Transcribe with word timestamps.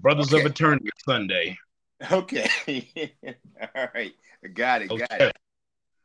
Brothers 0.00 0.32
okay. 0.32 0.44
of 0.44 0.50
Eternity 0.50 0.90
Sunday. 1.04 1.58
Okay. 2.12 2.48
All 3.74 3.88
right. 3.94 4.12
Got 4.54 4.82
it. 4.82 4.88
Got 4.88 5.20
it. 5.20 5.36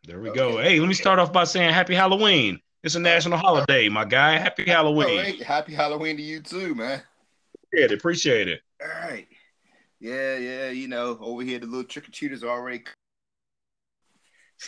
There 0.05 0.19
we 0.19 0.29
okay. 0.29 0.38
go. 0.38 0.58
Hey, 0.58 0.79
let 0.79 0.88
me 0.88 0.93
start 0.93 1.19
off 1.19 1.31
by 1.31 1.43
saying 1.43 1.74
Happy 1.74 1.95
Halloween. 1.95 2.59
It's 2.83 2.95
a 2.95 3.00
national 3.00 3.37
holiday, 3.37 3.87
my 3.87 4.03
guy. 4.03 4.37
Happy 4.37 4.66
Halloween. 4.66 5.17
Right. 5.17 5.42
Happy 5.42 5.74
Halloween 5.74 6.17
to 6.17 6.24
you 6.24 6.42
too, 6.42 6.75
man. 6.75 7.01
Appreciate 7.67 7.92
it. 7.92 7.98
Appreciate 7.98 8.48
it. 8.50 8.61
All 8.82 8.89
right. 9.09 9.27
Yeah, 10.00 10.38
yeah. 10.38 10.70
You 10.70 10.89
know, 10.89 11.18
over 11.21 11.44
here 11.44 11.60
the 11.60 11.66
little 11.66 11.86
trick 11.86 12.07
or 12.07 12.12
treaters 12.12 12.44
already. 12.44 12.84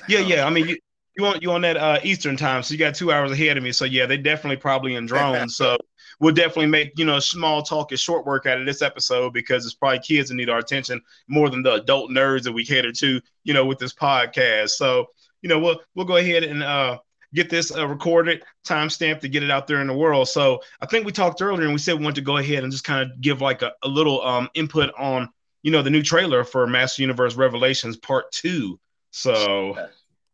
Yeah, 0.07 0.19
yeah. 0.19 0.45
I 0.45 0.49
mean, 0.51 0.69
you, 0.69 0.77
you 1.17 1.25
on 1.25 1.41
you 1.41 1.51
on 1.51 1.61
that 1.61 1.75
uh, 1.75 1.99
Eastern 2.03 2.37
time, 2.37 2.63
so 2.63 2.73
you 2.73 2.77
got 2.77 2.95
two 2.95 3.11
hours 3.11 3.31
ahead 3.31 3.57
of 3.57 3.63
me. 3.63 3.73
So 3.73 3.83
yeah, 3.83 4.05
they 4.05 4.17
definitely 4.17 4.57
probably 4.57 4.95
in 4.95 5.05
drones. 5.05 5.57
so 5.57 5.77
we'll 6.19 6.33
definitely 6.33 6.67
make 6.67 6.97
you 6.97 7.05
know 7.05 7.19
small 7.19 7.61
talk 7.61 7.91
and 7.91 7.99
short 7.99 8.25
work 8.25 8.45
out 8.45 8.59
of 8.59 8.65
this 8.65 8.81
episode 8.81 9.33
because 9.33 9.65
it's 9.65 9.75
probably 9.75 9.99
kids 9.99 10.29
that 10.29 10.35
need 10.35 10.49
our 10.49 10.59
attention 10.59 11.01
more 11.27 11.49
than 11.49 11.63
the 11.63 11.73
adult 11.73 12.11
nerds 12.11 12.43
that 12.43 12.51
we 12.51 12.65
cater 12.65 12.91
to, 12.91 13.21
you 13.43 13.53
know, 13.53 13.65
with 13.65 13.79
this 13.79 13.93
podcast. 13.93 14.71
So 14.71 15.07
you 15.41 15.49
know, 15.49 15.59
we'll 15.59 15.79
we'll 15.93 16.05
go 16.05 16.17
ahead 16.17 16.43
and 16.43 16.63
uh, 16.63 16.97
get 17.35 17.49
this 17.49 17.75
uh, 17.75 17.87
recorded, 17.87 18.43
timestamp 18.65 19.19
to 19.19 19.29
get 19.29 19.43
it 19.43 19.51
out 19.51 19.67
there 19.67 19.81
in 19.81 19.87
the 19.87 19.93
world. 19.93 20.27
So 20.27 20.61
I 20.81 20.87
think 20.87 21.05
we 21.05 21.11
talked 21.11 21.41
earlier 21.41 21.65
and 21.65 21.73
we 21.73 21.79
said 21.79 21.99
we 21.99 22.03
want 22.03 22.15
to 22.15 22.21
go 22.21 22.37
ahead 22.37 22.63
and 22.63 22.71
just 22.71 22.83
kind 22.83 23.09
of 23.09 23.21
give 23.21 23.41
like 23.41 23.61
a, 23.61 23.73
a 23.83 23.87
little 23.87 24.23
um, 24.23 24.49
input 24.55 24.91
on, 24.97 25.29
you 25.61 25.71
know, 25.71 25.83
the 25.83 25.89
new 25.91 26.01
trailer 26.01 26.43
for 26.43 26.65
Master 26.65 27.03
Universe 27.03 27.35
Revelations 27.35 27.97
Part 27.97 28.31
Two. 28.31 28.79
So 29.11 29.77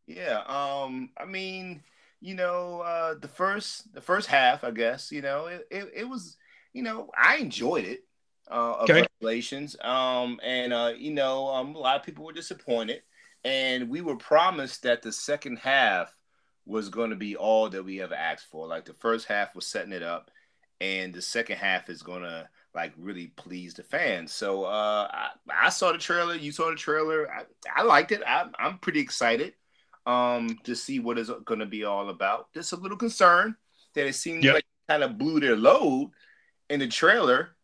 yeah, 0.07 0.43
um, 0.47 1.09
I 1.17 1.25
mean, 1.25 1.83
you 2.21 2.35
know, 2.35 2.81
uh, 2.81 3.15
the 3.19 3.27
first 3.27 3.93
the 3.93 4.01
first 4.01 4.27
half, 4.27 4.63
I 4.63 4.71
guess, 4.71 5.11
you 5.11 5.21
know, 5.21 5.47
it, 5.47 5.67
it, 5.69 5.91
it 5.95 6.09
was, 6.09 6.37
you 6.73 6.83
know, 6.83 7.09
I 7.17 7.37
enjoyed 7.37 7.85
it. 7.85 8.05
Uh, 8.49 8.75
of 8.79 8.89
okay. 8.89 9.07
Revelations, 9.21 9.77
um, 9.81 10.39
and 10.43 10.73
uh, 10.73 10.91
you 10.97 11.13
know, 11.13 11.47
um, 11.47 11.73
a 11.73 11.79
lot 11.79 11.97
of 11.97 12.03
people 12.05 12.25
were 12.25 12.33
disappointed 12.33 13.01
and 13.43 13.89
we 13.89 14.01
were 14.01 14.15
promised 14.15 14.83
that 14.83 15.01
the 15.01 15.11
second 15.11 15.57
half 15.57 16.15
was 16.65 16.89
going 16.89 17.09
to 17.09 17.15
be 17.15 17.35
all 17.35 17.69
that 17.69 17.83
we 17.83 18.01
ever 18.01 18.13
asked 18.13 18.47
for. 18.51 18.67
Like 18.67 18.85
the 18.85 18.93
first 18.93 19.27
half 19.27 19.55
was 19.55 19.67
setting 19.67 19.93
it 19.93 20.03
up, 20.03 20.29
and 20.79 21.13
the 21.13 21.21
second 21.21 21.57
half 21.57 21.89
is 21.89 22.03
going 22.03 22.21
to 22.21 22.47
like 22.73 22.93
really 22.97 23.27
please 23.35 23.73
the 23.73 23.83
fans. 23.83 24.31
So 24.31 24.63
uh, 24.63 25.07
I, 25.11 25.29
I, 25.65 25.69
saw 25.69 25.91
the 25.91 25.97
trailer. 25.97 26.35
You 26.35 26.51
saw 26.51 26.69
the 26.69 26.75
trailer. 26.75 27.29
I, 27.29 27.43
I 27.75 27.83
liked 27.83 28.11
it. 28.11 28.21
I, 28.25 28.47
am 28.59 28.77
pretty 28.77 28.99
excited 28.99 29.53
um, 30.05 30.57
to 30.63 30.75
see 30.75 30.99
what 30.99 31.17
it's 31.17 31.29
going 31.45 31.59
to 31.59 31.65
be 31.65 31.83
all 31.83 32.09
about. 32.09 32.53
Just 32.53 32.73
a 32.73 32.77
little 32.77 32.97
concern 32.97 33.55
that 33.93 34.07
it 34.07 34.13
seems 34.13 34.43
yep. 34.43 34.55
like 34.55 34.65
kind 34.87 35.03
of 35.03 35.17
blew 35.17 35.39
their 35.39 35.55
load 35.55 36.11
in 36.69 36.79
the 36.79 36.87
trailer, 36.87 37.55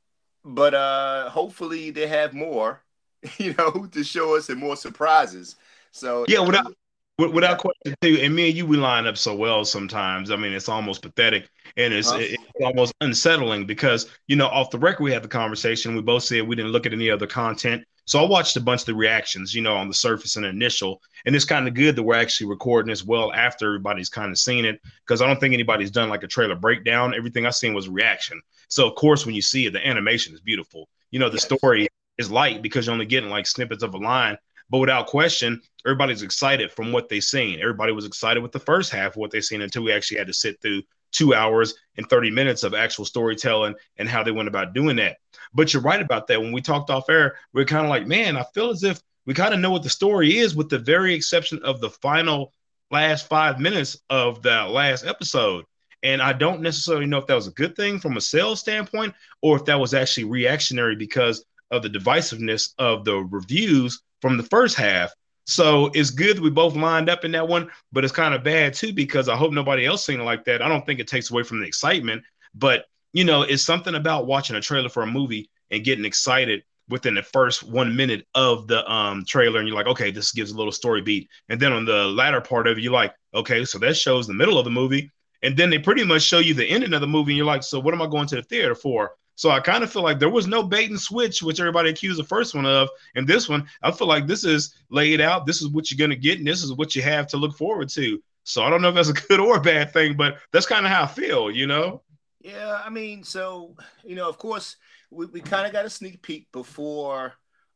but 0.43 0.73
uh, 0.73 1.29
hopefully 1.29 1.91
they 1.91 2.07
have 2.07 2.33
more, 2.33 2.83
you 3.37 3.53
know, 3.53 3.87
to 3.91 4.03
show 4.03 4.35
us 4.35 4.49
and 4.49 4.59
more 4.59 4.75
surprises. 4.75 5.55
So 5.91 6.25
yeah, 6.27 6.39
without 6.39 6.73
without 7.17 7.57
question 7.57 7.95
too, 8.01 8.19
and 8.21 8.35
me 8.35 8.49
and 8.49 8.57
you 8.57 8.65
we 8.65 8.77
line 8.77 9.07
up 9.07 9.17
so 9.17 9.35
well 9.35 9.65
sometimes. 9.65 10.29
I 10.29 10.35
mean, 10.35 10.53
it's 10.53 10.69
almost 10.69 11.01
pathetic 11.01 11.49
and 11.75 11.93
it's, 11.93 12.11
huh 12.11 12.17
it's 12.19 12.43
almost 12.61 12.93
unsettling 13.01 13.65
because 13.65 14.09
you 14.27 14.35
know 14.35 14.47
off 14.47 14.69
the 14.69 14.79
record 14.79 15.03
we 15.03 15.11
had 15.11 15.23
the 15.23 15.27
conversation. 15.27 15.95
We 15.95 16.01
both 16.01 16.23
said 16.23 16.47
we 16.47 16.55
didn't 16.55 16.71
look 16.71 16.85
at 16.85 16.93
any 16.93 17.09
other 17.09 17.27
content. 17.27 17.83
So 18.07 18.23
I 18.23 18.27
watched 18.27 18.55
a 18.55 18.61
bunch 18.61 18.81
of 18.81 18.85
the 18.85 18.95
reactions, 18.95 19.53
you 19.53 19.61
know, 19.61 19.75
on 19.75 19.89
the 19.89 19.93
surface 19.93 20.37
and 20.37 20.45
initial, 20.45 21.01
and 21.25 21.35
it's 21.35 21.43
kind 21.43 21.67
of 21.67 21.73
good 21.73 21.97
that 21.97 22.03
we're 22.03 22.15
actually 22.15 22.47
recording 22.47 22.89
as 22.89 23.03
well 23.03 23.33
after 23.33 23.67
everybody's 23.67 24.07
kind 24.07 24.31
of 24.31 24.37
seen 24.39 24.63
it 24.63 24.79
because 25.05 25.21
I 25.21 25.27
don't 25.27 25.41
think 25.41 25.53
anybody's 25.53 25.91
done 25.91 26.07
like 26.07 26.23
a 26.23 26.27
trailer 26.27 26.55
breakdown. 26.55 27.13
Everything 27.13 27.45
I've 27.45 27.55
seen 27.55 27.73
was 27.73 27.89
reaction. 27.89 28.41
So 28.69 28.87
of 28.87 28.95
course, 28.95 29.25
when 29.25 29.35
you 29.35 29.41
see 29.41 29.65
it, 29.65 29.73
the 29.73 29.85
animation 29.85 30.33
is 30.33 30.39
beautiful. 30.39 30.87
You 31.11 31.19
know, 31.19 31.27
the 31.27 31.35
yes. 31.35 31.43
story 31.43 31.89
is 32.17 32.31
light 32.31 32.61
because 32.61 32.85
you're 32.85 32.93
only 32.93 33.05
getting 33.05 33.29
like 33.29 33.45
snippets 33.45 33.83
of 33.83 33.93
a 33.93 33.97
line, 33.97 34.37
but 34.69 34.79
without 34.79 35.07
question, 35.07 35.61
everybody's 35.85 36.21
excited 36.21 36.71
from 36.71 36.93
what 36.93 37.09
they've 37.09 37.21
seen. 37.21 37.59
Everybody 37.59 37.91
was 37.91 38.05
excited 38.05 38.41
with 38.41 38.53
the 38.53 38.59
first 38.59 38.89
half 38.89 39.11
of 39.11 39.17
what 39.17 39.31
they've 39.31 39.43
seen 39.43 39.61
until 39.61 39.83
we 39.83 39.91
actually 39.91 40.19
had 40.19 40.27
to 40.27 40.33
sit 40.33 40.61
through 40.61 40.81
two 41.11 41.33
hours 41.33 41.73
and 41.97 42.09
30 42.09 42.31
minutes 42.31 42.63
of 42.63 42.73
actual 42.73 43.05
storytelling 43.05 43.75
and 43.97 44.09
how 44.09 44.23
they 44.23 44.31
went 44.31 44.47
about 44.47 44.73
doing 44.73 44.95
that. 44.97 45.17
But 45.53 45.73
you're 45.73 45.81
right 45.81 46.01
about 46.01 46.27
that. 46.27 46.41
When 46.41 46.51
we 46.51 46.61
talked 46.61 46.89
off 46.89 47.09
air, 47.09 47.37
we 47.53 47.61
are 47.61 47.65
kind 47.65 47.85
of 47.85 47.89
like, 47.89 48.07
man, 48.07 48.37
I 48.37 48.43
feel 48.53 48.69
as 48.69 48.83
if 48.83 49.01
we 49.25 49.33
kind 49.33 49.53
of 49.53 49.59
know 49.59 49.71
what 49.71 49.83
the 49.83 49.89
story 49.89 50.37
is, 50.37 50.55
with 50.55 50.69
the 50.69 50.79
very 50.79 51.13
exception 51.13 51.59
of 51.63 51.81
the 51.81 51.89
final 51.89 52.53
last 52.91 53.27
five 53.27 53.59
minutes 53.59 53.97
of 54.09 54.41
that 54.43 54.69
last 54.69 55.05
episode. 55.05 55.65
And 56.03 56.21
I 56.21 56.33
don't 56.33 56.61
necessarily 56.61 57.05
know 57.05 57.17
if 57.17 57.27
that 57.27 57.33
was 57.35 57.47
a 57.47 57.51
good 57.51 57.75
thing 57.75 57.99
from 57.99 58.17
a 58.17 58.21
sales 58.21 58.59
standpoint 58.59 59.13
or 59.41 59.57
if 59.57 59.65
that 59.65 59.79
was 59.79 59.93
actually 59.93 60.25
reactionary 60.25 60.95
because 60.95 61.43
of 61.71 61.83
the 61.83 61.89
divisiveness 61.89 62.73
of 62.77 63.03
the 63.03 63.15
reviews 63.17 64.01
from 64.21 64.37
the 64.37 64.43
first 64.43 64.77
half. 64.77 65.11
So 65.47 65.89
it's 65.93 66.09
good 66.09 66.39
we 66.39 66.49
both 66.49 66.75
lined 66.75 67.09
up 67.09 67.23
in 67.23 67.31
that 67.31 67.47
one, 67.47 67.71
but 67.93 68.03
it's 68.03 68.13
kind 68.13 68.33
of 68.33 68.43
bad 68.43 68.73
too 68.73 68.93
because 68.93 69.29
I 69.29 69.35
hope 69.35 69.53
nobody 69.53 69.85
else 69.85 70.05
seen 70.05 70.19
it 70.19 70.23
like 70.23 70.43
that. 70.45 70.61
I 70.61 70.67
don't 70.67 70.85
think 70.85 70.99
it 70.99 71.07
takes 71.07 71.31
away 71.31 71.43
from 71.43 71.61
the 71.61 71.65
excitement, 71.65 72.23
but 72.53 72.85
you 73.13 73.23
know, 73.23 73.43
it's 73.43 73.63
something 73.63 73.95
about 73.95 74.27
watching 74.27 74.57
a 74.57 74.61
trailer 74.61 74.89
for 74.89 75.03
a 75.03 75.07
movie 75.07 75.49
and 75.71 75.83
getting 75.85 76.05
excited 76.05 76.63
within 76.89 77.15
the 77.15 77.23
first 77.23 77.63
one 77.63 77.95
minute 77.95 78.25
of 78.35 78.67
the 78.67 78.89
um, 78.91 79.25
trailer, 79.25 79.59
and 79.59 79.67
you're 79.67 79.77
like, 79.77 79.87
okay, 79.87 80.11
this 80.11 80.31
gives 80.31 80.51
a 80.51 80.57
little 80.57 80.71
story 80.71 81.01
beat, 81.01 81.29
and 81.49 81.59
then 81.59 81.73
on 81.73 81.85
the 81.85 82.05
latter 82.05 82.39
part 82.41 82.67
of 82.67 82.77
it, 82.77 82.81
you're 82.81 82.93
like, 82.93 83.13
okay, 83.33 83.65
so 83.65 83.77
that 83.79 83.95
shows 83.97 84.27
the 84.27 84.33
middle 84.33 84.57
of 84.57 84.65
the 84.65 84.71
movie, 84.71 85.11
and 85.41 85.57
then 85.57 85.69
they 85.69 85.79
pretty 85.79 86.03
much 86.03 86.21
show 86.21 86.39
you 86.39 86.53
the 86.53 86.65
ending 86.65 86.93
of 86.93 87.01
the 87.01 87.07
movie, 87.07 87.31
and 87.31 87.37
you're 87.37 87.45
like, 87.45 87.63
so 87.63 87.79
what 87.79 87.93
am 87.93 88.01
I 88.01 88.07
going 88.07 88.27
to 88.27 88.35
the 88.35 88.43
theater 88.43 88.75
for? 88.75 89.11
So 89.37 89.51
I 89.51 89.59
kind 89.59 89.83
of 89.83 89.93
feel 89.93 90.01
like 90.01 90.17
there 90.17 90.31
was 90.31 90.47
no 90.47 90.63
bait 90.63 90.89
and 90.89 90.99
switch, 90.99 91.43
which 91.43 91.59
everybody 91.59 91.91
accused 91.91 92.19
the 92.19 92.23
first 92.23 92.55
one 92.55 92.65
of. 92.65 92.89
And 93.15 93.27
this 93.27 93.47
one, 93.47 93.67
I 93.83 93.91
feel 93.91 94.07
like 94.07 94.25
this 94.25 94.43
is 94.43 94.73
laid 94.89 95.21
out. 95.21 95.45
This 95.45 95.61
is 95.61 95.67
what 95.69 95.91
you're 95.91 95.97
going 95.97 96.09
to 96.09 96.21
get, 96.21 96.39
and 96.39 96.47
this 96.47 96.63
is 96.63 96.73
what 96.73 96.95
you 96.95 97.03
have 97.03 97.27
to 97.27 97.37
look 97.37 97.55
forward 97.55 97.87
to. 97.89 98.21
So 98.43 98.63
I 98.63 98.71
don't 98.71 98.81
know 98.81 98.89
if 98.89 98.95
that's 98.95 99.09
a 99.09 99.13
good 99.27 99.39
or 99.39 99.57
a 99.57 99.61
bad 99.61 99.93
thing, 99.93 100.17
but 100.17 100.39
that's 100.51 100.65
kind 100.65 100.87
of 100.87 100.91
how 100.91 101.03
I 101.03 101.07
feel, 101.07 101.51
you 101.51 101.67
know? 101.67 102.01
Yeah, 102.41 102.81
I 102.83 102.89
mean, 102.89 103.23
so, 103.23 103.75
you 104.03 104.15
know, 104.15 104.27
of 104.27 104.39
course, 104.39 104.75
we, 105.11 105.27
we 105.27 105.39
kind 105.39 105.67
of 105.67 105.71
got 105.71 105.85
a 105.85 105.89
sneak 105.89 106.23
peek 106.23 106.51
before 106.51 107.33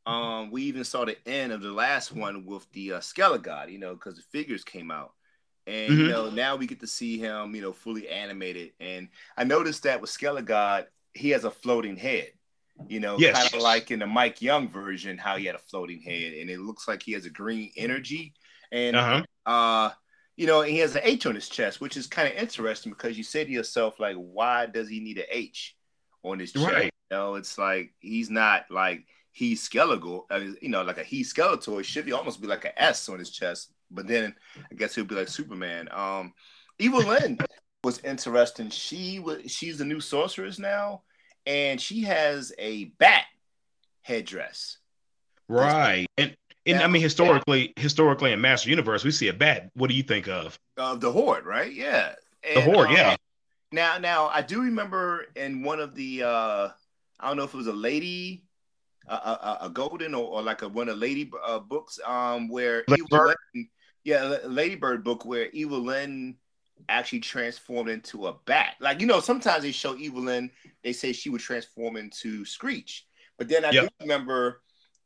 um, 0.08 0.50
we 0.50 0.64
even 0.64 0.84
saw 0.84 1.06
the 1.06 1.18
end 1.28 1.52
of 1.52 1.62
the 1.62 1.72
last 1.72 2.12
one 2.12 2.44
with 2.46 2.66
the 2.72 2.94
uh, 2.94 3.00
Skeletor 3.00 3.44
God, 3.44 3.70
you 3.70 3.78
know, 3.78 3.94
because 3.94 4.16
the 4.16 4.24
figures 4.24 4.64
came 4.64 4.90
out. 4.90 5.14
And, 5.68 5.92
mm-hmm. 5.92 6.02
you 6.02 6.08
know, 6.08 6.30
now 6.32 6.56
we 6.56 6.66
get 6.66 6.80
to 6.80 6.88
see 6.88 7.20
him, 7.20 7.54
you 7.54 7.62
know, 7.62 7.72
fully 7.72 8.10
animated. 8.10 8.72
And 8.80 9.10
I 9.38 9.44
noticed 9.44 9.84
that 9.84 10.02
with 10.02 10.10
Skeletor 10.10 10.46
God, 10.46 10.88
he 11.14 11.30
has 11.30 11.44
a 11.44 11.52
floating 11.52 11.98
head. 11.98 12.32
You 12.88 13.00
know, 13.00 13.18
yes. 13.20 13.38
kind 13.38 13.54
of 13.54 13.62
like 13.62 13.92
in 13.92 14.00
the 14.00 14.08
Mike 14.08 14.42
Young 14.42 14.68
version, 14.68 15.18
how 15.18 15.38
he 15.38 15.46
had 15.46 15.56
a 15.56 15.60
floating 15.60 16.02
head, 16.02 16.34
and 16.34 16.50
it 16.50 16.60
looks 16.60 16.88
like 16.88 17.04
he 17.04 17.12
has 17.12 17.26
a 17.26 17.30
green 17.30 17.72
energy, 17.78 18.34
and 18.72 18.96
uh-huh. 18.96 19.24
uh, 19.46 19.92
you 20.36 20.48
know, 20.48 20.62
he 20.62 20.80
has 20.80 20.96
an 20.96 21.02
H 21.04 21.28
on 21.28 21.36
his 21.36 21.48
chest, 21.48 21.80
which 21.80 21.96
is 21.96 22.08
kind 22.08 22.28
of 22.28 22.34
interesting 22.34 22.92
because 22.92 23.18
you 23.18 23.24
say 23.24 23.44
to 23.44 23.52
yourself, 23.52 24.00
like, 24.00 24.16
why 24.16 24.66
does 24.66 24.90
he 24.90 25.00
need 25.00 25.20
an 25.20 25.26
H 25.30 25.76
on 26.24 26.40
his 26.40 26.54
chest? 26.54 26.66
Right. 26.66 26.86
You 27.12 27.18
know, 27.18 27.36
it's 27.36 27.58
like 27.60 27.94
he's 28.00 28.32
not 28.32 28.66
like 28.72 29.06
he's 29.32 29.62
skeletal, 29.62 30.26
uh, 30.32 30.40
you 30.62 30.70
know, 30.70 30.82
like 30.82 30.98
a 30.98 31.04
he 31.04 31.24
skeletal. 31.24 31.78
It 31.78 31.86
should 31.86 32.06
be 32.06 32.14
almost 32.14 32.42
be 32.42 32.48
like 32.48 32.66
an 32.66 32.72
S 32.78 33.10
on 33.10 33.20
his 33.20 33.30
chest, 33.30 33.74
but 33.92 34.08
then 34.08 34.34
I 34.72 34.76
guess 34.76 34.96
he'll 34.96 35.06
be 35.06 35.16
like 35.16 35.28
Superman. 35.28 35.88
Um, 35.92 36.34
Evil-Lyn 36.80 37.38
was 37.84 38.00
interesting. 38.00 38.70
She 38.70 39.20
was 39.20 39.52
she's 39.52 39.78
the 39.78 39.86
new 39.86 40.00
sorceress 40.00 40.60
now, 40.60 41.04
and 41.46 41.80
she 41.80 42.02
has 42.02 42.54
a 42.60 42.86
bat 43.00 43.26
headdress. 44.02 44.78
Right. 45.48 46.08
And 46.18 46.36
and 46.66 46.78
now, 46.78 46.86
I 46.86 46.88
mean 46.88 47.02
historically, 47.02 47.74
historically 47.76 48.32
in 48.32 48.42
Master 48.42 48.70
Universe, 48.70 49.04
we 49.04 49.12
see 49.12 49.30
a 49.30 49.34
bat. 49.34 49.70
What 49.74 49.90
do 49.90 49.96
you 49.96 50.04
think 50.04 50.28
of? 50.28 50.60
Of 50.78 51.02
the 51.02 51.12
Horde, 51.12 51.46
right? 51.46 51.74
Yeah. 51.74 52.14
And, 52.44 52.58
the 52.58 52.62
Horde, 52.62 52.90
um, 52.90 52.96
yeah. 52.96 53.16
Now 53.72 53.98
now 53.98 54.28
I 54.28 54.42
do 54.42 54.62
remember 54.62 55.26
in 55.36 55.64
one 55.64 55.80
of 55.80 55.96
the 55.96 56.24
uh 56.24 56.70
I 57.20 57.28
don't 57.28 57.38
know 57.38 57.44
if 57.44 57.54
it 57.54 57.58
was 57.58 57.68
a 57.68 57.74
lady 57.74 58.44
a, 59.08 59.14
a, 59.14 59.58
a 59.62 59.70
golden 59.70 60.14
or, 60.14 60.26
or, 60.26 60.42
like 60.44 60.62
a 60.62 60.70
one 60.70 60.88
of 60.88 60.98
lady 60.98 61.32
uh, 61.44 61.60
books 61.60 62.00
um 62.06 62.48
where 62.48 62.84
Evil 62.88 63.34
Lyn, 63.56 63.70
yeah, 64.04 64.38
Ladybird 64.46 65.04
book 65.04 65.26
where 65.26 65.48
Evil-Lyn 65.50 66.36
actually 66.90 67.20
transformed 67.20 67.90
into 67.90 68.28
a 68.28 68.34
bat. 68.46 68.76
Like 68.80 69.02
you 69.02 69.08
know, 69.08 69.20
sometimes 69.20 69.64
they 69.64 69.72
show 69.72 69.96
Evil-Lyn, 69.96 70.52
they 70.84 70.94
say 70.94 71.14
she 71.14 71.30
would 71.30 71.42
transform 71.42 71.98
into 71.98 72.46
Screech, 72.46 73.06
but 73.38 73.48
then 73.48 73.66
I 73.66 73.72
yep. 73.72 73.84
do 73.84 73.90
remember 74.02 74.62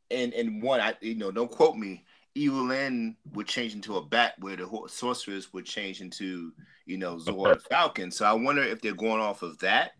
in 0.10 0.32
in 0.34 0.62
one, 0.62 0.80
I 0.80 0.96
you 1.02 1.16
know, 1.16 1.32
don't 1.32 1.52
quote 1.52 1.78
me. 1.78 2.06
Evil-Lyn 2.38 3.16
would 3.32 3.48
change 3.48 3.74
into 3.74 3.96
a 3.96 4.06
bat, 4.06 4.34
where 4.40 4.58
the 4.58 4.68
sorceress 4.88 5.54
would 5.54 5.66
change 5.66 6.02
into 6.02 6.52
you 6.86 6.98
know 6.98 7.18
Zoar 7.18 7.58
Falcon. 7.70 8.12
So 8.12 8.26
I 8.26 8.34
wonder 8.34 8.62
if 8.62 8.82
they're 8.82 8.94
going 8.94 9.22
off 9.22 9.42
of 9.42 9.58
that, 9.60 9.92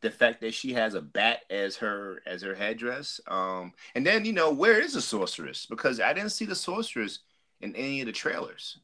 the 0.00 0.10
fact 0.10 0.40
that 0.40 0.54
she 0.54 0.72
has 0.72 0.94
a 0.94 1.00
bat 1.00 1.40
as 1.48 1.76
her 1.76 2.22
as 2.26 2.42
her 2.42 2.54
headdress. 2.54 3.20
Um, 3.28 3.72
and 3.94 4.04
then 4.04 4.24
you 4.24 4.32
know 4.32 4.52
where 4.52 4.80
is 4.80 4.94
the 4.94 5.00
sorceress? 5.00 5.66
Because 5.66 6.00
I 6.00 6.12
didn't 6.12 6.30
see 6.30 6.44
the 6.44 6.56
sorceress 6.56 7.20
in 7.60 7.76
any 7.76 8.00
of 8.00 8.06
the 8.06 8.12
trailers. 8.12 8.78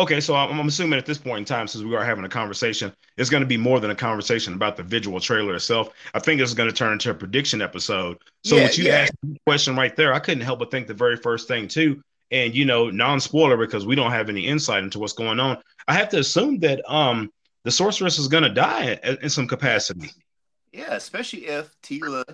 Okay, 0.00 0.18
so 0.18 0.34
I'm, 0.34 0.58
I'm, 0.58 0.66
assuming 0.66 0.98
at 0.98 1.04
this 1.04 1.18
point 1.18 1.40
in 1.40 1.44
time, 1.44 1.68
since 1.68 1.84
we 1.84 1.94
are 1.94 2.02
having 2.02 2.24
a 2.24 2.28
conversation, 2.28 2.90
it's 3.18 3.28
going 3.28 3.42
to 3.42 3.46
be 3.46 3.58
more 3.58 3.80
than 3.80 3.90
a 3.90 3.94
conversation 3.94 4.54
about 4.54 4.78
the 4.78 4.82
visual 4.82 5.20
trailer 5.20 5.54
itself. 5.54 5.90
I 6.14 6.20
think 6.20 6.40
it's 6.40 6.54
going 6.54 6.70
to 6.70 6.74
turn 6.74 6.94
into 6.94 7.10
a 7.10 7.14
prediction 7.14 7.60
episode. 7.60 8.16
So, 8.42 8.56
yeah, 8.56 8.62
what 8.62 8.78
you 8.78 8.84
yeah. 8.84 8.94
asked 8.94 9.12
the 9.22 9.36
question 9.46 9.76
right 9.76 9.94
there, 9.94 10.14
I 10.14 10.18
couldn't 10.18 10.42
help 10.42 10.60
but 10.60 10.70
think 10.70 10.86
the 10.86 10.94
very 10.94 11.18
first 11.18 11.48
thing 11.48 11.68
too, 11.68 12.02
and 12.30 12.54
you 12.54 12.64
know, 12.64 12.88
non-spoiler 12.88 13.58
because 13.58 13.84
we 13.84 13.94
don't 13.94 14.10
have 14.10 14.30
any 14.30 14.46
insight 14.46 14.82
into 14.84 14.98
what's 14.98 15.12
going 15.12 15.38
on. 15.38 15.58
I 15.86 15.92
have 15.92 16.08
to 16.10 16.18
assume 16.18 16.60
that 16.60 16.80
um 16.90 17.30
the 17.64 17.70
sorceress 17.70 18.18
is 18.18 18.26
going 18.26 18.44
to 18.44 18.48
die 18.48 18.98
in, 19.04 19.18
in, 19.24 19.28
some 19.28 19.46
capacity. 19.46 20.10
Yeah, 20.72 20.94
especially 20.94 21.46
if 21.46 21.78
Teela 21.82 22.24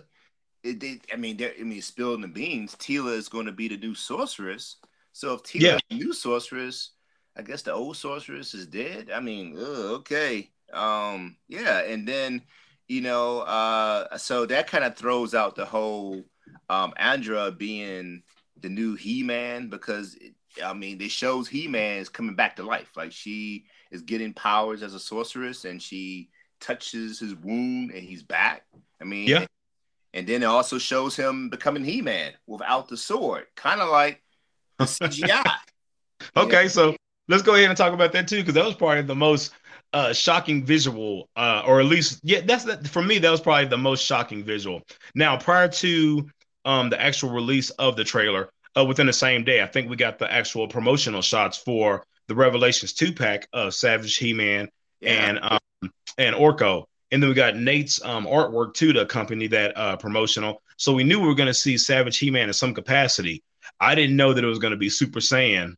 It, 0.63 0.79
they, 0.79 1.01
I 1.13 1.17
mean, 1.17 1.43
I 1.43 1.65
mean, 1.65 1.83
spilling 1.83 2.21
the 2.21 2.29
beans. 2.29 2.77
Teela 2.77 3.17
is 3.17 3.29
going 3.29 3.47
to 3.47 3.53
be 3.53 3.67
the 3.67 3.77
new 3.77 3.97
sorceress. 3.97 4.77
So 5.13 5.35
if 5.35 5.43
Teela 5.43 5.61
yeah. 5.61 5.75
is 5.75 5.81
the 5.91 5.97
new 5.97 6.13
sorceress 6.13 6.91
I 7.37 7.43
guess 7.43 7.63
the 7.63 7.73
old 7.73 7.97
sorceress 7.97 8.55
is 8.55 8.67
dead. 8.67 9.11
I 9.15 9.21
mean, 9.21 9.57
ugh, 9.59 10.01
okay. 10.01 10.51
Um, 10.73 11.37
yeah, 11.49 11.81
and 11.81 12.07
then 12.07 12.43
you 12.89 13.01
know, 13.01 13.41
uh, 13.41 14.17
so 14.17 14.47
that 14.47 14.69
kind 14.69 14.85
of 14.85 14.97
throws 14.97 15.35
out 15.35 15.57
the 15.57 15.67
whole 15.67 16.25
um 16.69 16.95
Andra 16.97 17.51
being 17.51 18.23
the 18.61 18.69
new 18.69 18.95
He-Man 18.95 19.69
because 19.69 20.15
it, 20.15 20.35
I 20.65 20.73
mean, 20.73 21.01
it 21.01 21.11
shows 21.11 21.49
He-Man 21.49 21.99
is 21.99 22.09
coming 22.09 22.35
back 22.35 22.57
to 22.57 22.63
life. 22.63 22.91
Like 22.97 23.13
she 23.13 23.67
is 23.91 24.03
getting 24.03 24.33
powers 24.33 24.83
as 24.83 24.95
a 24.95 25.01
sorceress 25.01 25.65
and 25.65 25.81
she 25.81 26.31
touches 26.61 27.19
his 27.19 27.35
wound 27.35 27.91
and 27.91 28.03
he's 28.03 28.23
back. 28.23 28.65
I 29.01 29.05
mean, 29.05 29.29
yeah. 29.29 29.47
And 30.15 30.27
then 30.27 30.43
it 30.43 30.47
also 30.47 30.79
shows 30.79 31.15
him 31.15 31.51
becoming 31.51 31.85
He-Man 31.85 32.33
without 32.47 32.89
the 32.89 32.97
sword, 32.97 33.45
kind 33.55 33.83
of 33.83 33.91
like 33.91 34.23
CGI. 34.81 35.45
okay, 36.35 36.63
yeah. 36.63 36.69
so 36.69 36.97
let's 37.29 37.43
go 37.43 37.55
ahead 37.55 37.69
and 37.69 37.77
talk 37.77 37.93
about 37.93 38.13
that 38.13 38.29
too, 38.29 38.39
because 38.39 38.55
that 38.55 38.65
was 38.65 38.75
probably 38.75 39.03
the 39.03 39.15
most 39.15 39.53
uh, 39.93 40.13
shocking 40.13 40.65
visual, 40.65 41.29
uh, 41.37 41.63
or 41.67 41.81
at 41.81 41.87
least, 41.87 42.21
yeah, 42.23 42.41
that's 42.45 42.65
that 42.65 42.87
for 42.89 43.03
me. 43.03 43.19
That 43.19 43.31
was 43.31 43.41
probably 43.41 43.67
the 43.67 43.79
most 43.79 44.05
shocking 44.05 44.45
visual. 44.45 44.83
Now, 45.15 45.37
prior 45.37 45.69
to 45.69 46.29
um, 46.65 46.91
the 46.91 47.01
actual 47.01 47.31
release 47.31 47.71
of 47.71 47.97
the 47.97 48.05
trailer, 48.05 48.51
uh, 48.77 48.85
within 48.85 49.07
the 49.07 49.13
same 49.13 49.45
day, 49.45 49.63
I 49.63 49.67
think 49.67 49.89
we 49.89 49.97
got 49.97 50.19
the 50.19 50.31
actual 50.31 50.69
promotional 50.69 51.23
shots 51.23 51.57
for 51.57 52.05
the 52.29 52.35
Revelations 52.35 52.93
two 52.93 53.13
pack 53.13 53.49
of 53.53 53.75
Savage 53.75 54.17
He 54.17 54.33
Man 54.33 54.69
yeah. 55.01 55.11
and 55.11 55.39
um, 55.43 55.93
and 56.19 56.35
Orko, 56.37 56.85
and 57.11 57.23
then 57.23 57.31
we 57.31 57.35
got 57.35 57.57
Nate's 57.57 58.05
um, 58.05 58.27
artwork 58.27 58.75
too 58.75 58.93
to 58.93 59.01
accompany 59.01 59.47
that 59.47 59.77
uh, 59.77 59.97
promotional. 59.97 60.63
So 60.77 60.93
we 60.93 61.05
knew 61.05 61.21
we 61.21 61.29
were 61.29 61.35
going 61.35 61.47
to 61.47 61.55
see 61.55 61.79
Savage 61.79 62.19
He 62.19 62.31
Man 62.31 62.49
in 62.49 62.53
some 62.53 62.75
capacity. 62.75 63.43
I 63.81 63.95
didn't 63.95 64.17
know 64.17 64.33
that 64.33 64.45
it 64.45 64.49
was 64.49 64.59
going 64.59 64.73
to 64.73 64.77
be 64.77 64.91
Super 64.91 65.21
Saiyan. 65.21 65.77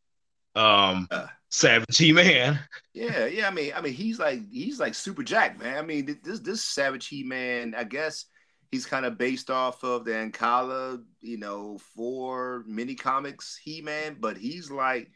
Um, 0.57 1.07
uh 1.11 1.27
Savage 1.51 1.97
He 1.97 2.13
Man. 2.13 2.59
Yeah, 2.93 3.27
yeah. 3.27 3.49
I 3.49 3.51
mean, 3.51 3.73
I 3.75 3.81
mean, 3.81 3.95
he's 3.95 4.19
like 4.19 4.41
he's 4.51 4.79
like 4.79 4.95
Super 4.95 5.23
Jack, 5.23 5.59
man. 5.59 5.79
I 5.79 5.83
mean, 5.83 6.19
this 6.23 6.41
this 6.41 6.63
Savage 6.63 7.09
He 7.09 7.23
Man, 7.23 7.75
I 7.77 7.85
guess 7.85 8.27
he's 8.71 8.87
kind 8.87 9.07
of 9.07 9.19
based 9.19 9.51
off 9.51 9.83
of 9.83 10.05
the 10.05 10.15
Alcala, 10.15 11.01
you 11.21 11.39
know, 11.39 11.79
four 11.95 12.65
mini 12.67 12.95
comics 12.95 13.59
He 13.63 13.81
Man, 13.81 14.17
but 14.21 14.37
he's 14.37 14.71
like 14.71 15.11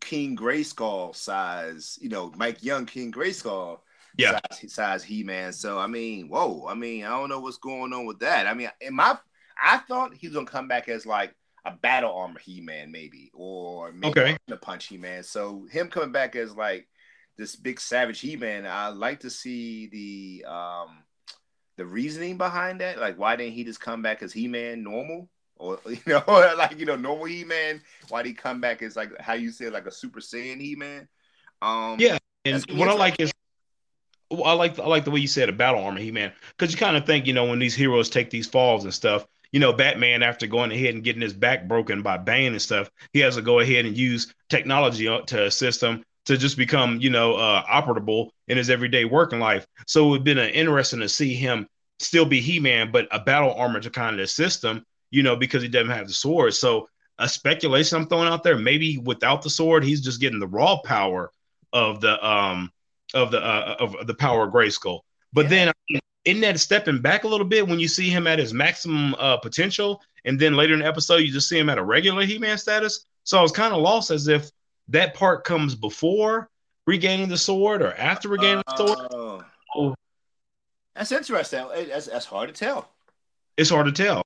King 0.00 0.36
Grayskull 0.36 1.14
size, 1.16 1.98
you 2.00 2.08
know, 2.08 2.32
Mike 2.36 2.62
Young 2.62 2.86
King 2.86 3.12
Grayskull 3.12 3.80
yeah. 4.16 4.38
size, 4.50 4.72
size 4.72 5.04
He 5.04 5.24
Man. 5.24 5.52
So 5.52 5.78
I 5.78 5.86
mean, 5.86 6.28
whoa, 6.28 6.66
I 6.68 6.74
mean, 6.74 7.04
I 7.04 7.08
don't 7.08 7.28
know 7.28 7.40
what's 7.40 7.58
going 7.58 7.92
on 7.92 8.06
with 8.06 8.20
that. 8.20 8.46
I 8.46 8.54
mean, 8.54 8.70
in 8.80 8.94
my 8.94 9.18
I 9.62 9.78
thought 9.78 10.14
he 10.14 10.28
was 10.28 10.34
gonna 10.34 10.46
come 10.46 10.68
back 10.68 10.88
as 10.88 11.06
like 11.06 11.34
a 11.66 11.72
battle 11.72 12.14
armor 12.14 12.38
He 12.38 12.60
Man, 12.60 12.92
maybe, 12.92 13.30
or 13.34 13.92
maybe 13.92 14.20
okay. 14.20 14.36
the 14.46 14.56
punch 14.56 14.86
He 14.86 14.96
Man. 14.96 15.22
So 15.24 15.66
him 15.70 15.88
coming 15.88 16.12
back 16.12 16.36
as 16.36 16.54
like 16.56 16.88
this 17.36 17.56
big 17.56 17.80
savage 17.80 18.20
He 18.20 18.36
Man, 18.36 18.66
I 18.66 18.88
like 18.88 19.20
to 19.20 19.30
see 19.30 19.88
the 19.88 20.48
um 20.48 21.02
the 21.76 21.84
reasoning 21.84 22.38
behind 22.38 22.80
that. 22.80 22.98
Like, 22.98 23.18
why 23.18 23.36
didn't 23.36 23.54
he 23.54 23.64
just 23.64 23.80
come 23.80 24.00
back 24.00 24.22
as 24.22 24.32
He 24.32 24.46
Man 24.46 24.82
normal? 24.82 25.28
Or 25.56 25.78
you 25.88 25.98
know, 26.06 26.22
like 26.56 26.78
you 26.78 26.86
know, 26.86 26.96
normal 26.96 27.26
He 27.26 27.44
Man. 27.44 27.82
Why 28.08 28.22
did 28.22 28.28
he 28.28 28.34
come 28.34 28.60
back 28.60 28.82
as 28.82 28.94
like 28.94 29.10
how 29.20 29.34
you 29.34 29.50
said, 29.50 29.72
like 29.72 29.86
a 29.86 29.92
Super 29.92 30.20
Saiyan 30.20 30.60
He 30.60 30.76
Man? 30.76 31.08
Um, 31.60 31.96
yeah, 31.98 32.18
and 32.44 32.64
what 32.72 32.88
I 32.88 32.92
like 32.92 33.18
is 33.18 33.32
I 34.30 34.52
like 34.52 34.78
I 34.78 34.86
like 34.86 35.04
the 35.04 35.10
way 35.10 35.20
you 35.20 35.28
said 35.28 35.48
a 35.48 35.52
battle 35.52 35.82
armor 35.82 36.00
He 36.00 36.12
Man 36.12 36.32
because 36.56 36.72
you 36.72 36.78
kind 36.78 36.96
of 36.96 37.06
think 37.06 37.26
you 37.26 37.32
know 37.32 37.44
when 37.46 37.58
these 37.58 37.74
heroes 37.74 38.08
take 38.08 38.30
these 38.30 38.46
falls 38.46 38.84
and 38.84 38.94
stuff, 38.94 39.26
you 39.52 39.60
know, 39.60 39.72
Batman, 39.72 40.22
after 40.22 40.46
going 40.46 40.72
ahead 40.72 40.94
and 40.94 41.04
getting 41.04 41.22
his 41.22 41.32
back 41.32 41.68
broken 41.68 42.02
by 42.02 42.18
Bane 42.18 42.52
and 42.52 42.62
stuff, 42.62 42.90
he 43.12 43.20
has 43.20 43.36
to 43.36 43.42
go 43.42 43.60
ahead 43.60 43.84
and 43.84 43.96
use 43.96 44.32
technology 44.48 45.06
to 45.26 45.46
assist 45.46 45.82
him 45.82 46.02
to 46.26 46.36
just 46.36 46.56
become, 46.56 46.98
you 47.00 47.10
know, 47.10 47.34
uh, 47.34 47.64
operable 47.64 48.30
in 48.48 48.56
his 48.56 48.70
everyday 48.70 49.04
working 49.04 49.38
life. 49.38 49.66
So 49.86 50.06
it 50.06 50.10
would 50.10 50.18
have 50.18 50.24
been 50.24 50.38
an 50.38 50.50
interesting 50.50 51.00
to 51.00 51.08
see 51.08 51.34
him 51.34 51.68
still 51.98 52.24
be 52.24 52.40
He-Man, 52.40 52.90
but 52.90 53.08
a 53.10 53.20
battle 53.20 53.54
armor 53.54 53.80
to 53.80 53.90
kind 53.90 54.18
of 54.18 54.24
assist 54.24 54.64
him, 54.64 54.84
you 55.10 55.22
know, 55.22 55.36
because 55.36 55.62
he 55.62 55.68
doesn't 55.68 55.90
have 55.90 56.08
the 56.08 56.12
sword. 56.12 56.54
So 56.54 56.88
a 57.18 57.28
speculation 57.28 57.96
I'm 57.96 58.06
throwing 58.06 58.28
out 58.28 58.42
there, 58.42 58.58
maybe 58.58 58.98
without 58.98 59.42
the 59.42 59.50
sword, 59.50 59.84
he's 59.84 60.02
just 60.02 60.20
getting 60.20 60.40
the 60.40 60.48
raw 60.48 60.78
power 60.84 61.30
of 61.72 62.00
the 62.00 62.24
um 62.26 62.70
of 63.14 63.30
the 63.30 63.42
uh, 63.42 63.76
of 63.78 64.06
the 64.06 64.14
power 64.14 64.44
of 64.44 64.52
Grayskull. 64.52 65.00
But 65.32 65.44
yeah. 65.44 65.50
then 65.50 65.68
I 65.68 65.72
mean, 65.90 66.00
isn't 66.26 66.40
that 66.40 66.58
stepping 66.60 67.00
back 67.00 67.24
a 67.24 67.28
little 67.28 67.46
bit 67.46 67.66
when 67.66 67.78
you 67.78 67.88
see 67.88 68.10
him 68.10 68.26
at 68.26 68.38
his 68.38 68.52
maximum 68.52 69.14
uh, 69.14 69.36
potential, 69.38 70.02
and 70.24 70.38
then 70.38 70.54
later 70.54 70.74
in 70.74 70.80
the 70.80 70.86
episode 70.86 71.18
you 71.18 71.32
just 71.32 71.48
see 71.48 71.58
him 71.58 71.70
at 71.70 71.78
a 71.78 71.84
regular 71.84 72.26
He-Man 72.26 72.58
status? 72.58 73.06
So 73.22 73.38
I 73.38 73.42
was 73.42 73.52
kind 73.52 73.72
of 73.72 73.80
lost 73.80 74.10
as 74.10 74.26
if 74.26 74.50
that 74.88 75.14
part 75.14 75.44
comes 75.44 75.74
before 75.74 76.50
regaining 76.86 77.28
the 77.28 77.38
sword 77.38 77.80
or 77.80 77.94
after 77.94 78.28
regaining 78.28 78.64
uh, 78.66 78.76
the 78.76 78.86
sword. 78.86 78.98
Oh. 79.12 79.44
oh. 79.76 79.94
That's 80.96 81.12
interesting. 81.12 81.64
That's, 81.88 82.06
that's 82.06 82.26
hard 82.26 82.48
to 82.48 82.54
tell. 82.54 82.90
It's 83.56 83.70
hard 83.70 83.86
to 83.86 83.92
tell. 83.92 84.22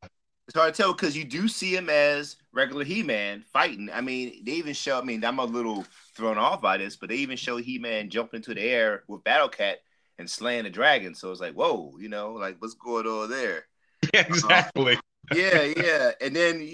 It's 0.49 0.57
hard 0.57 0.75
to 0.75 0.83
tell 0.83 0.93
because 0.93 1.17
you 1.17 1.25
do 1.25 1.49
see 1.49 1.77
him 1.77 1.91
as 1.91 2.37
regular 2.53 2.83
He-Man 2.83 3.45
fighting. 3.53 3.91
I 3.93 4.01
mean, 4.01 4.43
they 4.45 4.53
even 4.53 4.73
show. 4.73 4.99
I 4.99 5.03
mean, 5.03 5.23
I'm 5.25 5.39
a 5.39 5.45
little 5.45 5.85
thrown 6.17 6.39
off 6.39 6.63
by 6.63 6.79
this, 6.79 6.97
but 6.97 7.11
they 7.11 7.17
even 7.17 7.37
show 7.37 7.59
He-Man 7.59 8.09
jumping 8.09 8.39
into 8.39 8.55
the 8.55 8.63
air 8.63 9.05
with 9.07 9.23
Battle 9.23 9.49
Cat 9.49 9.81
and 10.21 10.31
slaying 10.31 10.65
the 10.65 10.71
dragon. 10.71 11.15
So 11.15 11.33
it's 11.33 11.41
like, 11.41 11.55
whoa, 11.55 11.95
you 11.99 12.09
know, 12.09 12.35
like 12.35 12.57
what's 12.61 12.75
going 12.75 13.07
on 13.07 13.29
there? 13.29 13.65
Yeah, 14.15 14.23
exactly. 14.23 14.99
yeah, 15.35 15.63
yeah. 15.77 16.13
And 16.23 16.35
then 16.35 16.67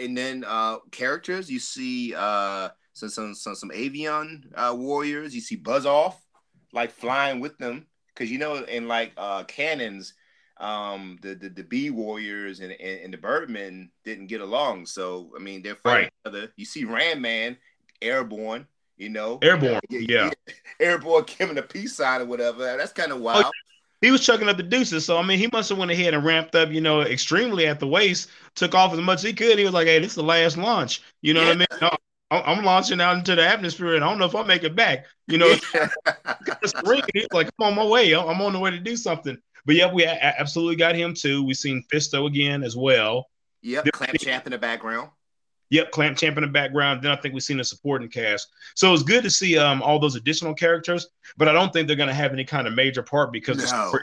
and 0.00 0.16
then 0.16 0.44
uh 0.46 0.76
characters, 0.92 1.50
you 1.50 1.58
see 1.58 2.14
uh 2.14 2.68
some 2.92 3.08
some 3.08 3.34
some, 3.34 3.54
some 3.54 3.70
avian 3.72 4.52
uh, 4.54 4.74
warriors, 4.76 5.34
you 5.34 5.40
see 5.40 5.56
Buzz 5.56 5.86
off 5.86 6.20
like 6.72 6.90
flying 6.90 7.40
with 7.40 7.56
them. 7.56 7.86
Cause 8.14 8.30
you 8.30 8.38
know, 8.38 8.56
in 8.56 8.86
like 8.86 9.12
uh 9.16 9.44
canons, 9.44 10.12
um 10.58 11.18
the 11.22 11.34
the, 11.34 11.48
the 11.48 11.64
bee 11.64 11.90
warriors 11.90 12.60
and, 12.60 12.72
and, 12.72 13.00
and 13.00 13.14
the 13.14 13.18
birdmen 13.18 13.90
didn't 14.04 14.26
get 14.26 14.42
along. 14.42 14.84
So 14.86 15.32
I 15.34 15.40
mean 15.40 15.62
they're 15.62 15.74
fighting 15.76 16.04
right. 16.04 16.12
each 16.26 16.28
other. 16.28 16.52
You 16.56 16.66
see 16.66 16.84
Ram 16.84 17.22
Man 17.22 17.56
airborne 18.02 18.66
you 18.96 19.08
know, 19.08 19.38
airborne, 19.42 19.80
yeah, 19.88 20.30
airborne 20.80 21.24
giving 21.26 21.58
a 21.58 21.62
peace 21.62 21.96
sign 21.96 22.20
or 22.22 22.26
whatever. 22.26 22.76
That's 22.76 22.92
kind 22.92 23.12
of 23.12 23.18
oh, 23.18 23.22
wild. 23.22 23.44
Oh, 23.46 23.50
he 24.00 24.10
was 24.10 24.24
chucking 24.24 24.48
up 24.48 24.56
the 24.56 24.62
deuces, 24.62 25.06
so 25.06 25.18
I 25.18 25.22
mean, 25.22 25.38
he 25.38 25.48
must 25.52 25.70
have 25.70 25.78
went 25.78 25.90
ahead 25.90 26.14
and 26.14 26.24
ramped 26.24 26.54
up, 26.54 26.70
you 26.70 26.80
know, 26.80 27.00
extremely 27.00 27.66
at 27.66 27.80
the 27.80 27.86
waist, 27.86 28.28
took 28.54 28.74
off 28.74 28.92
as 28.92 29.00
much 29.00 29.18
as 29.18 29.22
he 29.22 29.32
could. 29.32 29.58
He 29.58 29.64
was 29.64 29.74
like, 29.74 29.86
"Hey, 29.86 29.98
this 29.98 30.10
is 30.10 30.16
the 30.16 30.22
last 30.22 30.56
launch." 30.56 31.02
You 31.22 31.34
know 31.34 31.42
yeah. 31.42 31.54
what 31.54 31.68
I 31.82 31.84
mean? 31.84 31.90
I'm 32.30 32.64
launching 32.64 33.00
out 33.00 33.16
into 33.16 33.34
the 33.34 33.46
atmosphere, 33.46 33.94
and 33.94 34.04
I 34.04 34.08
don't 34.08 34.18
know 34.18 34.24
if 34.24 34.34
I'll 34.34 34.44
make 34.44 34.64
it 34.64 34.74
back. 34.74 35.06
You 35.28 35.38
know, 35.38 35.48
he's 37.14 37.26
like, 37.32 37.50
"I'm 37.58 37.66
on 37.66 37.74
my 37.74 37.84
way. 37.84 38.12
I'm 38.14 38.40
on 38.40 38.52
the 38.52 38.58
way 38.58 38.70
to 38.70 38.80
do 38.80 38.96
something." 38.96 39.38
But 39.66 39.76
yeah, 39.76 39.92
we 39.92 40.04
absolutely 40.04 40.76
got 40.76 40.94
him 40.94 41.14
too. 41.14 41.42
We 41.44 41.54
seen 41.54 41.84
Fisto 41.92 42.26
again 42.26 42.62
as 42.62 42.76
well. 42.76 43.26
Yep, 43.62 43.86
Clamp 43.92 44.18
Champ 44.18 44.46
in 44.46 44.52
the 44.52 44.58
background. 44.58 45.10
Yep, 45.70 45.90
Clamp 45.90 46.16
Champ 46.16 46.36
in 46.36 46.42
the 46.42 46.48
background. 46.48 47.02
Then 47.02 47.10
I 47.10 47.16
think 47.16 47.34
we've 47.34 47.42
seen 47.42 47.60
a 47.60 47.64
supporting 47.64 48.08
cast. 48.08 48.48
So 48.74 48.92
it's 48.92 49.02
good 49.02 49.22
to 49.24 49.30
see 49.30 49.58
um, 49.58 49.82
all 49.82 49.98
those 49.98 50.16
additional 50.16 50.54
characters, 50.54 51.08
but 51.36 51.48
I 51.48 51.52
don't 51.52 51.72
think 51.72 51.86
they're 51.86 51.96
going 51.96 52.08
to 52.08 52.14
have 52.14 52.32
any 52.32 52.44
kind 52.44 52.66
of 52.66 52.74
major 52.74 53.02
part 53.02 53.32
because 53.32 53.56
no. 53.56 53.62
the, 53.62 53.68
story, 53.68 54.02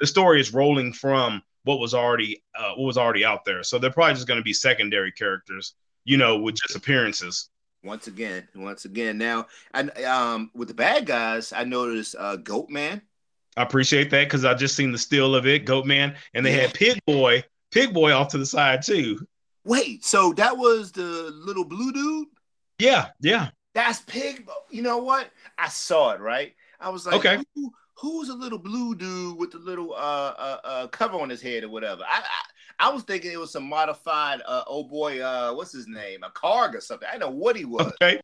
the, 0.00 0.06
story, 0.06 0.40
is 0.40 0.52
rolling 0.52 0.92
from 0.92 1.42
what 1.64 1.78
was 1.78 1.94
already 1.94 2.42
uh, 2.58 2.72
what 2.76 2.86
was 2.86 2.98
already 2.98 3.24
out 3.24 3.44
there. 3.44 3.62
So 3.62 3.78
they're 3.78 3.90
probably 3.90 4.14
just 4.14 4.26
going 4.26 4.40
to 4.40 4.44
be 4.44 4.52
secondary 4.52 5.12
characters, 5.12 5.74
you 6.04 6.16
know, 6.16 6.38
with 6.38 6.56
just 6.56 6.76
appearances. 6.76 7.50
Once 7.84 8.08
again, 8.08 8.46
once 8.56 8.84
again. 8.84 9.16
Now, 9.16 9.46
and 9.72 9.96
um, 10.00 10.50
with 10.54 10.68
the 10.68 10.74
bad 10.74 11.06
guys, 11.06 11.52
I 11.52 11.64
noticed 11.64 12.16
uh, 12.18 12.36
Goat 12.36 12.68
Man. 12.68 13.00
I 13.56 13.62
appreciate 13.62 14.10
that 14.10 14.24
because 14.24 14.44
I 14.44 14.54
just 14.54 14.76
seen 14.76 14.92
the 14.92 14.98
still 14.98 15.34
of 15.34 15.46
it, 15.46 15.64
Goat 15.64 15.86
Man, 15.86 16.14
and 16.34 16.44
they 16.44 16.54
yeah. 16.54 16.62
had 16.62 16.74
Pig 16.74 16.98
Boy, 17.06 17.44
Pig 17.70 17.94
Boy 17.94 18.12
off 18.12 18.28
to 18.28 18.38
the 18.38 18.46
side 18.46 18.82
too. 18.82 19.18
Wait, 19.66 20.04
so 20.04 20.32
that 20.34 20.56
was 20.56 20.92
the 20.92 21.02
little 21.02 21.64
blue 21.64 21.92
dude? 21.92 22.28
Yeah, 22.78 23.08
yeah. 23.20 23.48
That's 23.74 24.00
Pig. 24.02 24.48
You 24.70 24.82
know 24.82 24.98
what? 24.98 25.28
I 25.58 25.68
saw 25.68 26.12
it, 26.12 26.20
right? 26.20 26.54
I 26.80 26.88
was 26.88 27.04
like, 27.04 27.16
okay. 27.16 27.42
Who, 27.54 27.72
who's 27.94 28.28
a 28.28 28.34
little 28.34 28.58
blue 28.58 28.94
dude 28.94 29.36
with 29.36 29.50
the 29.50 29.58
little 29.58 29.92
uh, 29.92 30.34
uh, 30.38 30.58
uh 30.64 30.86
cover 30.88 31.18
on 31.18 31.28
his 31.28 31.42
head 31.42 31.64
or 31.64 31.68
whatever? 31.68 32.02
I, 32.04 32.18
I, 32.18 32.88
I 32.88 32.92
was 32.92 33.02
thinking 33.02 33.32
it 33.32 33.40
was 33.40 33.50
some 33.50 33.68
modified 33.68 34.40
uh 34.46 34.62
oh 34.68 34.84
boy, 34.84 35.20
uh 35.20 35.52
what's 35.52 35.72
his 35.72 35.88
name? 35.88 36.22
A 36.22 36.30
Karg 36.30 36.74
or 36.74 36.80
something. 36.80 37.08
I 37.12 37.16
know 37.16 37.30
what 37.30 37.56
he 37.56 37.64
was. 37.64 37.92
Okay. 38.00 38.20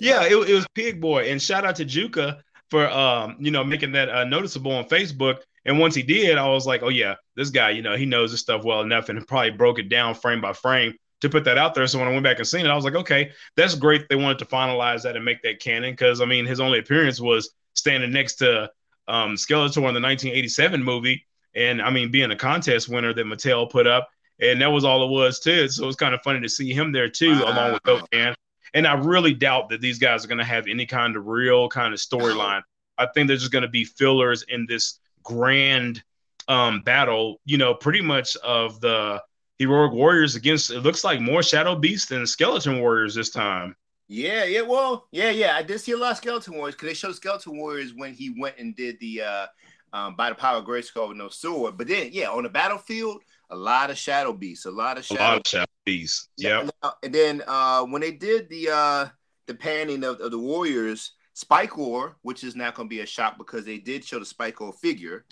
Yeah, 0.00 0.24
it, 0.24 0.36
it 0.48 0.54
was 0.54 0.66
Pig 0.74 1.00
Boy, 1.00 1.30
and 1.30 1.42
shout 1.42 1.64
out 1.64 1.76
to 1.76 1.84
Juka 1.84 2.38
for 2.70 2.88
um, 2.88 3.36
you 3.38 3.50
know, 3.50 3.64
making 3.64 3.92
that 3.92 4.08
uh, 4.08 4.24
noticeable 4.24 4.72
on 4.72 4.84
Facebook. 4.84 5.38
And 5.64 5.78
once 5.78 5.94
he 5.94 6.02
did, 6.02 6.36
I 6.36 6.48
was 6.48 6.66
like, 6.66 6.82
oh 6.82 6.88
yeah, 6.88 7.14
this 7.36 7.50
guy, 7.50 7.70
you 7.70 7.82
know, 7.82 7.96
he 7.96 8.06
knows 8.06 8.30
this 8.30 8.40
stuff 8.40 8.64
well 8.64 8.82
enough, 8.82 9.08
and 9.08 9.26
probably 9.26 9.50
broke 9.50 9.78
it 9.78 9.88
down 9.88 10.14
frame 10.14 10.40
by 10.40 10.52
frame 10.52 10.94
to 11.20 11.30
put 11.30 11.44
that 11.44 11.58
out 11.58 11.74
there. 11.74 11.86
So 11.86 11.98
when 11.98 12.08
I 12.08 12.10
went 12.10 12.24
back 12.24 12.38
and 12.38 12.46
seen 12.46 12.66
it, 12.66 12.68
I 12.68 12.76
was 12.76 12.84
like, 12.84 12.94
okay, 12.94 13.30
that's 13.56 13.74
great. 13.74 14.08
They 14.08 14.16
wanted 14.16 14.38
to 14.40 14.44
finalize 14.44 15.02
that 15.02 15.16
and 15.16 15.24
make 15.24 15.42
that 15.42 15.60
canon 15.60 15.92
because 15.92 16.20
I 16.20 16.26
mean, 16.26 16.44
his 16.44 16.60
only 16.60 16.78
appearance 16.78 17.20
was 17.20 17.50
standing 17.74 18.12
next 18.12 18.36
to 18.36 18.70
um, 19.08 19.34
Skeletor 19.34 19.88
in 19.88 19.94
the 19.94 20.00
1987 20.00 20.82
movie, 20.82 21.24
and 21.54 21.80
I 21.80 21.90
mean, 21.90 22.10
being 22.10 22.30
a 22.30 22.36
contest 22.36 22.88
winner 22.88 23.12
that 23.14 23.26
Mattel 23.26 23.70
put 23.70 23.86
up, 23.86 24.08
and 24.40 24.60
that 24.60 24.70
was 24.70 24.84
all 24.84 25.04
it 25.04 25.10
was 25.10 25.40
too. 25.40 25.68
So 25.68 25.84
it 25.84 25.86
was 25.86 25.96
kind 25.96 26.14
of 26.14 26.20
funny 26.22 26.40
to 26.40 26.48
see 26.48 26.72
him 26.72 26.92
there 26.92 27.08
too, 27.08 27.32
wow. 27.40 27.52
along 27.52 27.72
with 27.72 27.82
Goat 27.84 28.08
Man. 28.12 28.34
And 28.74 28.86
I 28.88 28.94
really 28.94 29.32
doubt 29.32 29.68
that 29.68 29.80
these 29.80 29.98
guys 29.98 30.24
are 30.24 30.28
going 30.28 30.38
to 30.38 30.44
have 30.44 30.66
any 30.66 30.84
kind 30.84 31.16
of 31.16 31.26
real 31.26 31.68
kind 31.68 31.94
of 31.94 32.00
storyline. 32.00 32.62
I 32.98 33.06
think 33.06 33.28
they're 33.28 33.36
just 33.36 33.52
going 33.52 33.62
to 33.62 33.68
be 33.68 33.84
fillers 33.84 34.44
in 34.48 34.66
this 34.68 34.98
grand 35.24 36.02
um, 36.48 36.82
battle, 36.82 37.40
you 37.44 37.58
know, 37.58 37.74
pretty 37.74 38.00
much 38.00 38.36
of 38.36 38.80
the 38.80 39.22
heroic 39.58 39.92
warriors 39.92 40.34
against 40.34 40.70
it 40.70 40.80
looks 40.80 41.04
like 41.04 41.20
more 41.20 41.42
shadow 41.42 41.74
beasts 41.74 42.08
than 42.08 42.26
skeleton 42.26 42.80
warriors 42.80 43.14
this 43.14 43.30
time. 43.30 43.74
Yeah, 44.06 44.44
yeah, 44.44 44.60
well, 44.60 45.08
yeah, 45.10 45.30
yeah. 45.30 45.56
I 45.56 45.62
did 45.62 45.80
see 45.80 45.92
a 45.92 45.96
lot 45.96 46.12
of 46.12 46.18
skeleton 46.18 46.54
warriors 46.54 46.74
because 46.74 46.88
they 46.88 46.94
showed 46.94 47.14
skeleton 47.14 47.56
warriors 47.56 47.94
when 47.96 48.12
he 48.12 48.34
went 48.38 48.58
and 48.58 48.76
did 48.76 49.00
the 49.00 49.22
uh 49.22 49.46
um, 49.94 50.16
by 50.16 50.28
the 50.28 50.34
power 50.34 50.58
of 50.58 50.64
Grayskull 50.64 51.08
with 51.08 51.16
no 51.16 51.28
sword. 51.28 51.78
But 51.78 51.86
then, 51.86 52.10
yeah, 52.12 52.28
on 52.28 52.42
the 52.42 52.48
battlefield, 52.48 53.22
a 53.50 53.56
lot 53.56 53.90
of 53.90 53.96
shadow 53.96 54.32
beasts, 54.32 54.66
a 54.66 54.70
lot 54.70 54.98
of 54.98 55.04
shadow, 55.04 55.20
a 55.20 55.22
lot 55.22 55.36
of 55.38 55.46
shadow 55.46 55.70
beasts. 55.84 56.28
Yeah. 56.36 56.68
And 57.02 57.14
then 57.14 57.42
uh, 57.46 57.84
when 57.84 58.02
they 58.02 58.10
did 58.10 58.48
the 58.48 58.70
uh, 58.70 59.08
the 59.46 59.54
panning 59.54 60.02
of, 60.02 60.20
of 60.20 60.32
the 60.32 60.38
warriors, 60.38 61.12
Spikor, 61.34 62.14
which 62.22 62.44
is 62.44 62.54
not 62.54 62.74
going 62.74 62.88
to 62.88 62.90
be 62.90 63.00
a 63.00 63.06
shock 63.06 63.38
because 63.38 63.64
they 63.64 63.78
did 63.78 64.04
show 64.04 64.18
the 64.18 64.24
Spike 64.24 64.56
Spikor 64.56 64.74
figure. 64.78 65.24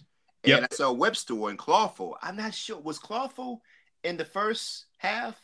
And 0.44 0.50
yep. 0.50 0.68
I 0.70 0.74
saw 0.74 0.92
Webster 0.92 1.48
and 1.48 1.58
Clawful. 1.58 2.16
I'm 2.20 2.36
not 2.36 2.54
sure 2.54 2.78
was 2.78 2.98
Clawful 2.98 3.62
in 4.02 4.16
the 4.16 4.24
first 4.24 4.86
half. 4.98 5.40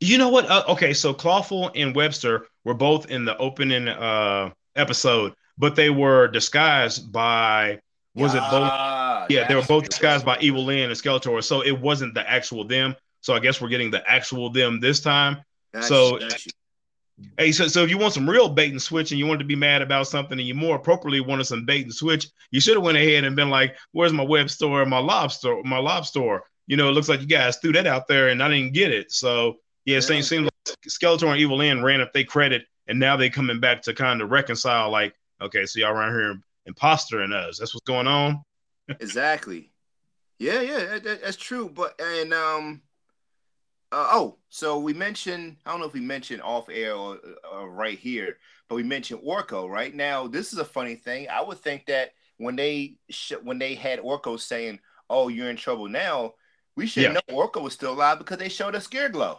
You 0.00 0.18
know 0.18 0.30
what? 0.30 0.50
Uh, 0.50 0.64
okay, 0.68 0.92
so 0.92 1.14
Clawful 1.14 1.70
and 1.76 1.94
Webster 1.94 2.46
were 2.64 2.74
both 2.74 3.08
in 3.08 3.24
the 3.24 3.36
opening 3.38 3.86
uh, 3.86 4.50
episode, 4.74 5.34
but 5.56 5.76
they 5.76 5.90
were 5.90 6.26
disguised 6.26 7.12
by 7.12 7.80
was 8.14 8.34
it 8.34 8.42
both? 8.50 9.30
Yeah, 9.30 9.46
they 9.48 9.54
were 9.54 9.62
both 9.62 9.88
disguised 9.88 10.26
by 10.26 10.36
Evil 10.40 10.64
Lyn 10.64 10.90
and 10.90 10.92
Skeletor, 10.92 11.42
so 11.42 11.62
it 11.62 11.80
wasn't 11.80 12.14
the 12.14 12.28
actual 12.28 12.64
them. 12.64 12.96
So 13.20 13.34
I 13.34 13.38
guess 13.38 13.60
we're 13.60 13.68
getting 13.68 13.90
the 13.90 14.02
actual 14.10 14.50
them 14.50 14.80
this 14.80 15.00
time. 15.00 15.38
so, 15.80 16.18
hey, 17.38 17.52
so 17.52 17.66
so 17.68 17.82
if 17.82 17.90
you 17.90 17.98
want 17.98 18.14
some 18.14 18.28
real 18.28 18.48
bait 18.48 18.70
and 18.70 18.80
switch, 18.82 19.10
and 19.10 19.18
you 19.18 19.26
wanted 19.26 19.40
to 19.40 19.44
be 19.44 19.56
mad 19.56 19.82
about 19.82 20.06
something, 20.06 20.38
and 20.38 20.46
you 20.46 20.54
more 20.54 20.76
appropriately 20.76 21.20
wanted 21.20 21.44
some 21.44 21.64
bait 21.64 21.84
and 21.84 21.94
switch, 21.94 22.28
you 22.50 22.60
should 22.60 22.76
have 22.76 22.84
went 22.84 22.98
ahead 22.98 23.24
and 23.24 23.36
been 23.36 23.50
like, 23.50 23.76
"Where's 23.92 24.12
my 24.12 24.24
web 24.24 24.50
store? 24.50 24.84
My 24.86 24.98
lobster? 24.98 25.62
My 25.64 25.78
lobster?" 25.78 26.42
You 26.66 26.76
know, 26.76 26.88
it 26.88 26.92
looks 26.92 27.08
like 27.08 27.20
you 27.20 27.26
guys 27.26 27.56
threw 27.58 27.72
that 27.72 27.86
out 27.86 28.08
there, 28.08 28.28
and 28.28 28.42
I 28.42 28.48
didn't 28.48 28.72
get 28.72 28.92
it. 28.92 29.12
So 29.12 29.56
yeah, 29.84 29.94
yeah. 29.94 30.00
same 30.00 30.22
seems 30.22 30.44
like 30.44 30.78
Skeletor 30.88 31.30
and 31.30 31.40
Evil 31.40 31.58
Lyn 31.58 31.82
ran 31.82 32.00
up 32.00 32.12
they 32.12 32.24
credit, 32.24 32.66
and 32.86 32.98
now 32.98 33.16
they 33.16 33.30
coming 33.30 33.60
back 33.60 33.82
to 33.82 33.94
kind 33.94 34.22
of 34.22 34.30
reconcile. 34.30 34.90
Like, 34.90 35.14
okay, 35.40 35.66
so 35.66 35.80
y'all 35.80 35.92
around 35.92 36.12
here 36.12 36.40
imposter 36.66 37.22
in 37.22 37.32
us. 37.32 37.58
That's 37.58 37.74
what's 37.74 37.86
going 37.86 38.06
on. 38.06 38.42
exactly. 38.88 39.70
Yeah, 40.38 40.60
yeah, 40.60 40.98
that, 40.98 41.22
that's 41.22 41.36
true. 41.36 41.68
But 41.68 42.00
and 42.00 42.32
um, 42.32 42.82
uh, 43.92 44.08
oh, 44.10 44.38
so 44.48 44.78
we 44.78 44.94
mentioned 44.94 45.56
I 45.66 45.70
don't 45.70 45.80
know 45.80 45.86
if 45.86 45.92
we 45.92 46.00
mentioned 46.00 46.42
off 46.42 46.68
air 46.70 46.94
or, 46.94 47.18
or 47.52 47.70
right 47.70 47.98
here, 47.98 48.38
but 48.68 48.76
we 48.76 48.82
mentioned 48.82 49.20
Orko. 49.22 49.68
Right 49.68 49.94
now, 49.94 50.26
this 50.26 50.52
is 50.52 50.58
a 50.58 50.64
funny 50.64 50.94
thing. 50.94 51.28
I 51.28 51.42
would 51.42 51.58
think 51.58 51.86
that 51.86 52.14
when 52.38 52.56
they 52.56 52.96
sh- 53.10 53.34
when 53.42 53.58
they 53.58 53.74
had 53.74 54.00
Orko 54.00 54.40
saying, 54.40 54.80
"Oh, 55.10 55.28
you're 55.28 55.50
in 55.50 55.56
trouble 55.56 55.88
now," 55.88 56.34
we 56.74 56.86
should 56.86 57.02
yeah. 57.02 57.12
know 57.12 57.20
Orko 57.30 57.62
was 57.62 57.74
still 57.74 57.92
alive 57.92 58.18
because 58.18 58.38
they 58.38 58.48
showed 58.48 58.74
us 58.74 58.88
Scareglow. 58.88 59.38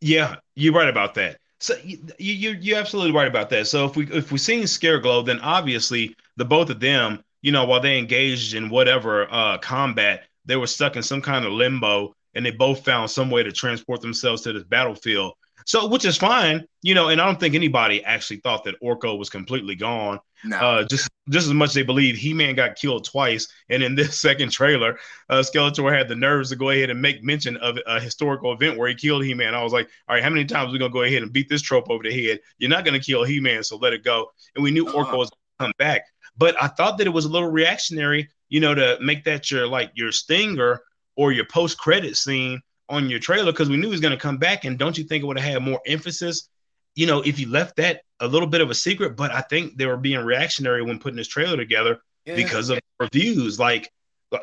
Yeah, 0.00 0.36
you're 0.54 0.72
right 0.72 0.88
about 0.88 1.14
that. 1.14 1.38
So 1.58 1.74
you, 1.84 1.98
you 2.18 2.50
you're 2.52 2.78
absolutely 2.78 3.12
right 3.12 3.28
about 3.28 3.50
that. 3.50 3.68
So 3.68 3.84
if 3.84 3.96
we 3.96 4.06
if 4.10 4.32
we 4.32 4.38
seen 4.38 4.62
Scareglow, 4.62 5.26
then 5.26 5.40
obviously 5.40 6.16
the 6.36 6.46
both 6.46 6.70
of 6.70 6.80
them, 6.80 7.22
you 7.42 7.52
know, 7.52 7.66
while 7.66 7.80
they 7.80 7.98
engaged 7.98 8.54
in 8.54 8.70
whatever 8.70 9.30
uh, 9.30 9.58
combat, 9.58 10.24
they 10.46 10.56
were 10.56 10.66
stuck 10.66 10.96
in 10.96 11.02
some 11.02 11.20
kind 11.20 11.44
of 11.44 11.52
limbo, 11.52 12.14
and 12.34 12.44
they 12.44 12.50
both 12.50 12.84
found 12.84 13.10
some 13.10 13.30
way 13.30 13.42
to 13.42 13.52
transport 13.52 14.00
themselves 14.00 14.42
to 14.42 14.52
this 14.52 14.64
battlefield. 14.64 15.34
So, 15.66 15.86
which 15.86 16.04
is 16.04 16.16
fine, 16.16 16.64
you 16.82 16.94
know, 16.94 17.08
and 17.08 17.20
I 17.20 17.26
don't 17.26 17.38
think 17.38 17.54
anybody 17.54 18.02
actually 18.04 18.38
thought 18.38 18.64
that 18.64 18.80
Orko 18.82 19.18
was 19.18 19.30
completely 19.30 19.74
gone. 19.74 20.18
No. 20.42 20.56
Uh, 20.56 20.84
just 20.84 21.08
just 21.28 21.46
as 21.46 21.52
much 21.52 21.68
as 21.68 21.74
they 21.74 21.82
believe 21.82 22.16
He 22.16 22.32
Man 22.32 22.54
got 22.54 22.76
killed 22.76 23.04
twice, 23.04 23.46
and 23.68 23.82
in 23.82 23.94
this 23.94 24.20
second 24.20 24.50
trailer, 24.50 24.98
uh, 25.28 25.40
Skeletor 25.40 25.96
had 25.96 26.08
the 26.08 26.16
nerves 26.16 26.50
to 26.50 26.56
go 26.56 26.70
ahead 26.70 26.90
and 26.90 27.00
make 27.00 27.22
mention 27.22 27.56
of 27.58 27.78
a 27.86 28.00
historical 28.00 28.52
event 28.52 28.78
where 28.78 28.88
he 28.88 28.94
killed 28.94 29.24
He 29.24 29.34
Man. 29.34 29.54
I 29.54 29.62
was 29.62 29.72
like, 29.72 29.88
all 30.08 30.14
right, 30.14 30.24
how 30.24 30.30
many 30.30 30.46
times 30.46 30.70
are 30.70 30.72
we 30.72 30.78
gonna 30.78 30.92
go 30.92 31.02
ahead 31.02 31.22
and 31.22 31.32
beat 31.32 31.48
this 31.48 31.62
trope 31.62 31.90
over 31.90 32.02
the 32.02 32.26
head? 32.26 32.40
You're 32.58 32.70
not 32.70 32.84
gonna 32.84 33.00
kill 33.00 33.24
He 33.24 33.38
Man, 33.38 33.62
so 33.62 33.76
let 33.76 33.92
it 33.92 34.02
go. 34.02 34.32
And 34.54 34.64
we 34.64 34.70
knew 34.70 34.86
uh-huh. 34.86 35.04
Orko 35.04 35.18
was 35.18 35.30
gonna 35.58 35.68
come 35.68 35.72
back, 35.78 36.02
but 36.36 36.60
I 36.60 36.68
thought 36.68 36.96
that 36.98 37.06
it 37.06 37.10
was 37.10 37.26
a 37.26 37.30
little 37.30 37.50
reactionary, 37.50 38.28
you 38.48 38.60
know, 38.60 38.74
to 38.74 38.98
make 39.00 39.24
that 39.24 39.50
your 39.50 39.66
like 39.66 39.92
your 39.94 40.10
stinger 40.10 40.80
or 41.20 41.32
your 41.32 41.44
post 41.44 41.76
credit 41.76 42.16
scene 42.16 42.62
on 42.88 43.10
your 43.10 43.18
trailer 43.18 43.52
because 43.52 43.68
we 43.68 43.76
knew 43.76 43.88
he 43.88 43.90
was 43.90 44.00
going 44.00 44.10
to 44.10 44.16
come 44.16 44.38
back. 44.38 44.64
And 44.64 44.78
don't 44.78 44.96
you 44.96 45.04
think 45.04 45.22
it 45.22 45.26
would 45.26 45.38
have 45.38 45.52
had 45.52 45.62
more 45.62 45.78
emphasis, 45.86 46.48
you 46.94 47.06
know, 47.06 47.20
if 47.20 47.38
you 47.38 47.46
left 47.46 47.76
that 47.76 48.00
a 48.20 48.26
little 48.26 48.48
bit 48.48 48.62
of 48.62 48.70
a 48.70 48.74
secret? 48.74 49.18
But 49.18 49.30
I 49.30 49.42
think 49.42 49.76
they 49.76 49.84
were 49.84 49.98
being 49.98 50.20
reactionary 50.20 50.80
when 50.80 50.98
putting 50.98 51.18
this 51.18 51.28
trailer 51.28 51.58
together 51.58 51.98
yeah. 52.24 52.36
because 52.36 52.70
of 52.70 52.80
reviews. 52.98 53.58
Like, 53.58 53.92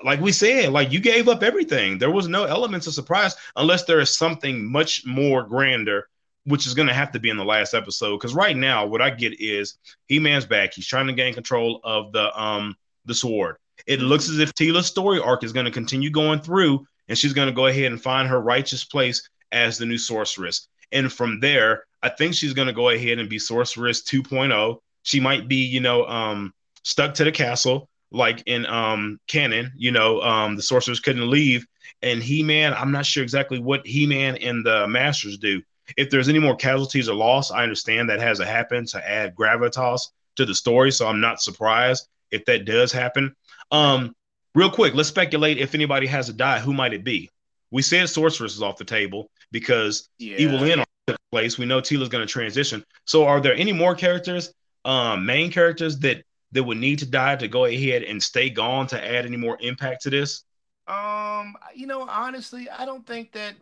like 0.05 0.21
we 0.21 0.31
said, 0.31 0.71
like 0.71 0.91
you 0.91 0.99
gave 0.99 1.27
up 1.27 1.41
everything. 1.41 1.97
There 1.97 2.11
was 2.11 2.27
no 2.27 2.43
elements 2.43 2.85
of 2.85 2.93
surprise 2.93 3.35
unless 3.55 3.85
there 3.85 3.99
is 3.99 4.15
something 4.15 4.63
much 4.71 5.03
more 5.03 5.41
grander, 5.41 6.07
which 6.45 6.67
is 6.67 6.75
going 6.75 6.89
to 6.89 6.93
have 6.93 7.11
to 7.13 7.19
be 7.19 7.31
in 7.31 7.37
the 7.37 7.43
last 7.43 7.73
episode. 7.73 8.17
Because 8.17 8.35
right 8.35 8.55
now, 8.55 8.85
what 8.85 9.01
I 9.01 9.09
get 9.09 9.41
is 9.41 9.79
He 10.05 10.19
Man's 10.19 10.45
back. 10.45 10.75
He's 10.75 10.85
trying 10.85 11.07
to 11.07 11.13
gain 11.13 11.33
control 11.33 11.79
of 11.83 12.11
the 12.11 12.39
um 12.39 12.75
the 13.05 13.15
sword. 13.15 13.55
It 13.85 14.01
looks 14.01 14.29
as 14.29 14.39
if 14.39 14.53
Teela's 14.53 14.87
story 14.87 15.19
arc 15.19 15.43
is 15.43 15.53
going 15.53 15.65
to 15.65 15.71
continue 15.71 16.09
going 16.09 16.39
through 16.39 16.85
and 17.07 17.17
she's 17.17 17.33
going 17.33 17.47
to 17.47 17.53
go 17.53 17.67
ahead 17.67 17.91
and 17.91 18.01
find 18.01 18.27
her 18.27 18.41
righteous 18.41 18.83
place 18.83 19.27
as 19.51 19.77
the 19.77 19.85
new 19.85 19.97
sorceress. 19.97 20.67
And 20.91 21.11
from 21.11 21.39
there, 21.39 21.83
I 22.01 22.09
think 22.09 22.33
she's 22.33 22.53
going 22.53 22.67
to 22.67 22.73
go 22.73 22.89
ahead 22.89 23.19
and 23.19 23.29
be 23.29 23.39
sorceress 23.39 24.03
2.0. 24.03 24.77
She 25.03 25.19
might 25.19 25.47
be, 25.47 25.57
you 25.57 25.79
know, 25.79 26.05
um, 26.07 26.53
stuck 26.83 27.13
to 27.15 27.23
the 27.23 27.31
castle 27.31 27.89
like 28.11 28.43
in 28.45 28.65
um, 28.65 29.19
canon. 29.27 29.71
You 29.75 29.91
know, 29.91 30.21
um, 30.21 30.55
the 30.55 30.61
sorcerers 30.61 30.99
couldn't 30.99 31.29
leave. 31.29 31.65
And 32.01 32.21
He 32.21 32.43
Man, 32.43 32.73
I'm 32.73 32.91
not 32.91 33.05
sure 33.05 33.23
exactly 33.23 33.59
what 33.59 33.85
He 33.85 34.05
Man 34.05 34.37
and 34.37 34.65
the 34.65 34.87
Masters 34.87 35.37
do. 35.37 35.61
If 35.95 36.09
there's 36.09 36.29
any 36.29 36.39
more 36.39 36.55
casualties 36.55 37.07
or 37.07 37.15
loss, 37.15 37.51
I 37.51 37.63
understand 37.63 38.09
that 38.09 38.19
has 38.19 38.39
to 38.39 38.45
happen 38.45 38.85
to 38.87 39.09
add 39.09 39.35
gravitas 39.35 40.01
to 40.35 40.45
the 40.45 40.53
story. 40.53 40.91
So 40.91 41.07
I'm 41.07 41.21
not 41.21 41.41
surprised 41.41 42.07
if 42.31 42.45
that 42.45 42.65
does 42.65 42.91
happen. 42.91 43.35
Um, 43.71 44.15
Real 44.57 44.71
quick, 44.71 44.95
let's 44.95 45.07
speculate 45.07 45.59
if 45.59 45.75
anybody 45.75 46.07
has 46.07 46.29
a 46.29 46.33
die. 46.33 46.57
Who 46.57 46.73
might 46.73 46.91
it 46.91 47.03
be? 47.03 47.29
We 47.69 47.83
said 47.83 48.09
Sorceress 48.09 48.55
is 48.55 48.63
off 48.63 48.77
the 48.77 48.83
table 48.83 49.29
because 49.51 50.09
yeah. 50.17 50.37
Evil-Lyn 50.37 50.83
took 51.05 51.19
place. 51.31 51.59
We 51.59 51.67
know 51.67 51.79
Teela's 51.79 52.09
going 52.09 52.25
to 52.25 52.31
transition. 52.31 52.83
So, 53.05 53.25
are 53.27 53.39
there 53.39 53.53
any 53.53 53.71
more 53.71 53.93
characters, 53.93 54.51
um, 54.83 55.27
main 55.27 55.51
characters 55.51 55.99
that 55.99 56.23
that 56.53 56.63
would 56.63 56.79
need 56.79 56.97
to 56.97 57.05
die 57.05 57.35
to 57.35 57.47
go 57.47 57.65
ahead 57.65 58.01
and 58.01 58.21
stay 58.23 58.49
gone 58.49 58.87
to 58.87 59.07
add 59.07 59.27
any 59.27 59.37
more 59.37 59.59
impact 59.61 60.01
to 60.01 60.09
this? 60.09 60.43
Um, 60.87 61.55
you 61.75 61.85
know, 61.85 62.07
honestly, 62.09 62.67
I 62.67 62.83
don't 62.83 63.05
think 63.05 63.33
that 63.33 63.53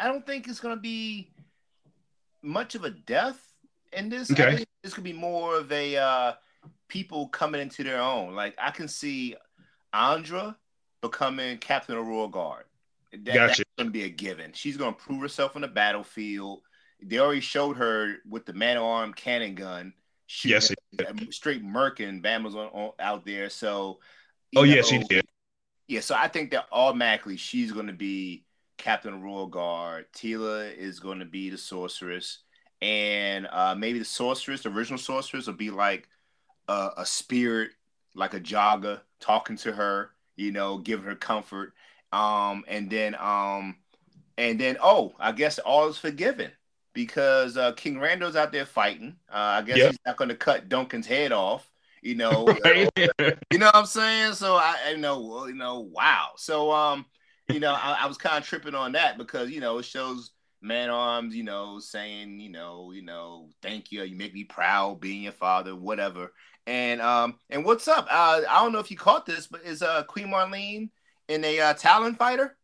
I 0.00 0.08
don't 0.08 0.26
think 0.26 0.48
it's 0.48 0.58
going 0.58 0.74
to 0.74 0.80
be 0.80 1.30
much 2.42 2.74
of 2.74 2.82
a 2.82 2.90
death 2.90 3.40
in 3.92 4.08
this. 4.08 4.28
Okay. 4.28 4.64
this 4.82 4.92
could 4.92 5.04
be 5.04 5.12
more 5.12 5.56
of 5.58 5.70
a 5.70 5.96
uh, 5.98 6.32
people 6.90 7.28
coming 7.28 7.60
into 7.60 7.82
their 7.82 8.00
own. 8.00 8.34
Like 8.34 8.54
I 8.58 8.70
can 8.70 8.88
see 8.88 9.36
Andra 9.92 10.56
becoming 11.00 11.56
Captain 11.58 11.96
Aurora 11.96 12.28
Guard. 12.28 12.64
That, 13.12 13.24
gotcha. 13.24 13.46
That's 13.46 13.62
going 13.78 13.88
to 13.88 13.92
be 13.92 14.04
a 14.04 14.08
given. 14.10 14.52
She's 14.52 14.76
going 14.76 14.94
to 14.94 15.00
prove 15.00 15.22
herself 15.22 15.56
on 15.56 15.62
the 15.62 15.68
battlefield. 15.68 16.60
They 17.02 17.18
already 17.18 17.40
showed 17.40 17.76
her 17.78 18.16
with 18.28 18.44
the 18.44 18.52
man 18.52 18.76
arm 18.76 19.14
cannon 19.14 19.54
gun. 19.54 19.94
Yes, 20.44 20.70
straight 21.30 21.64
murking 21.64 22.22
Bama's 22.22 22.54
on, 22.54 22.66
on, 22.66 22.92
out 23.00 23.24
there. 23.24 23.48
So, 23.48 23.98
oh 24.54 24.62
yeah, 24.62 24.82
she 24.82 24.98
did. 24.98 25.24
Yeah, 25.88 26.00
so 26.00 26.14
I 26.14 26.28
think 26.28 26.52
that 26.52 26.66
automatically 26.70 27.36
she's 27.36 27.72
going 27.72 27.88
to 27.88 27.92
be 27.92 28.44
Captain 28.78 29.20
Royal 29.20 29.48
Guard. 29.48 30.06
Teela 30.14 30.72
is 30.72 31.00
going 31.00 31.18
to 31.18 31.24
be 31.24 31.50
the 31.50 31.58
sorceress, 31.58 32.38
and 32.80 33.48
uh, 33.50 33.74
maybe 33.76 33.98
the 33.98 34.04
sorceress, 34.04 34.62
the 34.62 34.68
original 34.68 34.98
sorceress, 34.98 35.48
will 35.48 35.54
be 35.54 35.70
like 35.70 36.08
a, 36.70 36.92
a 36.98 37.06
spirit 37.06 37.72
like 38.14 38.34
a 38.34 38.40
jogger, 38.40 39.00
talking 39.20 39.56
to 39.58 39.72
her, 39.72 40.10
you 40.36 40.52
know, 40.52 40.78
giving 40.78 41.04
her 41.04 41.14
comfort. 41.14 41.74
Um, 42.12 42.64
and 42.68 42.90
then 42.90 43.14
um, 43.16 43.76
and 44.38 44.58
then 44.58 44.76
oh, 44.82 45.14
I 45.18 45.32
guess 45.32 45.58
all 45.58 45.88
is 45.88 45.98
forgiven. 45.98 46.52
because 46.92 47.56
uh, 47.56 47.72
King 47.72 47.98
Randor's 47.98 48.36
out 48.36 48.52
there 48.52 48.66
fighting. 48.66 49.16
Uh, 49.30 49.60
I 49.60 49.62
guess 49.62 49.78
yep. 49.78 49.90
he's 49.90 49.98
not 50.06 50.16
going 50.16 50.30
to 50.30 50.36
cut 50.36 50.68
Duncan's 50.68 51.06
head 51.06 51.32
off. 51.32 51.70
You 52.02 52.14
know, 52.14 52.46
right. 52.64 52.90
you, 52.96 53.08
know 53.18 53.30
you 53.50 53.58
know 53.58 53.66
what 53.66 53.76
I'm 53.76 53.86
saying? 53.86 54.34
So 54.34 54.56
I, 54.56 54.76
I 54.88 54.96
know, 54.96 55.46
you 55.46 55.54
know, 55.54 55.80
wow. 55.92 56.30
So 56.36 56.72
um, 56.72 57.06
you 57.48 57.60
know, 57.60 57.72
I, 57.72 57.98
I 58.00 58.06
was 58.06 58.16
kind 58.16 58.38
of 58.38 58.48
tripping 58.48 58.74
on 58.74 58.92
that 58.92 59.18
because 59.18 59.50
you 59.50 59.60
know 59.60 59.78
it 59.78 59.84
shows 59.84 60.30
man 60.62 60.90
arms, 60.90 61.34
you 61.34 61.42
know, 61.42 61.78
saying, 61.78 62.40
you 62.40 62.50
know, 62.50 62.92
you 62.92 63.02
know, 63.02 63.48
thank 63.62 63.92
you, 63.92 64.02
you 64.02 64.16
make 64.16 64.34
me 64.34 64.44
proud 64.44 65.00
being 65.00 65.22
your 65.22 65.32
father, 65.32 65.74
whatever. 65.74 66.32
And 66.70 67.02
um, 67.02 67.34
and 67.50 67.64
what's 67.64 67.88
up? 67.88 68.06
Uh, 68.08 68.42
I 68.48 68.62
don't 68.62 68.70
know 68.70 68.78
if 68.78 68.92
you 68.92 68.96
caught 68.96 69.26
this, 69.26 69.48
but 69.48 69.62
is 69.64 69.82
uh 69.82 70.04
Queen 70.04 70.28
Marlene 70.28 70.90
in 71.28 71.44
a 71.44 71.58
uh, 71.58 71.74
Talon 71.74 72.14
fighter? 72.14 72.56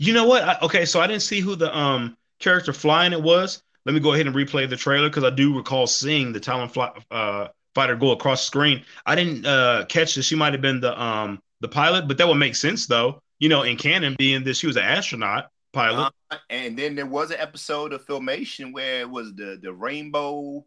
You 0.00 0.12
know 0.12 0.26
what? 0.26 0.42
I, 0.42 0.58
okay, 0.62 0.84
so 0.84 0.98
I 0.98 1.06
didn't 1.06 1.22
see 1.22 1.38
who 1.38 1.54
the 1.54 1.74
um 1.78 2.16
character 2.40 2.72
flying 2.72 3.12
it 3.12 3.22
was. 3.22 3.62
Let 3.86 3.94
me 3.94 4.00
go 4.00 4.14
ahead 4.14 4.26
and 4.26 4.34
replay 4.34 4.68
the 4.68 4.76
trailer 4.76 5.08
because 5.08 5.22
I 5.22 5.30
do 5.30 5.56
recall 5.56 5.86
seeing 5.86 6.32
the 6.32 6.40
Talon 6.40 6.68
fly, 6.68 6.90
uh, 7.12 7.48
fighter 7.72 7.94
go 7.94 8.10
across 8.10 8.40
the 8.40 8.46
screen. 8.46 8.82
I 9.06 9.14
didn't 9.14 9.46
uh, 9.46 9.84
catch 9.88 10.16
that 10.16 10.24
she 10.24 10.34
might 10.34 10.52
have 10.52 10.62
been 10.62 10.80
the 10.80 11.00
um 11.00 11.40
the 11.60 11.68
pilot, 11.68 12.08
but 12.08 12.18
that 12.18 12.26
would 12.26 12.34
make 12.34 12.56
sense 12.56 12.88
though. 12.88 13.22
You 13.38 13.48
know, 13.48 13.62
in 13.62 13.76
canon, 13.76 14.16
being 14.18 14.42
that 14.42 14.54
she 14.54 14.66
was 14.66 14.74
an 14.74 14.82
astronaut 14.82 15.50
pilot. 15.72 16.12
Uh, 16.32 16.38
and 16.50 16.76
then 16.76 16.96
there 16.96 17.06
was 17.06 17.30
an 17.30 17.38
episode 17.38 17.92
of 17.92 18.04
Filmation 18.04 18.72
where 18.72 19.02
it 19.02 19.08
was 19.08 19.34
the 19.34 19.60
the 19.62 19.72
Rainbow 19.72 20.64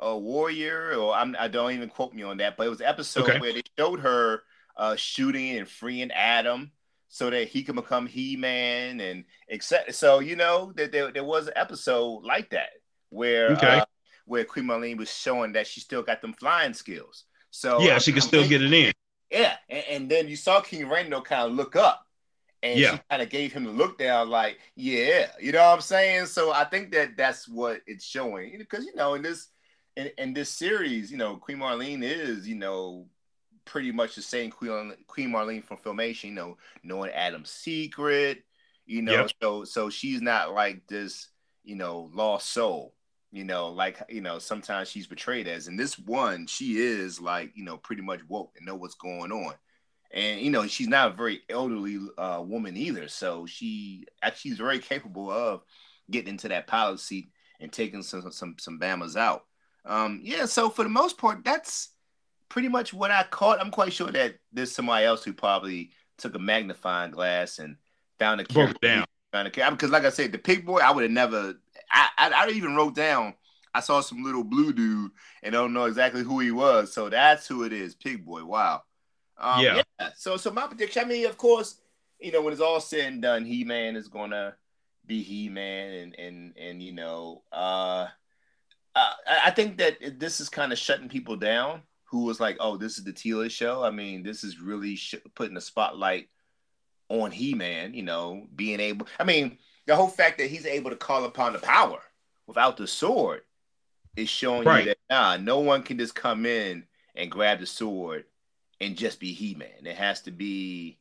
uh, 0.00 0.16
Warrior, 0.16 0.94
or 0.94 1.14
I'm, 1.14 1.36
I 1.38 1.48
do 1.48 1.58
not 1.58 1.72
even 1.72 1.88
quote 1.88 2.14
me 2.14 2.22
on 2.22 2.38
that, 2.38 2.56
but 2.56 2.66
it 2.66 2.70
was 2.70 2.80
an 2.80 2.86
episode 2.86 3.28
okay. 3.28 3.38
where 3.38 3.52
they 3.52 3.62
showed 3.78 4.00
her 4.00 4.42
uh, 4.76 4.96
shooting 4.96 5.56
and 5.58 5.68
freeing 5.68 6.10
Adam 6.10 6.72
so 7.08 7.28
that 7.28 7.48
he 7.48 7.62
can 7.62 7.74
become 7.74 8.06
He-Man 8.06 9.00
and 9.00 9.24
etc. 9.50 9.92
So 9.92 10.20
you 10.20 10.36
know 10.36 10.72
that 10.76 10.92
there, 10.92 11.12
there 11.12 11.24
was 11.24 11.46
an 11.46 11.52
episode 11.56 12.24
like 12.24 12.50
that 12.50 12.70
where 13.10 13.52
okay. 13.52 13.80
uh, 13.80 13.84
where 14.24 14.44
Queen 14.44 14.64
Marlene 14.64 14.96
was 14.96 15.12
showing 15.12 15.52
that 15.52 15.66
she 15.66 15.80
still 15.80 16.02
got 16.02 16.22
them 16.22 16.32
flying 16.32 16.72
skills. 16.72 17.24
So 17.50 17.80
yeah, 17.80 17.98
she 17.98 18.12
could 18.12 18.22
still 18.22 18.48
get 18.48 18.62
it 18.62 18.72
in. 18.72 18.92
Yeah, 19.30 19.56
and, 19.68 19.84
and, 19.90 20.10
then 20.10 20.28
you 20.28 20.36
saw 20.36 20.60
King 20.60 20.86
Randor 20.86 21.24
kind 21.24 21.50
of 21.50 21.52
look 21.52 21.74
up, 21.74 22.06
and 22.62 22.78
yeah. 22.78 22.92
she 22.92 23.00
kind 23.10 23.22
of 23.22 23.30
gave 23.30 23.52
him 23.52 23.64
the 23.64 23.70
look 23.70 23.98
down, 23.98 24.30
like 24.30 24.58
yeah, 24.74 25.26
you 25.40 25.52
know 25.52 25.60
what 25.60 25.74
I'm 25.74 25.80
saying. 25.80 26.26
So 26.26 26.50
I 26.52 26.64
think 26.64 26.92
that 26.92 27.16
that's 27.16 27.46
what 27.46 27.80
it's 27.86 28.04
showing 28.04 28.56
because 28.58 28.84
you 28.84 28.94
know 28.94 29.14
in 29.14 29.22
this 29.22 29.48
in, 29.96 30.10
in 30.18 30.34
this 30.34 30.50
series, 30.50 31.10
you 31.10 31.18
know 31.18 31.36
Queen 31.36 31.58
Marlene 31.58 32.02
is 32.02 32.48
you 32.48 32.56
know 32.56 33.06
pretty 33.64 33.92
much 33.92 34.14
the 34.14 34.22
same 34.22 34.50
Queen 34.50 34.94
Queen 35.06 35.30
Marlene 35.30 35.64
from 35.64 35.78
Filmation, 35.78 36.24
you 36.24 36.32
know, 36.32 36.56
knowing 36.82 37.10
Adam's 37.10 37.50
secret, 37.50 38.44
you 38.86 39.02
know, 39.02 39.12
yep. 39.12 39.30
so 39.40 39.64
so 39.64 39.90
she's 39.90 40.20
not 40.20 40.52
like 40.52 40.86
this, 40.86 41.28
you 41.64 41.76
know, 41.76 42.10
lost 42.12 42.50
soul, 42.50 42.94
you 43.30 43.44
know, 43.44 43.68
like 43.68 44.02
you 44.08 44.20
know, 44.20 44.38
sometimes 44.38 44.88
she's 44.88 45.06
betrayed 45.06 45.48
as. 45.48 45.68
In 45.68 45.76
this 45.76 45.98
one, 45.98 46.46
she 46.46 46.78
is 46.78 47.20
like, 47.20 47.52
you 47.54 47.64
know, 47.64 47.76
pretty 47.76 48.02
much 48.02 48.20
woke 48.28 48.52
and 48.56 48.66
know 48.66 48.74
what's 48.74 48.94
going 48.94 49.32
on. 49.32 49.54
And 50.12 50.40
you 50.40 50.50
know, 50.50 50.66
she's 50.66 50.88
not 50.88 51.12
a 51.12 51.14
very 51.14 51.40
elderly 51.48 51.98
uh, 52.18 52.42
woman 52.44 52.76
either, 52.76 53.08
so 53.08 53.46
she 53.46 54.04
actually 54.22 54.52
is 54.52 54.58
very 54.58 54.78
capable 54.78 55.30
of 55.30 55.62
getting 56.10 56.30
into 56.30 56.48
that 56.48 56.66
pilot 56.66 57.00
seat 57.00 57.30
and 57.60 57.72
taking 57.72 58.02
some 58.02 58.30
some 58.30 58.56
some 58.58 58.78
bamas 58.78 59.16
out. 59.16 59.44
Um, 59.84 60.20
yeah, 60.22 60.46
so 60.46 60.70
for 60.70 60.84
the 60.84 60.88
most 60.88 61.18
part, 61.18 61.44
that's 61.44 61.90
pretty 62.48 62.68
much 62.68 62.92
what 62.92 63.10
I 63.10 63.24
caught. 63.24 63.60
I'm 63.60 63.70
quite 63.70 63.92
sure 63.92 64.10
that 64.12 64.36
there's 64.52 64.72
somebody 64.72 65.04
else 65.04 65.24
who 65.24 65.32
probably 65.32 65.90
took 66.18 66.34
a 66.34 66.38
magnifying 66.38 67.10
glass 67.10 67.58
and 67.58 67.76
found 68.18 68.40
a 68.40 68.44
broke 68.44 68.80
down. 68.80 69.04
Found 69.32 69.48
a 69.48 69.70
because, 69.70 69.90
like 69.90 70.04
I 70.04 70.10
said, 70.10 70.32
the 70.32 70.38
pig 70.38 70.66
boy, 70.66 70.78
I 70.78 70.90
would 70.90 71.02
have 71.02 71.10
never. 71.10 71.54
I, 71.90 72.08
I 72.18 72.30
I 72.30 72.48
even 72.50 72.76
wrote 72.76 72.94
down. 72.94 73.34
I 73.74 73.80
saw 73.80 74.00
some 74.00 74.22
little 74.22 74.44
blue 74.44 74.72
dude 74.72 75.10
and 75.42 75.54
I 75.54 75.58
don't 75.58 75.72
know 75.72 75.84
exactly 75.84 76.22
who 76.22 76.40
he 76.40 76.50
was. 76.50 76.92
So 76.92 77.08
that's 77.08 77.46
who 77.46 77.64
it 77.64 77.72
is, 77.72 77.94
Pig 77.94 78.24
Boy. 78.24 78.44
Wow. 78.44 78.82
Um, 79.38 79.64
yeah. 79.64 79.82
yeah. 79.98 80.10
So 80.16 80.36
so 80.36 80.50
my 80.50 80.66
prediction. 80.66 81.02
I 81.02 81.06
mean, 81.06 81.26
of 81.26 81.38
course, 81.38 81.76
you 82.20 82.32
know 82.32 82.42
when 82.42 82.52
it's 82.52 82.62
all 82.62 82.80
said 82.80 83.12
and 83.12 83.22
done, 83.22 83.44
He 83.44 83.64
Man 83.64 83.96
is 83.96 84.08
gonna 84.08 84.56
be 85.06 85.22
He 85.22 85.48
Man, 85.48 85.92
and 85.92 86.18
and 86.18 86.56
and 86.56 86.82
you 86.82 86.92
know, 86.92 87.42
uh, 87.50 88.08
uh, 88.94 89.12
I 89.44 89.50
think 89.50 89.78
that 89.78 90.18
this 90.18 90.40
is 90.40 90.48
kind 90.48 90.72
of 90.72 90.78
shutting 90.78 91.08
people 91.08 91.36
down 91.36 91.82
who 92.04 92.24
was 92.24 92.40
like, 92.40 92.56
"Oh, 92.60 92.76
this 92.76 92.98
is 92.98 93.04
the 93.04 93.12
Teela 93.12 93.50
show." 93.50 93.82
I 93.82 93.90
mean, 93.90 94.22
this 94.22 94.44
is 94.44 94.60
really 94.60 94.96
sh- 94.96 95.14
putting 95.34 95.54
the 95.54 95.60
spotlight 95.60 96.28
on 97.08 97.30
He-Man. 97.30 97.94
You 97.94 98.02
know, 98.02 98.46
being 98.54 98.80
able. 98.80 99.06
I 99.18 99.24
mean, 99.24 99.58
the 99.86 99.96
whole 99.96 100.08
fact 100.08 100.38
that 100.38 100.50
he's 100.50 100.66
able 100.66 100.90
to 100.90 100.96
call 100.96 101.24
upon 101.24 101.54
the 101.54 101.58
power 101.58 102.00
without 102.46 102.76
the 102.76 102.86
sword 102.86 103.42
is 104.16 104.28
showing 104.28 104.64
right. 104.64 104.84
you 104.84 104.90
that 104.90 104.98
nah, 105.10 105.36
no 105.36 105.60
one 105.60 105.82
can 105.82 105.98
just 105.98 106.14
come 106.14 106.44
in 106.44 106.84
and 107.14 107.30
grab 107.30 107.60
the 107.60 107.66
sword 107.66 108.24
and 108.80 108.96
just 108.96 109.20
be 109.20 109.32
He-Man. 109.32 109.86
It 109.86 109.96
has 109.96 110.22
to 110.22 110.30
be, 110.30 110.98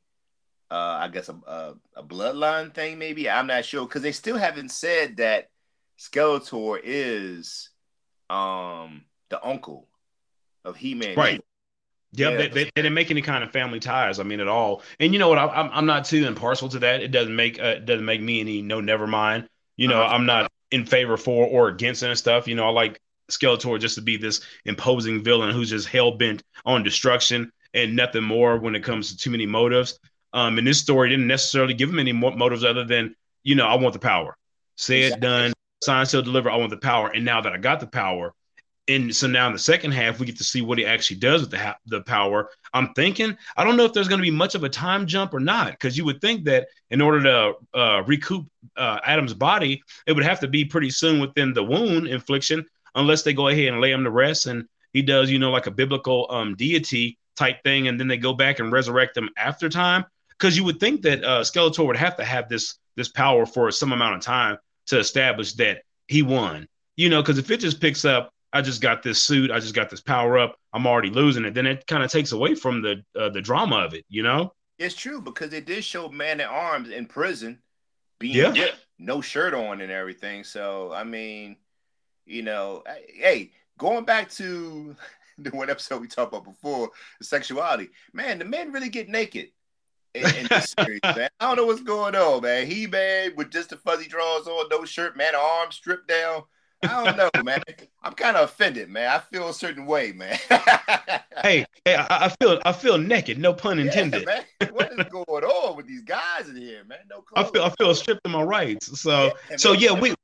uh, 0.70 1.00
I 1.02 1.10
guess, 1.10 1.30
a, 1.30 1.34
a, 1.34 1.74
a 1.98 2.04
bloodline 2.04 2.74
thing. 2.74 3.00
Maybe 3.00 3.30
I'm 3.30 3.48
not 3.48 3.66
sure 3.66 3.86
because 3.86 4.02
they 4.02 4.12
still 4.12 4.38
haven't 4.38 4.72
said 4.72 5.18
that 5.18 5.50
Skeletor 6.00 6.80
is 6.84 7.71
um 8.32 9.04
the 9.30 9.46
uncle 9.46 9.88
of 10.66 10.76
He 10.76 10.96
Man. 10.96 11.16
Right. 11.16 11.44
Yep, 12.14 12.32
yeah, 12.32 12.38
they, 12.38 12.48
they, 12.50 12.64
they, 12.66 12.72
didn't 12.76 12.94
make 12.94 13.10
any 13.10 13.22
kind 13.22 13.42
of 13.42 13.52
family 13.52 13.80
ties. 13.80 14.20
I 14.20 14.24
mean, 14.24 14.42
at 14.42 14.50
all. 14.50 14.82
And 15.00 15.14
you 15.14 15.20
know 15.20 15.30
what? 15.30 15.38
I, 15.38 15.46
I'm 15.46 15.70
I'm 15.72 15.86
not 15.86 16.06
too 16.06 16.28
impartial 16.28 16.68
to 16.70 16.80
that. 16.80 17.02
It 17.02 17.12
doesn't 17.12 17.36
make 17.36 17.60
uh, 17.60 17.76
it 17.78 17.86
doesn't 17.86 18.06
make 18.06 18.22
me 18.22 18.42
any 18.42 18.62
no 18.62 18.82
never 18.82 19.08
mind. 19.08 19.48
You 19.78 19.88
know, 19.88 20.02
uh-huh. 20.02 20.16
I'm 20.16 20.26
not 20.26 20.52
in 20.72 20.86
favor 20.86 21.16
for 21.16 21.48
or 21.48 21.70
against 21.70 22.04
and 22.04 22.18
stuff. 22.18 22.48
You 22.48 22.56
know, 22.56 22.68
I 22.68 22.72
like 22.72 23.00
Skeletor 23.30 23.80
just 23.80 23.96
to 23.96 24.02
be 24.02 24.18
this 24.18 24.42
imposing 24.66 25.24
villain 25.24 25.54
who's 25.54 25.70
just 25.70 25.88
hell 25.88 26.12
bent 26.12 26.44
on 26.66 26.84
destruction 26.84 27.52
and 27.74 27.96
nothing 27.96 28.24
more 28.24 28.58
when 28.58 28.76
it 28.76 28.84
comes 28.84 29.10
to 29.10 29.18
too 29.18 29.32
many 29.32 29.46
motives. 29.46 29.98
Um, 30.34 30.58
and 30.58 30.68
this 30.68 30.80
story 30.80 31.10
didn't 31.10 31.28
necessarily 31.28 31.74
give 31.74 31.90
him 31.90 32.00
any 32.00 32.12
more 32.12 32.32
motives 32.32 32.64
other 32.64 32.84
than 32.84 33.16
you 33.44 33.56
know 33.56 33.68
I 33.68 33.76
want 33.76 33.94
the 33.94 34.00
power. 34.00 34.36
Say 34.76 35.04
exactly. 35.04 35.18
it, 35.18 35.30
done. 35.30 35.54
Sign, 35.84 36.06
seal, 36.06 36.22
deliver. 36.22 36.50
I 36.50 36.58
want 36.58 36.70
the 36.70 36.78
power. 36.78 37.10
And 37.10 37.26
now 37.26 37.42
that 37.42 37.54
I 37.54 37.58
got 37.58 37.80
the 37.80 37.88
power, 37.88 38.34
and 38.88 39.16
so 39.16 39.28
now 39.28 39.48
in 39.48 39.54
the 39.54 39.60
second 39.60 39.92
half 39.92 40.20
we 40.20 40.26
get 40.26 40.38
to 40.38 40.44
see 40.44 40.62
what 40.62 40.78
he 40.78 40.86
actually 40.86 41.18
does 41.18 41.42
with 41.42 41.52
the 41.52 41.60
ha- 41.60 41.78
the 41.86 42.02
power. 42.02 42.50
I'm 42.74 42.94
thinking 42.94 43.38
I 43.56 43.64
don't 43.64 43.78
know 43.78 43.86
if 43.86 43.94
there's 43.94 44.08
going 44.08 44.20
to 44.20 44.24
be 44.24 44.32
much 44.32 44.56
of 44.56 44.64
a 44.64 44.70
time 44.70 45.06
jump 45.06 45.34
or 45.34 45.40
not 45.40 45.72
because 45.72 45.98
you 45.98 46.06
would 46.06 46.20
think 46.20 46.46
that 46.46 46.68
in 46.90 47.00
order 47.00 47.22
to 47.24 47.54
uh, 47.80 48.04
recoup 48.06 48.48
uh, 48.76 49.00
Adam's 49.06 49.34
body, 49.34 49.84
it 50.08 50.14
would 50.14 50.24
have 50.24 50.40
to 50.40 50.48
be 50.48 50.66
pretty 50.66 50.90
soon 50.90 51.20
within 51.20 51.54
the 51.54 51.64
wound 51.64 52.08
infliction, 52.08 52.66
unless 52.96 53.24
they 53.24 53.34
go 53.34 53.48
ahead 53.48 53.68
and 53.68 53.82
lay 53.82 53.92
him 53.92 54.04
to 54.04 54.12
rest 54.12 54.48
and 54.48 54.66
he 54.94 55.02
does 55.02 55.30
you 55.30 55.40
know 55.40 55.52
like 55.52 55.68
a 55.68 55.72
biblical 55.72 56.28
um, 56.30 56.56
deity 56.56 57.18
type 57.36 57.64
thing, 57.64 57.88
and 57.88 58.00
then 58.00 58.08
they 58.08 58.18
go 58.18 58.34
back 58.34 58.60
and 58.60 58.72
resurrect 58.72 59.16
him 59.16 59.30
after 59.38 59.70
time. 59.70 60.06
Because 60.30 60.58
you 60.58 60.64
would 60.64 60.80
think 60.80 61.04
that 61.04 61.24
uh, 61.24 61.42
Skeletor 61.42 61.86
would 61.86 61.98
have 61.98 62.18
to 62.18 62.26
have 62.26 62.50
this 62.50 62.78
this 62.96 63.10
power 63.10 63.46
for 63.46 63.72
some 63.72 63.94
amount 63.94 64.16
of 64.16 64.22
time 64.22 64.58
to 64.88 65.00
establish 65.00 65.54
that 65.54 65.84
he 66.08 66.22
won. 66.22 66.68
You 66.96 67.10
know, 67.10 67.22
because 67.22 67.38
if 67.38 67.50
it 67.50 67.58
just 67.58 67.82
picks 67.82 68.06
up 68.06 68.32
I 68.54 68.62
just 68.62 68.82
got 68.82 69.02
this 69.02 69.24
suit, 69.24 69.50
I 69.50 69.60
just 69.60 69.76
got 69.76 69.90
this 69.90 70.02
power 70.02 70.38
up, 70.38 70.58
I'm 70.74 70.86
already 70.86 71.10
losing 71.10 71.46
it. 71.46 71.54
Then 71.54 71.66
it 71.66 71.88
kind 71.88 72.04
of 72.04 72.12
takes 72.12 72.32
away 72.32 72.56
from 72.56 72.82
the 72.82 73.04
uh, 73.18 73.30
the 73.30 73.42
drama 73.42 73.78
of 73.78 73.94
it, 73.94 74.06
you 74.10 74.24
know? 74.24 74.54
It's 74.78 74.96
true 74.96 75.22
because 75.22 75.54
it 75.54 75.66
did 75.66 75.84
show 75.84 76.10
man 76.10 76.42
at 76.42 76.50
arms 76.50 76.90
in 76.90 77.06
prison 77.06 77.60
being 78.20 78.56
yeah. 78.56 78.72
no 79.00 79.22
shirt 79.22 79.54
on 79.54 79.82
and 79.82 79.92
everything. 79.92 80.44
So 80.44 80.92
I 80.92 81.04
mean, 81.04 81.58
you 82.26 82.42
know, 82.42 82.84
hey, 83.14 83.52
going 83.78 84.04
back 84.04 84.30
to 84.32 84.96
the 85.38 85.52
one 85.52 85.70
episode 85.70 86.02
we 86.02 86.08
talked 86.08 86.34
about 86.34 86.44
before, 86.44 86.90
the 87.20 87.26
sexuality, 87.26 87.90
man, 88.14 88.40
the 88.40 88.46
men 88.46 88.72
really 88.72 88.90
get 88.90 89.08
naked. 89.08 89.50
In, 90.14 90.26
in 90.36 90.48
this 90.50 90.74
series, 90.78 91.00
man. 91.04 91.30
I 91.40 91.48
don't 91.48 91.56
know 91.56 91.66
what's 91.66 91.82
going 91.82 92.16
on, 92.16 92.42
man. 92.42 92.68
He 92.68 92.88
man 92.88 93.34
with 93.36 93.52
just 93.52 93.70
the 93.70 93.78
fuzzy 93.78 94.08
drawers 94.08 94.48
on, 94.48 94.68
no 94.70 94.84
shirt, 94.86 95.16
man, 95.16 95.34
arms 95.36 95.76
stripped 95.76 96.08
down. 96.08 96.44
I 96.84 97.04
don't 97.04 97.18
know, 97.18 97.44
man. 97.44 97.62
I'm 98.02 98.14
kind 98.14 98.36
of 98.36 98.46
offended, 98.46 98.90
man. 98.90 99.10
I 99.10 99.20
feel 99.20 99.50
a 99.50 99.54
certain 99.54 99.86
way, 99.86 100.12
man. 100.12 100.38
hey, 101.44 101.66
hey, 101.86 101.96
I, 101.96 102.26
I, 102.26 102.30
feel 102.42 102.60
I 102.66 102.72
feel 102.72 102.98
naked. 102.98 103.38
No 103.38 103.54
pun 103.54 103.80
intended. 103.80 104.28
Yeah, 104.28 104.44
man. 104.60 104.74
What 104.74 104.92
is 104.92 105.06
going 105.08 105.44
on 105.44 105.78
with 105.78 105.88
these 105.88 106.02
guys 106.02 106.50
in 106.50 106.56
here, 106.56 106.84
man? 106.86 107.00
No 107.10 107.22
clothes. 107.22 107.50
I 107.50 107.52
feel 107.52 107.64
I 107.64 107.70
feel 107.78 107.96
stripped 107.96 108.22
of 108.26 108.32
my 108.32 108.42
rights. 108.42 109.00
So 109.00 109.32
yeah, 109.50 109.58
so 109.58 109.74
yeah, 109.74 109.92
we 109.92 110.16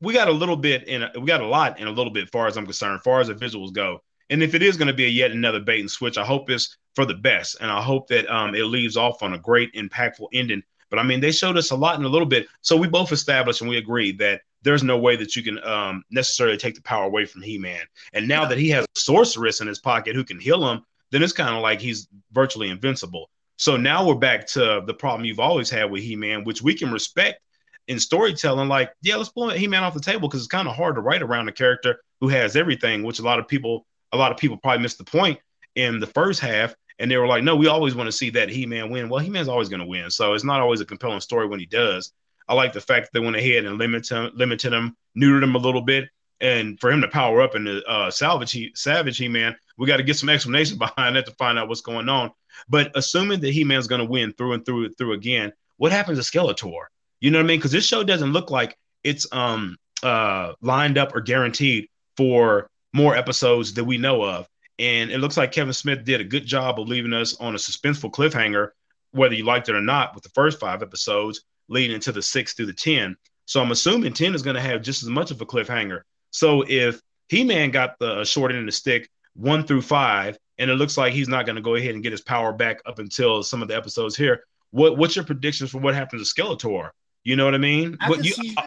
we 0.00 0.12
got 0.12 0.28
a 0.28 0.32
little 0.32 0.56
bit 0.56 0.86
in 0.86 1.08
we 1.18 1.26
got 1.26 1.40
a 1.40 1.46
lot 1.46 1.80
in 1.80 1.88
a 1.88 1.92
little 1.92 2.12
bit, 2.12 2.30
far 2.30 2.46
as 2.46 2.56
I'm 2.56 2.64
concerned, 2.64 3.02
far 3.02 3.20
as 3.20 3.28
the 3.28 3.34
visuals 3.34 3.72
go. 3.72 4.02
And 4.30 4.42
if 4.42 4.54
it 4.54 4.62
is 4.62 4.76
going 4.76 4.88
to 4.88 4.94
be 4.94 5.04
a 5.04 5.08
yet 5.08 5.30
another 5.30 5.60
bait 5.60 5.80
and 5.80 5.90
switch, 5.90 6.18
I 6.18 6.24
hope 6.24 6.50
it's 6.50 6.76
for 6.94 7.04
the 7.04 7.14
best, 7.14 7.56
and 7.60 7.70
I 7.70 7.80
hope 7.80 8.08
that 8.08 8.28
um, 8.28 8.54
it 8.54 8.64
leaves 8.64 8.96
off 8.96 9.22
on 9.22 9.32
a 9.32 9.38
great, 9.38 9.72
impactful 9.74 10.28
ending. 10.32 10.62
But 10.90 10.98
I 10.98 11.02
mean, 11.02 11.20
they 11.20 11.32
showed 11.32 11.56
us 11.56 11.70
a 11.70 11.76
lot 11.76 11.98
in 11.98 12.04
a 12.04 12.08
little 12.08 12.26
bit, 12.26 12.46
so 12.60 12.76
we 12.76 12.86
both 12.86 13.12
established 13.12 13.62
and 13.62 13.70
we 13.70 13.78
agreed 13.78 14.18
that 14.18 14.42
there's 14.62 14.82
no 14.82 14.98
way 14.98 15.16
that 15.16 15.34
you 15.34 15.42
can 15.42 15.62
um, 15.64 16.04
necessarily 16.10 16.58
take 16.58 16.74
the 16.74 16.82
power 16.82 17.04
away 17.04 17.24
from 17.24 17.42
He-Man. 17.42 17.84
And 18.12 18.28
now 18.28 18.44
that 18.44 18.58
he 18.58 18.68
has 18.70 18.84
a 18.84 19.00
sorceress 19.00 19.60
in 19.60 19.66
his 19.66 19.80
pocket 19.80 20.14
who 20.14 20.22
can 20.22 20.38
heal 20.38 20.68
him, 20.68 20.84
then 21.10 21.22
it's 21.22 21.32
kind 21.32 21.54
of 21.54 21.62
like 21.62 21.80
he's 21.80 22.08
virtually 22.32 22.68
invincible. 22.68 23.30
So 23.56 23.76
now 23.76 24.06
we're 24.06 24.14
back 24.14 24.46
to 24.48 24.82
the 24.86 24.94
problem 24.94 25.24
you've 25.24 25.40
always 25.40 25.70
had 25.70 25.90
with 25.90 26.02
He-Man, 26.02 26.44
which 26.44 26.62
we 26.62 26.74
can 26.74 26.92
respect 26.92 27.40
in 27.88 27.98
storytelling, 27.98 28.68
like, 28.68 28.92
yeah, 29.02 29.16
let's 29.16 29.30
pull 29.30 29.50
He 29.50 29.66
Man 29.66 29.82
off 29.82 29.94
the 29.94 30.00
table 30.00 30.28
because 30.28 30.40
it's 30.40 30.48
kind 30.48 30.68
of 30.68 30.76
hard 30.76 30.94
to 30.94 31.00
write 31.00 31.22
around 31.22 31.48
a 31.48 31.52
character 31.52 32.00
who 32.20 32.28
has 32.28 32.56
everything, 32.56 33.02
which 33.02 33.18
a 33.18 33.22
lot 33.22 33.38
of 33.38 33.48
people, 33.48 33.86
a 34.12 34.16
lot 34.16 34.32
of 34.32 34.38
people 34.38 34.56
probably 34.56 34.82
missed 34.82 34.98
the 34.98 35.04
point 35.04 35.38
in 35.74 36.00
the 36.00 36.06
first 36.06 36.40
half. 36.40 36.74
And 36.98 37.10
they 37.10 37.16
were 37.16 37.26
like, 37.26 37.42
no, 37.42 37.56
we 37.56 37.66
always 37.66 37.94
want 37.94 38.06
to 38.08 38.12
see 38.12 38.30
that 38.30 38.48
He 38.48 38.66
Man 38.66 38.90
win. 38.90 39.08
Well, 39.08 39.20
He 39.20 39.30
Man's 39.30 39.48
always 39.48 39.68
going 39.68 39.80
to 39.80 39.86
win. 39.86 40.10
So 40.10 40.34
it's 40.34 40.44
not 40.44 40.60
always 40.60 40.80
a 40.80 40.86
compelling 40.86 41.20
story 41.20 41.46
when 41.46 41.58
he 41.58 41.66
does. 41.66 42.12
I 42.48 42.54
like 42.54 42.72
the 42.72 42.80
fact 42.80 43.06
that 43.06 43.18
they 43.18 43.24
went 43.24 43.36
ahead 43.36 43.64
and 43.64 43.78
limited 43.78 44.14
him, 44.14 44.30
limited 44.34 44.72
him, 44.72 44.96
neutered 45.16 45.42
him 45.42 45.54
a 45.54 45.58
little 45.58 45.80
bit. 45.80 46.08
And 46.40 46.78
for 46.80 46.90
him 46.90 47.00
to 47.00 47.08
power 47.08 47.40
up 47.40 47.54
and 47.54 47.66
the 47.66 47.84
uh, 47.84 48.10
salvage 48.10 48.52
he, 48.52 48.72
Savage 48.74 49.16
He 49.16 49.28
Man, 49.28 49.56
we 49.78 49.86
got 49.86 49.98
to 49.98 50.02
get 50.02 50.16
some 50.16 50.28
explanation 50.28 50.78
behind 50.96 51.16
that 51.16 51.26
to 51.26 51.32
find 51.32 51.58
out 51.58 51.68
what's 51.68 51.80
going 51.80 52.08
on. 52.08 52.30
But 52.68 52.92
assuming 52.94 53.40
that 53.40 53.52
He 53.52 53.64
Man's 53.64 53.86
going 53.86 54.00
to 54.00 54.10
win 54.10 54.32
through 54.32 54.52
and 54.52 54.64
through 54.64 54.86
and 54.86 54.98
through 54.98 55.12
again, 55.12 55.52
what 55.78 55.92
happens 55.92 56.24
to 56.24 56.38
Skeletor? 56.38 56.84
You 57.20 57.30
know 57.30 57.38
what 57.38 57.44
I 57.44 57.46
mean? 57.46 57.58
Because 57.58 57.72
this 57.72 57.86
show 57.86 58.02
doesn't 58.04 58.32
look 58.32 58.50
like 58.50 58.76
it's 59.04 59.26
um 59.32 59.76
uh 60.02 60.52
lined 60.60 60.98
up 60.98 61.14
or 61.14 61.20
guaranteed 61.20 61.88
for 62.16 62.68
more 62.92 63.16
episodes 63.16 63.74
that 63.74 63.84
we 63.84 63.98
know 63.98 64.22
of. 64.22 64.48
And 64.78 65.10
it 65.10 65.18
looks 65.18 65.36
like 65.36 65.52
Kevin 65.52 65.72
Smith 65.72 66.04
did 66.04 66.20
a 66.20 66.24
good 66.24 66.46
job 66.46 66.80
of 66.80 66.88
leaving 66.88 67.12
us 67.12 67.36
on 67.36 67.54
a 67.54 67.58
suspenseful 67.58 68.10
cliffhanger, 68.10 68.70
whether 69.12 69.34
you 69.34 69.44
liked 69.44 69.68
it 69.68 69.74
or 69.74 69.80
not, 69.80 70.14
with 70.14 70.24
the 70.24 70.30
first 70.30 70.58
five 70.58 70.82
episodes 70.82 71.44
leading 71.68 71.94
into 71.94 72.12
the 72.12 72.22
six 72.22 72.54
through 72.54 72.66
the 72.66 72.72
10. 72.72 73.16
So 73.46 73.60
I'm 73.60 73.70
assuming 73.70 74.12
10 74.12 74.34
is 74.34 74.42
going 74.42 74.56
to 74.56 74.62
have 74.62 74.82
just 74.82 75.02
as 75.02 75.08
much 75.08 75.30
of 75.30 75.40
a 75.40 75.46
cliffhanger. 75.46 76.02
So 76.30 76.64
if 76.66 77.00
He 77.28 77.44
Man 77.44 77.70
got 77.70 77.98
the 77.98 78.24
short 78.24 78.50
end 78.50 78.60
of 78.60 78.66
the 78.66 78.72
stick 78.72 79.08
one 79.34 79.66
through 79.66 79.82
five, 79.82 80.36
and 80.58 80.70
it 80.70 80.74
looks 80.74 80.96
like 80.96 81.12
he's 81.12 81.28
not 81.28 81.46
going 81.46 81.56
to 81.56 81.62
go 81.62 81.74
ahead 81.74 81.94
and 81.94 82.02
get 82.02 82.12
his 82.12 82.20
power 82.20 82.52
back 82.52 82.80
up 82.86 82.98
until 82.98 83.42
some 83.42 83.62
of 83.62 83.68
the 83.68 83.76
episodes 83.76 84.16
here, 84.16 84.44
what 84.70 84.96
what's 84.96 85.16
your 85.16 85.24
predictions 85.24 85.70
for 85.70 85.78
what 85.78 85.94
happens 85.94 86.32
to 86.32 86.42
Skeletor? 86.42 86.90
You 87.24 87.36
know 87.36 87.44
what 87.44 87.54
I 87.54 87.58
mean? 87.58 87.96
I 88.00 88.08
what 88.08 88.24
you, 88.24 88.32
see, 88.32 88.54
I, 88.56 88.66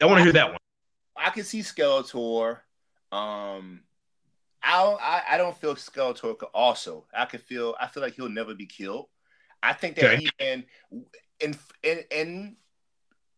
I 0.00 0.06
want 0.06 0.18
to 0.18 0.24
hear 0.24 0.32
that 0.32 0.50
one. 0.50 0.58
I 1.16 1.30
can 1.30 1.44
see 1.44 1.60
Skeletor. 1.60 2.58
Um, 3.14 3.80
I 4.62 4.82
don't, 4.82 5.00
I, 5.00 5.22
I 5.30 5.36
don't 5.36 5.56
feel 5.56 5.76
Skeletor 5.76 6.36
could 6.36 6.48
also. 6.52 7.06
I 7.14 7.26
can 7.26 7.38
feel. 7.38 7.76
I 7.80 7.86
feel 7.86 8.02
like 8.02 8.14
he'll 8.14 8.28
never 8.28 8.54
be 8.54 8.66
killed. 8.66 9.06
I 9.62 9.72
think 9.72 9.96
that 9.96 10.04
okay. 10.06 10.16
he 10.16 10.30
can, 10.38 10.64
and 11.42 11.58
and 11.84 12.04
and 12.10 12.56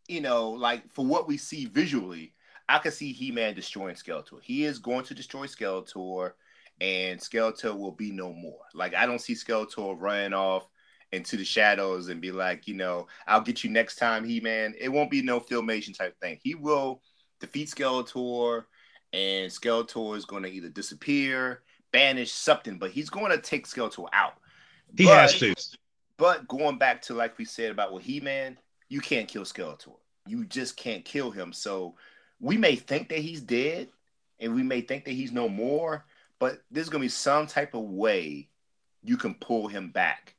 you 0.08 0.20
know, 0.20 0.50
like 0.50 0.90
for 0.92 1.04
what 1.04 1.28
we 1.28 1.36
see 1.36 1.66
visually, 1.66 2.32
I 2.68 2.78
can 2.78 2.92
see 2.92 3.12
He 3.12 3.30
Man 3.30 3.54
destroying 3.54 3.96
Skeletor. 3.96 4.40
He 4.42 4.64
is 4.64 4.78
going 4.78 5.04
to 5.04 5.14
destroy 5.14 5.46
Skeletor, 5.46 6.32
and 6.80 7.20
Skeletor 7.20 7.76
will 7.76 7.92
be 7.92 8.12
no 8.12 8.32
more. 8.32 8.60
Like 8.72 8.94
I 8.94 9.04
don't 9.04 9.20
see 9.20 9.34
Skeletor 9.34 10.00
running 10.00 10.32
off 10.32 10.66
into 11.12 11.36
the 11.36 11.44
shadows 11.44 12.08
and 12.08 12.20
be 12.20 12.32
like, 12.32 12.66
you 12.66 12.74
know, 12.74 13.06
I'll 13.26 13.40
get 13.40 13.62
you 13.62 13.70
next 13.70 13.96
time, 13.96 14.24
He 14.24 14.40
Man. 14.40 14.74
It 14.80 14.88
won't 14.88 15.10
be 15.10 15.22
no 15.22 15.38
filmation 15.38 15.96
type 15.96 16.18
thing. 16.20 16.38
He 16.42 16.54
will 16.54 17.02
defeat 17.40 17.68
Skeletor, 17.68 18.64
and 19.16 19.50
Skeletor 19.50 20.14
is 20.16 20.26
going 20.26 20.42
to 20.42 20.50
either 20.50 20.68
disappear, 20.68 21.62
banish 21.90 22.32
something, 22.32 22.76
but 22.76 22.90
he's 22.90 23.08
going 23.08 23.32
to 23.32 23.38
take 23.38 23.66
Skeletor 23.66 24.08
out. 24.12 24.34
He 24.94 25.04
but, 25.04 25.16
has 25.16 25.38
to. 25.38 25.54
But 26.18 26.46
going 26.48 26.76
back 26.76 27.02
to 27.02 27.14
like 27.14 27.38
we 27.38 27.46
said 27.46 27.70
about 27.70 27.92
with 27.92 28.04
He 28.04 28.20
Man, 28.20 28.58
you 28.88 29.00
can't 29.00 29.26
kill 29.26 29.44
Skeletor. 29.44 29.96
You 30.26 30.44
just 30.44 30.76
can't 30.76 31.04
kill 31.04 31.30
him. 31.30 31.52
So 31.52 31.94
we 32.40 32.58
may 32.58 32.76
think 32.76 33.08
that 33.08 33.18
he's 33.18 33.40
dead, 33.40 33.88
and 34.38 34.54
we 34.54 34.62
may 34.62 34.82
think 34.82 35.04
that 35.06 35.12
he's 35.12 35.32
no 35.32 35.48
more, 35.48 36.04
but 36.38 36.62
there's 36.70 36.90
gonna 36.90 37.02
be 37.02 37.08
some 37.08 37.46
type 37.46 37.74
of 37.74 37.84
way 37.84 38.48
you 39.02 39.16
can 39.16 39.34
pull 39.34 39.68
him 39.68 39.90
back 39.90 40.34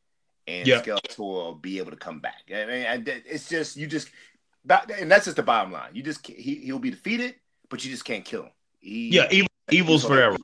and 0.48 0.68
yeah. 0.68 0.82
Skeletor 0.82 1.20
will 1.20 1.56
be 1.56 1.80
able 1.80 1.92
to 1.92 1.98
come 1.98 2.20
back. 2.20 2.44
I 2.54 2.66
mean, 2.66 3.04
it's 3.26 3.50
just 3.50 3.76
you 3.76 3.88
just 3.88 4.10
and 4.70 5.12
that's 5.12 5.26
just 5.26 5.38
the 5.38 5.44
bottom 5.44 5.72
line. 5.72 5.92
You 5.94 6.04
just 6.04 6.26
he 6.26 6.56
he'll 6.56 6.80
be 6.80 6.92
defeated, 6.92 7.36
but 7.70 7.84
you 7.84 7.92
just 7.92 8.06
can't 8.06 8.26
kill 8.26 8.44
him. 8.44 8.52
Yeah, 8.82 9.28
evil, 9.32 9.50
evil's 9.72 10.06
forever. 10.06 10.38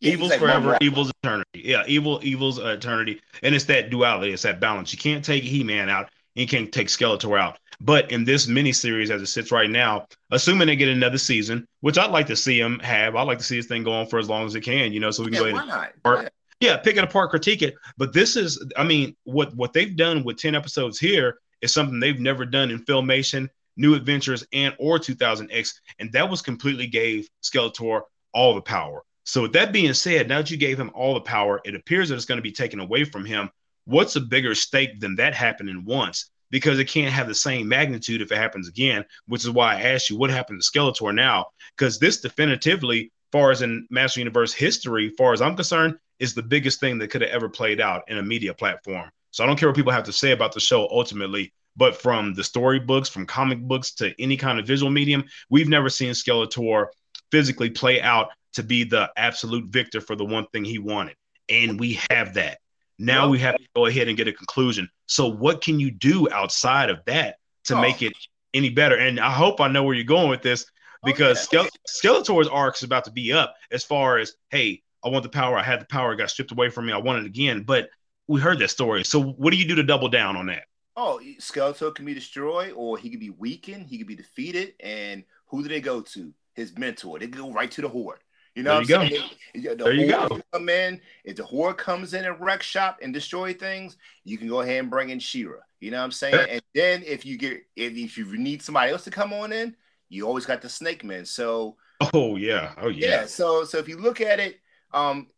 Yeah, 0.00 0.12
evil's 0.12 0.30
like 0.30 0.40
forever, 0.40 0.78
evil's 0.80 1.12
eternity. 1.22 1.62
Yeah, 1.64 1.84
evil, 1.86 2.20
evil's 2.22 2.58
eternity, 2.58 3.20
and 3.42 3.54
it's 3.54 3.66
that 3.66 3.90
duality. 3.90 4.32
It's 4.32 4.42
that 4.42 4.60
balance. 4.60 4.92
You 4.92 4.98
can't 4.98 5.24
take 5.24 5.44
He 5.44 5.62
Man 5.62 5.88
out, 5.88 6.10
and 6.36 6.40
you 6.40 6.46
can't 6.46 6.72
take 6.72 6.88
Skeletor 6.88 7.38
out. 7.38 7.58
But 7.80 8.12
in 8.12 8.24
this 8.24 8.46
miniseries, 8.46 9.10
as 9.10 9.22
it 9.22 9.26
sits 9.26 9.50
right 9.50 9.70
now, 9.70 10.06
assuming 10.30 10.68
they 10.68 10.76
get 10.76 10.88
another 10.88 11.18
season, 11.18 11.66
which 11.80 11.98
I'd 11.98 12.10
like 12.10 12.26
to 12.28 12.36
see 12.36 12.60
them 12.60 12.78
have, 12.80 13.16
I'd 13.16 13.26
like 13.26 13.38
to 13.38 13.44
see 13.44 13.56
this 13.56 13.66
thing 13.66 13.82
go 13.82 13.92
on 13.92 14.06
for 14.06 14.18
as 14.18 14.28
long 14.28 14.46
as 14.46 14.54
it 14.54 14.60
can. 14.62 14.92
You 14.92 15.00
know, 15.00 15.10
so 15.10 15.24
we 15.24 15.30
can 15.30 15.44
yeah, 15.44 15.52
go 15.52 15.58
ahead. 15.58 15.92
And, 16.04 16.30
yeah, 16.60 16.76
pick 16.76 16.96
it 16.96 17.02
apart, 17.02 17.30
critique 17.30 17.62
it. 17.62 17.74
But 17.96 18.12
this 18.12 18.36
is, 18.36 18.64
I 18.76 18.84
mean, 18.84 19.16
what 19.24 19.54
what 19.56 19.72
they've 19.72 19.96
done 19.96 20.22
with 20.22 20.36
ten 20.36 20.54
episodes 20.54 20.98
here 20.98 21.38
is 21.60 21.72
something 21.72 21.98
they've 22.00 22.20
never 22.20 22.44
done 22.44 22.70
in 22.70 22.84
filmation, 22.84 23.48
New 23.76 23.94
Adventures, 23.94 24.44
and 24.52 24.74
or 24.78 24.98
2000X, 24.98 25.72
and 25.98 26.12
that 26.12 26.28
was 26.28 26.42
completely 26.42 26.86
gave 26.86 27.28
Skeletor 27.42 28.02
all 28.32 28.54
the 28.54 28.62
power. 28.62 29.02
So 29.24 29.42
with 29.42 29.52
that 29.52 29.72
being 29.72 29.94
said, 29.94 30.28
now 30.28 30.38
that 30.38 30.50
you 30.50 30.56
gave 30.56 30.78
him 30.78 30.90
all 30.94 31.14
the 31.14 31.20
power, 31.20 31.60
it 31.64 31.74
appears 31.74 32.08
that 32.08 32.16
it's 32.16 32.24
going 32.24 32.38
to 32.38 32.42
be 32.42 32.52
taken 32.52 32.80
away 32.80 33.04
from 33.04 33.24
him. 33.24 33.50
What's 33.84 34.16
a 34.16 34.20
bigger 34.20 34.54
stake 34.54 35.00
than 35.00 35.16
that 35.16 35.34
happening 35.34 35.84
once? 35.84 36.30
Because 36.50 36.78
it 36.78 36.88
can't 36.88 37.12
have 37.12 37.28
the 37.28 37.34
same 37.34 37.68
magnitude 37.68 38.20
if 38.20 38.30
it 38.30 38.36
happens 38.36 38.68
again, 38.68 39.04
which 39.26 39.44
is 39.44 39.50
why 39.50 39.74
I 39.74 39.82
asked 39.82 40.10
you 40.10 40.18
what 40.18 40.30
happened 40.30 40.60
to 40.60 40.70
Skeletor 40.70 41.14
now. 41.14 41.46
Because 41.76 41.98
this 41.98 42.20
definitively, 42.20 43.12
far 43.30 43.50
as 43.50 43.62
in 43.62 43.86
Master 43.90 44.20
Universe 44.20 44.52
history, 44.52 45.10
far 45.16 45.32
as 45.32 45.40
I'm 45.40 45.56
concerned, 45.56 45.96
is 46.18 46.34
the 46.34 46.42
biggest 46.42 46.78
thing 46.80 46.98
that 46.98 47.08
could 47.08 47.22
have 47.22 47.30
ever 47.30 47.48
played 47.48 47.80
out 47.80 48.02
in 48.08 48.18
a 48.18 48.22
media 48.22 48.54
platform. 48.54 49.10
So 49.30 49.42
I 49.42 49.46
don't 49.46 49.58
care 49.58 49.68
what 49.68 49.76
people 49.76 49.92
have 49.92 50.04
to 50.04 50.12
say 50.12 50.32
about 50.32 50.52
the 50.52 50.60
show 50.60 50.86
ultimately, 50.90 51.52
but 51.76 51.96
from 51.96 52.34
the 52.34 52.44
storybooks, 52.44 53.08
from 53.08 53.26
comic 53.26 53.60
books 53.60 53.94
to 53.94 54.14
any 54.20 54.36
kind 54.36 54.58
of 54.58 54.66
visual 54.66 54.90
medium, 54.90 55.24
we've 55.50 55.68
never 55.68 55.88
seen 55.88 56.12
Skeletor 56.12 56.86
physically 57.30 57.70
play 57.70 58.00
out 58.00 58.28
to 58.54 58.62
be 58.62 58.84
the 58.84 59.10
absolute 59.16 59.66
victor 59.66 60.00
for 60.00 60.14
the 60.16 60.24
one 60.24 60.46
thing 60.52 60.64
he 60.64 60.78
wanted. 60.78 61.16
And 61.48 61.80
we 61.80 61.98
have 62.10 62.34
that. 62.34 62.58
Now 62.98 63.28
we 63.28 63.38
have 63.40 63.56
to 63.56 63.64
go 63.74 63.86
ahead 63.86 64.08
and 64.08 64.16
get 64.16 64.28
a 64.28 64.32
conclusion. 64.32 64.88
So 65.06 65.26
what 65.26 65.60
can 65.62 65.80
you 65.80 65.90
do 65.90 66.30
outside 66.30 66.90
of 66.90 67.00
that 67.06 67.36
to 67.64 67.76
oh. 67.76 67.80
make 67.80 68.02
it 68.02 68.12
any 68.54 68.70
better? 68.70 68.96
And 68.96 69.18
I 69.18 69.30
hope 69.30 69.60
I 69.60 69.68
know 69.68 69.82
where 69.82 69.94
you're 69.94 70.04
going 70.04 70.28
with 70.28 70.42
this 70.42 70.66
oh, 70.66 70.98
because 71.04 71.48
oh, 71.52 71.62
yeah. 71.62 71.68
Skeletor's 71.88 72.48
arc 72.48 72.76
is 72.76 72.82
about 72.82 73.04
to 73.06 73.10
be 73.10 73.32
up 73.32 73.54
as 73.72 73.82
far 73.82 74.18
as, 74.18 74.34
hey, 74.50 74.82
I 75.04 75.08
want 75.08 75.24
the 75.24 75.30
power. 75.30 75.58
I 75.58 75.62
had 75.62 75.80
the 75.80 75.86
power. 75.86 76.12
It 76.12 76.18
got 76.18 76.30
stripped 76.30 76.52
away 76.52 76.68
from 76.68 76.86
me. 76.86 76.92
I 76.92 76.98
want 76.98 77.18
it 77.18 77.26
again. 77.26 77.62
But 77.62 77.88
we 78.28 78.40
heard 78.40 78.58
that 78.60 78.70
story. 78.70 79.04
So 79.04 79.20
what 79.20 79.50
do 79.50 79.56
you 79.56 79.66
do 79.66 79.74
to 79.76 79.82
double 79.82 80.08
down 80.08 80.36
on 80.36 80.46
that? 80.46 80.64
Oh, 80.96 81.20
Skeletor 81.40 81.94
can 81.94 82.04
be 82.04 82.14
destroyed, 82.14 82.72
or 82.76 82.98
he 82.98 83.08
could 83.08 83.20
be 83.20 83.30
weakened. 83.30 83.86
He 83.86 83.98
could 83.98 84.06
be 84.06 84.14
defeated. 84.14 84.74
And 84.80 85.24
who 85.46 85.62
do 85.62 85.68
they 85.68 85.80
go 85.80 86.00
to? 86.00 86.32
His 86.54 86.76
mentor. 86.76 87.18
They 87.18 87.28
go 87.28 87.50
right 87.50 87.70
to 87.70 87.80
the 87.80 87.88
Horde. 87.88 88.18
You 88.54 88.62
know 88.62 88.82
there 88.82 88.98
what 88.98 89.00
I'm 89.00 89.08
saying? 89.08 89.24
the 89.54 89.74
there 89.74 89.94
you 89.94 90.10
go. 90.10 90.40
Come 90.52 90.68
in. 90.68 91.00
If 91.24 91.36
the 91.36 91.44
Horde 91.44 91.78
comes 91.78 92.12
in 92.12 92.26
and 92.26 92.38
wreck 92.38 92.62
shop 92.62 92.98
and 93.02 93.14
destroy 93.14 93.54
things, 93.54 93.96
you 94.24 94.36
can 94.36 94.48
go 94.48 94.60
ahead 94.60 94.80
and 94.80 94.90
bring 94.90 95.08
in 95.08 95.18
She-Ra. 95.18 95.56
You 95.80 95.90
know 95.90 95.98
what 95.98 96.04
I'm 96.04 96.12
saying? 96.12 96.48
And 96.50 96.62
then 96.74 97.02
if 97.06 97.24
you 97.24 97.38
get 97.38 97.62
if, 97.74 97.96
if 97.96 98.18
you 98.18 98.36
need 98.36 98.60
somebody 98.60 98.92
else 98.92 99.04
to 99.04 99.10
come 99.10 99.32
on 99.32 99.52
in, 99.52 99.74
you 100.10 100.26
always 100.26 100.44
got 100.44 100.60
the 100.60 100.68
Snake 100.68 101.02
Man. 101.02 101.24
So 101.24 101.76
Oh 102.12 102.36
yeah. 102.36 102.72
Oh 102.76 102.88
yeah. 102.88 103.08
Yeah. 103.08 103.26
So 103.26 103.64
so 103.64 103.78
if 103.78 103.88
you 103.88 103.96
look 103.96 104.20
at 104.20 104.38
it, 104.38 104.60
um, 104.92 105.28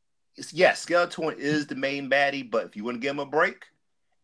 yes, 0.52 0.84
Skeletor 0.84 1.36
is 1.36 1.66
the 1.68 1.76
main 1.76 2.10
baddie, 2.10 2.50
but 2.50 2.66
if 2.66 2.76
you 2.76 2.82
want 2.82 2.96
to 2.96 3.00
give 3.00 3.12
him 3.12 3.20
a 3.20 3.26
break 3.26 3.64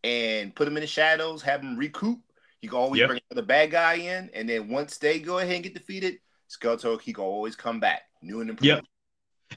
and 0.03 0.53
put 0.55 0.65
them 0.65 0.77
in 0.77 0.81
the 0.81 0.87
shadows, 0.87 1.41
have 1.41 1.61
them 1.61 1.77
recoup, 1.77 2.19
you 2.61 2.69
can 2.69 2.77
always 2.77 2.99
yep. 2.99 3.09
bring 3.09 3.21
the 3.31 3.41
bad 3.41 3.71
guy 3.71 3.95
in, 3.95 4.29
and 4.33 4.47
then 4.47 4.69
once 4.69 4.97
they 4.97 5.19
go 5.19 5.39
ahead 5.39 5.55
and 5.55 5.63
get 5.63 5.73
defeated, 5.73 6.19
Skeletor 6.49 7.01
he 7.01 7.13
can 7.13 7.23
always 7.23 7.55
come 7.55 7.79
back, 7.79 8.03
new 8.21 8.41
and 8.41 8.49
improved. 8.49 8.65
Yep. 8.65 8.83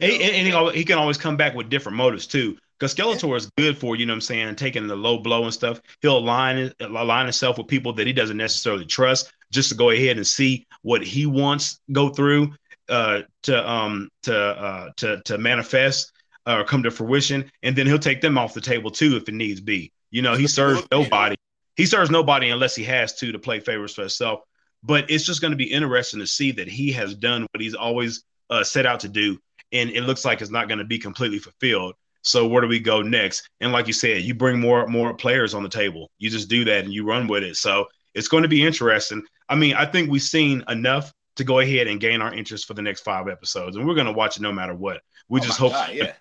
And, 0.00 0.12
and, 0.12 0.46
he, 0.72 0.78
he, 0.78 0.84
can 0.84 0.98
always 0.98 1.18
come 1.18 1.36
back 1.36 1.54
with 1.54 1.68
different 1.68 1.96
motives 1.96 2.26
too. 2.26 2.56
Because 2.78 2.94
Skeletor 2.94 3.28
yeah. 3.28 3.36
is 3.36 3.50
good 3.56 3.78
for, 3.78 3.94
you 3.94 4.06
know 4.06 4.12
what 4.12 4.16
I'm 4.16 4.20
saying, 4.22 4.56
taking 4.56 4.86
the 4.86 4.96
low 4.96 5.18
blow 5.18 5.44
and 5.44 5.54
stuff. 5.54 5.80
He'll 6.02 6.18
align 6.18 6.72
align 6.80 7.26
himself 7.26 7.58
with 7.58 7.68
people 7.68 7.92
that 7.94 8.06
he 8.06 8.12
doesn't 8.12 8.36
necessarily 8.36 8.86
trust 8.86 9.32
just 9.52 9.68
to 9.68 9.74
go 9.74 9.90
ahead 9.90 10.16
and 10.16 10.26
see 10.26 10.66
what 10.82 11.04
he 11.04 11.26
wants 11.26 11.80
go 11.92 12.08
through 12.08 12.52
uh, 12.88 13.22
to 13.42 13.70
um 13.70 14.08
to 14.24 14.36
uh 14.36 14.90
to 14.96 15.22
to 15.22 15.38
manifest 15.38 16.12
or 16.46 16.64
come 16.64 16.82
to 16.82 16.90
fruition, 16.90 17.50
and 17.62 17.74
then 17.76 17.86
he'll 17.86 17.98
take 17.98 18.20
them 18.20 18.36
off 18.36 18.52
the 18.52 18.60
table 18.60 18.90
too 18.90 19.16
if 19.16 19.28
it 19.28 19.34
needs 19.34 19.60
be. 19.60 19.92
You 20.14 20.22
know, 20.22 20.36
he 20.36 20.46
serves 20.46 20.80
nobody. 20.92 21.34
He 21.74 21.86
serves 21.86 22.08
nobody 22.08 22.50
unless 22.50 22.76
he 22.76 22.84
has 22.84 23.16
to 23.16 23.32
to 23.32 23.38
play 23.40 23.58
favors 23.58 23.94
for 23.94 24.02
himself. 24.02 24.42
But 24.84 25.10
it's 25.10 25.24
just 25.24 25.40
going 25.40 25.50
to 25.50 25.56
be 25.56 25.64
interesting 25.64 26.20
to 26.20 26.26
see 26.26 26.52
that 26.52 26.68
he 26.68 26.92
has 26.92 27.16
done 27.16 27.48
what 27.50 27.60
he's 27.60 27.74
always 27.74 28.22
uh, 28.48 28.62
set 28.62 28.86
out 28.86 29.00
to 29.00 29.08
do, 29.08 29.40
and 29.72 29.90
it 29.90 30.02
looks 30.02 30.24
like 30.24 30.40
it's 30.40 30.52
not 30.52 30.68
going 30.68 30.78
to 30.78 30.84
be 30.84 31.00
completely 31.00 31.40
fulfilled. 31.40 31.96
So 32.22 32.46
where 32.46 32.62
do 32.62 32.68
we 32.68 32.78
go 32.78 33.02
next? 33.02 33.50
And 33.60 33.72
like 33.72 33.88
you 33.88 33.92
said, 33.92 34.22
you 34.22 34.34
bring 34.34 34.60
more 34.60 34.86
more 34.86 35.14
players 35.14 35.52
on 35.52 35.64
the 35.64 35.68
table. 35.68 36.12
You 36.18 36.30
just 36.30 36.48
do 36.48 36.64
that 36.64 36.84
and 36.84 36.94
you 36.94 37.04
run 37.04 37.26
with 37.26 37.42
it. 37.42 37.56
So 37.56 37.86
it's 38.14 38.28
going 38.28 38.44
to 38.44 38.48
be 38.48 38.64
interesting. 38.64 39.20
I 39.48 39.56
mean, 39.56 39.74
I 39.74 39.84
think 39.84 40.08
we've 40.08 40.22
seen 40.22 40.62
enough 40.68 41.12
to 41.36 41.44
go 41.44 41.58
ahead 41.58 41.88
and 41.88 41.98
gain 41.98 42.22
our 42.22 42.32
interest 42.32 42.66
for 42.68 42.74
the 42.74 42.82
next 42.82 43.00
five 43.00 43.26
episodes. 43.26 43.74
And 43.74 43.84
we're 43.84 43.96
going 43.96 44.06
to 44.06 44.12
watch 44.12 44.36
it 44.36 44.42
no 44.42 44.52
matter 44.52 44.76
what. 44.76 45.02
We 45.28 45.40
oh 45.40 45.42
just 45.42 45.58
hope, 45.58 45.72
God, 45.72 45.90
yeah. 45.92 46.12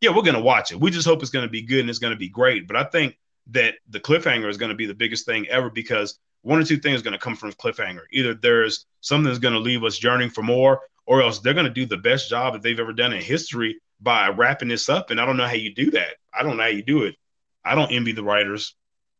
yeah, 0.00 0.10
we're 0.10 0.22
going 0.22 0.34
to 0.34 0.40
watch 0.40 0.72
it. 0.72 0.80
We 0.80 0.90
just 0.90 1.06
hope 1.06 1.22
it's 1.22 1.30
going 1.30 1.46
to 1.46 1.50
be 1.50 1.62
good 1.62 1.78
and 1.78 1.90
it's 1.90 2.00
going 2.00 2.12
to 2.12 2.18
be 2.18 2.28
great. 2.28 2.66
But 2.66 2.76
I 2.76 2.82
think 2.82 3.16
that 3.48 3.74
the 3.88 4.00
cliffhanger 4.00 4.48
is 4.48 4.56
going 4.56 4.70
to 4.70 4.76
be 4.76 4.86
the 4.86 4.94
biggest 4.94 5.26
thing 5.26 5.46
ever 5.48 5.70
because 5.70 6.18
one 6.42 6.60
or 6.60 6.64
two 6.64 6.78
things 6.78 7.00
are 7.00 7.04
going 7.04 7.12
to 7.12 7.18
come 7.18 7.36
from 7.36 7.52
cliffhanger. 7.52 8.02
Either 8.12 8.34
there's 8.34 8.86
something 9.00 9.24
that's 9.24 9.38
going 9.38 9.54
to 9.54 9.60
leave 9.60 9.84
us 9.84 10.02
yearning 10.02 10.30
for 10.30 10.42
more, 10.42 10.80
or 11.06 11.22
else 11.22 11.38
they're 11.38 11.54
going 11.54 11.66
to 11.66 11.72
do 11.72 11.86
the 11.86 11.96
best 11.96 12.28
job 12.28 12.52
that 12.52 12.62
they've 12.62 12.80
ever 12.80 12.92
done 12.92 13.12
in 13.12 13.20
history 13.20 13.80
by 14.00 14.28
wrapping 14.28 14.68
this 14.68 14.88
up. 14.88 15.10
And 15.10 15.20
I 15.20 15.26
don't 15.26 15.36
know 15.36 15.46
how 15.46 15.54
you 15.54 15.74
do 15.74 15.90
that. 15.92 16.14
I 16.34 16.42
don't 16.42 16.56
know 16.56 16.64
how 16.64 16.68
you 16.68 16.82
do 16.82 17.04
it. 17.04 17.16
I 17.64 17.74
don't 17.74 17.90
envy 17.90 18.12
the 18.12 18.24
writers. 18.24 18.74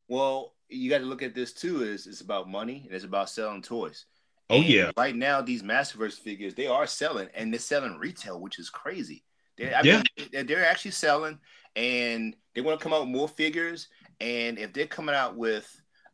Well, 0.09 0.55
you 0.69 0.91
got 0.91 0.99
to 0.99 1.05
look 1.05 1.23
at 1.23 1.35
this 1.35 1.53
too. 1.53 1.83
Is 1.83 2.07
it's 2.07 2.21
about 2.21 2.49
money 2.49 2.83
and 2.87 2.95
it's 2.95 3.05
about 3.05 3.31
selling 3.31 3.63
toys. 3.63 4.07
Oh 4.49 4.57
and 4.57 4.65
yeah. 4.65 4.91
Right 4.97 5.17
now, 5.17 5.41
these 5.41 5.63
Masterverse 5.63 6.19
figures 6.19 6.55
they 6.55 6.67
are 6.67 6.87
selling, 6.87 7.29
and 7.35 7.53
they're 7.53 7.61
selling 7.61 7.99
retail, 7.99 8.41
which 8.41 8.59
is 8.59 8.71
crazy. 8.71 9.25
They, 9.57 9.73
I 9.73 9.83
yeah. 9.83 10.03
Mean, 10.33 10.47
they're 10.47 10.67
actually 10.67 10.93
selling, 10.93 11.39
and 11.75 12.37
they 12.55 12.61
want 12.61 12.79
to 12.79 12.83
come 12.83 12.93
out 12.93 13.01
with 13.01 13.11
more 13.11 13.29
figures. 13.29 13.89
And 14.21 14.59
if 14.59 14.73
they're 14.73 14.87
coming 14.87 15.15
out 15.15 15.37
with, 15.37 15.69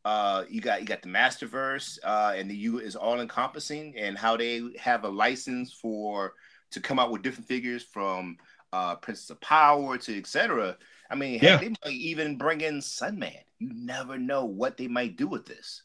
uh, 0.04 0.44
you 0.48 0.60
got 0.60 0.80
you 0.80 0.86
got 0.86 1.02
the 1.02 1.08
Masterverse, 1.08 1.98
uh, 2.02 2.32
and 2.36 2.50
the 2.50 2.56
U 2.56 2.78
is 2.80 2.96
all 2.96 3.20
encompassing, 3.20 3.94
and 3.96 4.18
how 4.18 4.36
they 4.36 4.62
have 4.78 5.04
a 5.04 5.08
license 5.08 5.72
for 5.72 6.34
to 6.72 6.80
come 6.80 6.98
out 6.98 7.12
with 7.12 7.22
different 7.22 7.46
figures 7.46 7.84
from 7.84 8.36
uh, 8.72 8.96
Princess 8.96 9.30
of 9.30 9.40
Power 9.40 9.98
to 9.98 10.18
etc. 10.18 10.76
I 11.10 11.14
mean, 11.14 11.38
yeah. 11.42 11.58
they 11.58 11.68
might 11.68 11.92
even 11.92 12.38
bring 12.38 12.62
in 12.62 12.78
Sunman. 12.78 13.36
You 13.58 13.70
never 13.74 14.18
know 14.18 14.46
what 14.46 14.76
they 14.76 14.88
might 14.88 15.16
do 15.16 15.28
with 15.28 15.46
this. 15.46 15.82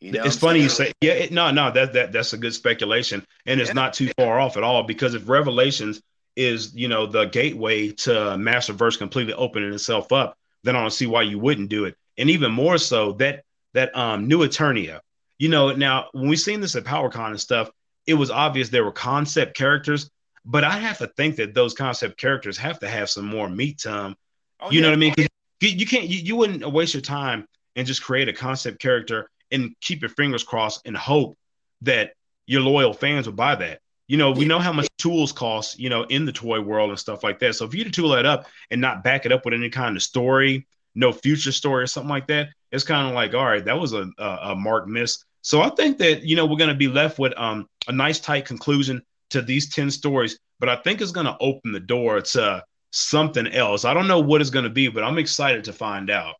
You 0.00 0.12
know 0.12 0.22
it's 0.24 0.36
funny 0.36 0.60
you 0.60 0.70
say, 0.70 0.92
yeah, 1.02 1.12
it, 1.12 1.32
no, 1.32 1.50
no, 1.50 1.70
that 1.72 1.92
that 1.92 2.12
that's 2.12 2.32
a 2.32 2.38
good 2.38 2.54
speculation, 2.54 3.22
and 3.44 3.60
it's 3.60 3.68
yeah. 3.68 3.74
not 3.74 3.92
too 3.92 4.10
far 4.16 4.40
off 4.40 4.56
at 4.56 4.62
all 4.62 4.84
because 4.84 5.12
if 5.14 5.28
Revelations 5.28 6.00
is 6.36 6.74
you 6.74 6.88
know 6.88 7.06
the 7.06 7.26
gateway 7.26 7.90
to 7.90 8.10
Masterverse 8.10 8.96
completely 8.96 9.34
opening 9.34 9.74
itself 9.74 10.10
up, 10.10 10.38
then 10.62 10.76
I 10.76 10.80
don't 10.80 10.90
see 10.90 11.06
why 11.06 11.22
you 11.22 11.38
wouldn't 11.38 11.68
do 11.68 11.84
it. 11.84 11.96
And 12.18 12.30
even 12.30 12.52
more 12.52 12.78
so 12.78 13.12
that 13.12 13.44
that 13.74 13.96
um 13.96 14.28
new 14.28 14.40
Eternia, 14.40 15.00
you 15.38 15.48
know, 15.48 15.72
now 15.72 16.08
when 16.12 16.28
we 16.28 16.36
seen 16.36 16.60
this 16.60 16.76
at 16.76 16.84
PowerCon 16.84 17.30
and 17.30 17.40
stuff, 17.40 17.70
it 18.06 18.14
was 18.14 18.30
obvious 18.30 18.68
there 18.68 18.84
were 18.84 18.92
concept 18.92 19.56
characters, 19.56 20.10
but 20.44 20.64
I 20.64 20.78
have 20.78 20.98
to 20.98 21.06
think 21.06 21.36
that 21.36 21.54
those 21.54 21.74
concept 21.74 22.18
characters 22.18 22.58
have 22.58 22.78
to 22.80 22.88
have 22.88 23.08
some 23.08 23.26
more 23.26 23.48
meat 23.48 23.78
to 23.80 23.88
them. 23.88 24.16
Oh, 24.60 24.70
you 24.70 24.76
yeah. 24.76 24.82
know 24.82 24.88
what 24.88 24.94
I 24.94 24.98
mean? 24.98 25.14
You 25.60 25.86
can't 25.86 26.08
you, 26.08 26.18
you 26.18 26.36
wouldn't 26.36 26.70
waste 26.70 26.94
your 26.94 27.00
time 27.02 27.46
and 27.76 27.86
just 27.86 28.02
create 28.02 28.28
a 28.28 28.32
concept 28.32 28.80
character 28.80 29.30
and 29.50 29.74
keep 29.80 30.00
your 30.02 30.10
fingers 30.10 30.42
crossed 30.42 30.86
and 30.86 30.96
hope 30.96 31.36
that 31.82 32.12
your 32.46 32.60
loyal 32.60 32.92
fans 32.92 33.26
will 33.26 33.34
buy 33.34 33.54
that. 33.54 33.80
You 34.10 34.16
know, 34.16 34.32
we 34.32 34.44
know 34.44 34.58
how 34.58 34.72
much 34.72 34.88
tools 34.98 35.30
cost, 35.30 35.78
you 35.78 35.88
know, 35.88 36.02
in 36.02 36.24
the 36.24 36.32
toy 36.32 36.60
world 36.60 36.90
and 36.90 36.98
stuff 36.98 37.22
like 37.22 37.38
that. 37.38 37.54
So 37.54 37.64
if 37.64 37.72
you 37.74 37.84
to 37.84 37.90
tool 37.90 38.08
that 38.08 38.26
up 38.26 38.46
and 38.72 38.80
not 38.80 39.04
back 39.04 39.24
it 39.24 39.30
up 39.30 39.44
with 39.44 39.54
any 39.54 39.70
kind 39.70 39.96
of 39.96 40.02
story, 40.02 40.66
no 40.96 41.12
future 41.12 41.52
story 41.52 41.84
or 41.84 41.86
something 41.86 42.10
like 42.10 42.26
that, 42.26 42.48
it's 42.72 42.82
kind 42.82 43.06
of 43.06 43.14
like, 43.14 43.34
all 43.34 43.44
right, 43.44 43.64
that 43.64 43.78
was 43.78 43.92
a, 43.92 44.10
a, 44.18 44.38
a 44.42 44.56
mark 44.56 44.88
miss. 44.88 45.24
So 45.42 45.62
I 45.62 45.68
think 45.70 45.98
that, 45.98 46.24
you 46.24 46.34
know, 46.34 46.44
we're 46.44 46.56
going 46.56 46.70
to 46.70 46.74
be 46.74 46.88
left 46.88 47.20
with 47.20 47.32
um, 47.38 47.68
a 47.86 47.92
nice 47.92 48.18
tight 48.18 48.46
conclusion 48.46 49.00
to 49.30 49.42
these 49.42 49.72
10 49.72 49.92
stories, 49.92 50.36
but 50.58 50.68
I 50.68 50.74
think 50.74 51.00
it's 51.00 51.12
going 51.12 51.26
to 51.26 51.36
open 51.38 51.70
the 51.70 51.78
door 51.78 52.20
to 52.20 52.64
something 52.90 53.46
else. 53.46 53.84
I 53.84 53.94
don't 53.94 54.08
know 54.08 54.18
what 54.18 54.40
it's 54.40 54.50
going 54.50 54.64
to 54.64 54.70
be, 54.70 54.88
but 54.88 55.04
I'm 55.04 55.18
excited 55.18 55.62
to 55.64 55.72
find 55.72 56.10
out. 56.10 56.34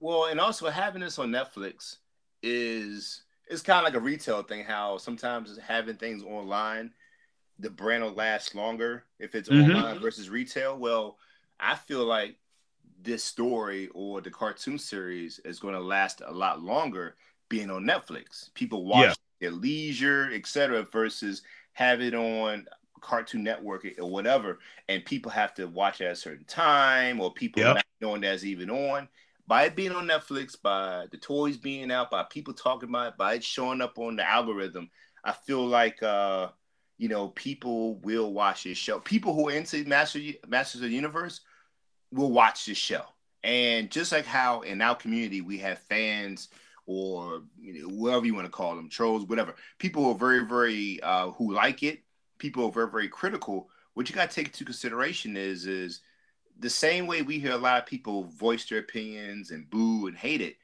Well, 0.00 0.26
and 0.26 0.38
also 0.38 0.68
having 0.68 1.00
this 1.00 1.18
on 1.18 1.30
Netflix, 1.30 1.96
is 2.42 3.22
it's 3.50 3.62
kind 3.62 3.78
of 3.78 3.84
like 3.84 4.00
a 4.00 4.04
retail 4.04 4.42
thing. 4.42 4.64
How 4.64 4.96
sometimes 4.96 5.58
having 5.58 5.96
things 5.96 6.22
online, 6.22 6.92
the 7.58 7.68
brand 7.68 8.04
will 8.04 8.12
last 8.12 8.54
longer 8.54 9.04
if 9.18 9.34
it's 9.34 9.48
mm-hmm. 9.48 9.76
online 9.76 9.98
versus 9.98 10.30
retail. 10.30 10.78
Well, 10.78 11.18
I 11.58 11.74
feel 11.74 12.04
like 12.04 12.36
this 13.02 13.24
story 13.24 13.88
or 13.92 14.20
the 14.20 14.30
cartoon 14.30 14.78
series 14.78 15.40
is 15.40 15.58
going 15.58 15.74
to 15.74 15.80
last 15.80 16.22
a 16.24 16.32
lot 16.32 16.62
longer 16.62 17.16
being 17.48 17.70
on 17.70 17.84
Netflix. 17.84 18.52
People 18.54 18.84
watch 18.84 19.16
yeah. 19.40 19.48
at 19.48 19.54
leisure, 19.54 20.30
etc., 20.32 20.86
versus 20.90 21.42
have 21.72 22.00
it 22.00 22.14
on 22.14 22.66
Cartoon 23.00 23.42
Network 23.42 23.86
or 23.98 24.08
whatever, 24.08 24.58
and 24.88 25.04
people 25.04 25.30
have 25.30 25.54
to 25.54 25.66
watch 25.66 26.00
at 26.00 26.12
a 26.12 26.16
certain 26.16 26.44
time, 26.44 27.20
or 27.20 27.32
people 27.32 27.62
yep. 27.62 27.76
not 27.76 27.86
knowing 28.00 28.20
that's 28.20 28.44
even 28.44 28.70
on 28.70 29.08
by 29.50 29.64
it 29.64 29.74
being 29.74 29.90
on 29.90 30.06
Netflix, 30.06 30.54
by 30.62 31.06
the 31.10 31.16
toys 31.16 31.56
being 31.56 31.90
out, 31.90 32.08
by 32.08 32.22
people 32.22 32.54
talking 32.54 32.88
about 32.88 33.08
it, 33.08 33.18
by 33.18 33.34
it 33.34 33.42
showing 33.42 33.80
up 33.80 33.98
on 33.98 34.14
the 34.14 34.22
algorithm, 34.22 34.88
I 35.24 35.32
feel 35.32 35.66
like 35.66 36.00
uh, 36.04 36.50
you 36.98 37.08
know, 37.08 37.30
people 37.30 37.96
will 37.96 38.32
watch 38.32 38.62
this 38.62 38.78
show. 38.78 39.00
People 39.00 39.34
who 39.34 39.48
are 39.48 39.52
into 39.52 39.84
Master 39.86 40.20
Masters 40.46 40.82
of 40.82 40.88
the 40.88 40.94
Universe 40.94 41.40
will 42.12 42.30
watch 42.30 42.64
this 42.64 42.78
show. 42.78 43.02
And 43.42 43.90
just 43.90 44.12
like 44.12 44.24
how 44.24 44.60
in 44.60 44.80
our 44.80 44.94
community 44.94 45.40
we 45.40 45.58
have 45.58 45.80
fans 45.80 46.50
or 46.86 47.42
you 47.60 47.82
know, 47.82 47.88
whatever 47.88 48.26
you 48.26 48.36
want 48.36 48.46
to 48.46 48.52
call 48.52 48.76
them, 48.76 48.88
trolls, 48.88 49.24
whatever. 49.24 49.56
People 49.80 50.04
who 50.04 50.10
are 50.12 50.18
very, 50.18 50.46
very 50.46 51.00
uh, 51.02 51.32
who 51.32 51.52
like 51.52 51.82
it. 51.82 52.04
People 52.38 52.66
are 52.66 52.72
very, 52.72 52.88
very 52.88 53.08
critical. 53.08 53.68
What 53.94 54.08
you 54.08 54.14
got 54.14 54.30
to 54.30 54.36
take 54.36 54.46
into 54.46 54.64
consideration 54.64 55.36
is 55.36 55.66
is 55.66 56.02
the 56.60 56.70
same 56.70 57.06
way 57.06 57.22
we 57.22 57.38
hear 57.38 57.52
a 57.52 57.58
lot 57.58 57.78
of 57.78 57.86
people 57.86 58.24
voice 58.24 58.68
their 58.68 58.78
opinions 58.78 59.50
and 59.50 59.68
boo 59.68 60.06
and 60.06 60.16
hate 60.16 60.40
it, 60.40 60.56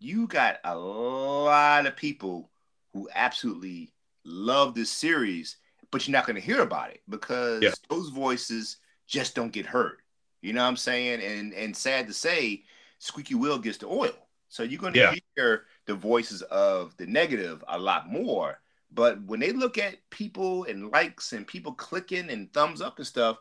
you 0.00 0.26
got 0.26 0.58
a 0.64 0.76
lot 0.76 1.86
of 1.86 1.96
people 1.96 2.50
who 2.92 3.08
absolutely 3.14 3.92
love 4.24 4.74
this 4.74 4.90
series, 4.90 5.56
but 5.90 6.06
you're 6.06 6.12
not 6.12 6.26
going 6.26 6.36
to 6.36 6.42
hear 6.42 6.60
about 6.60 6.90
it 6.90 7.02
because 7.08 7.62
yeah. 7.62 7.70
those 7.88 8.10
voices 8.10 8.78
just 9.06 9.34
don't 9.34 9.52
get 9.52 9.66
heard. 9.66 9.98
You 10.42 10.52
know 10.52 10.62
what 10.62 10.68
I'm 10.68 10.76
saying? 10.76 11.22
And 11.22 11.54
and 11.54 11.76
sad 11.76 12.06
to 12.08 12.12
say, 12.12 12.64
squeaky 12.98 13.34
wheel 13.34 13.58
gets 13.58 13.78
the 13.78 13.86
oil. 13.86 14.12
So 14.48 14.62
you're 14.62 14.80
going 14.80 14.92
to 14.94 15.00
yeah. 15.00 15.14
hear 15.36 15.64
the 15.86 15.94
voices 15.94 16.42
of 16.42 16.96
the 16.96 17.06
negative 17.06 17.64
a 17.66 17.78
lot 17.78 18.10
more. 18.10 18.60
But 18.92 19.22
when 19.24 19.40
they 19.40 19.52
look 19.52 19.78
at 19.78 19.96
people 20.10 20.64
and 20.64 20.92
likes 20.92 21.32
and 21.32 21.46
people 21.46 21.72
clicking 21.72 22.30
and 22.30 22.52
thumbs 22.52 22.80
up 22.80 22.98
and 22.98 23.06
stuff, 23.06 23.38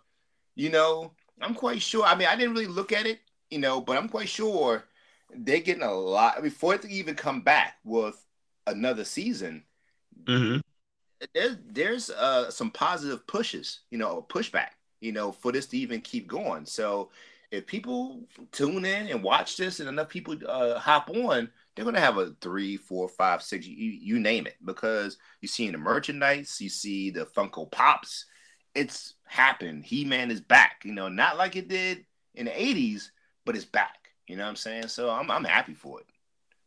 you 0.56 0.70
know, 0.70 1.14
I'm 1.44 1.56
quite 1.56 1.82
sure. 1.82 2.06
I 2.06 2.16
mean, 2.16 2.28
I 2.28 2.36
didn't 2.36 2.54
really 2.54 2.68
look 2.68 2.92
at 2.92 3.06
it, 3.06 3.20
you 3.50 3.60
know, 3.60 3.82
but 3.82 3.98
I'm 3.98 4.10
quite 4.10 4.30
sure 4.30 4.86
they're 5.36 5.60
getting 5.60 5.84
a 5.84 5.94
lot. 5.94 6.36
I 6.38 6.42
mean, 6.42 6.52
for 6.52 6.76
it 6.76 6.82
to 6.84 6.90
even 6.90 7.16
come 7.16 7.42
back 7.42 7.76
with 7.84 8.16
another 8.68 9.04
season, 9.04 9.64
mm-hmm. 10.24 10.60
there's 11.34 11.58
there's 11.66 12.10
uh, 12.10 12.50
some 12.50 12.72
positive 12.72 13.26
pushes, 13.28 13.82
you 13.92 13.98
know, 13.98 14.26
pushback, 14.30 14.70
you 15.02 15.12
know, 15.12 15.32
for 15.32 15.52
this 15.52 15.68
to 15.68 15.78
even 15.78 16.02
keep 16.02 16.28
going. 16.28 16.66
So 16.66 17.12
if 17.52 17.68
people 17.68 18.22
tune 18.52 18.86
in 18.86 19.08
and 19.08 19.22
watch 19.22 19.58
this, 19.58 19.80
and 19.80 19.90
enough 19.90 20.10
people 20.10 20.36
uh, 20.48 20.80
hop 20.80 21.10
on, 21.10 21.50
they're 21.76 21.86
gonna 21.86 22.00
have 22.00 22.18
a 22.18 22.34
three, 22.42 22.78
four, 22.78 23.08
five, 23.10 23.44
six, 23.44 23.68
you, 23.68 23.76
you 23.76 24.20
name 24.20 24.48
it, 24.48 24.56
because 24.66 25.18
you 25.42 25.48
see 25.48 25.68
in 25.68 25.74
the 25.74 25.78
merchandise, 25.78 26.60
you 26.60 26.70
see 26.70 27.12
the 27.12 27.26
Funko 27.26 27.72
Pops, 27.72 28.26
it's 28.76 29.16
happened. 29.34 29.84
He 29.84 30.06
Man 30.06 30.32
is 30.32 30.40
back. 30.40 30.84
You 30.86 30.94
know, 30.94 31.10
not 31.10 31.38
like 31.38 31.56
it 31.56 31.68
did 31.68 32.06
in 32.36 32.46
the 32.46 32.52
'80s, 32.52 33.10
but 33.46 33.56
it's 33.56 33.66
back. 33.66 34.10
You 34.28 34.38
know 34.38 34.44
what 34.44 34.50
I'm 34.50 34.56
saying? 34.56 34.88
So 34.88 35.10
I'm 35.10 35.30
I'm 35.30 35.44
happy 35.44 35.74
for 35.74 36.00
it. 36.00 36.06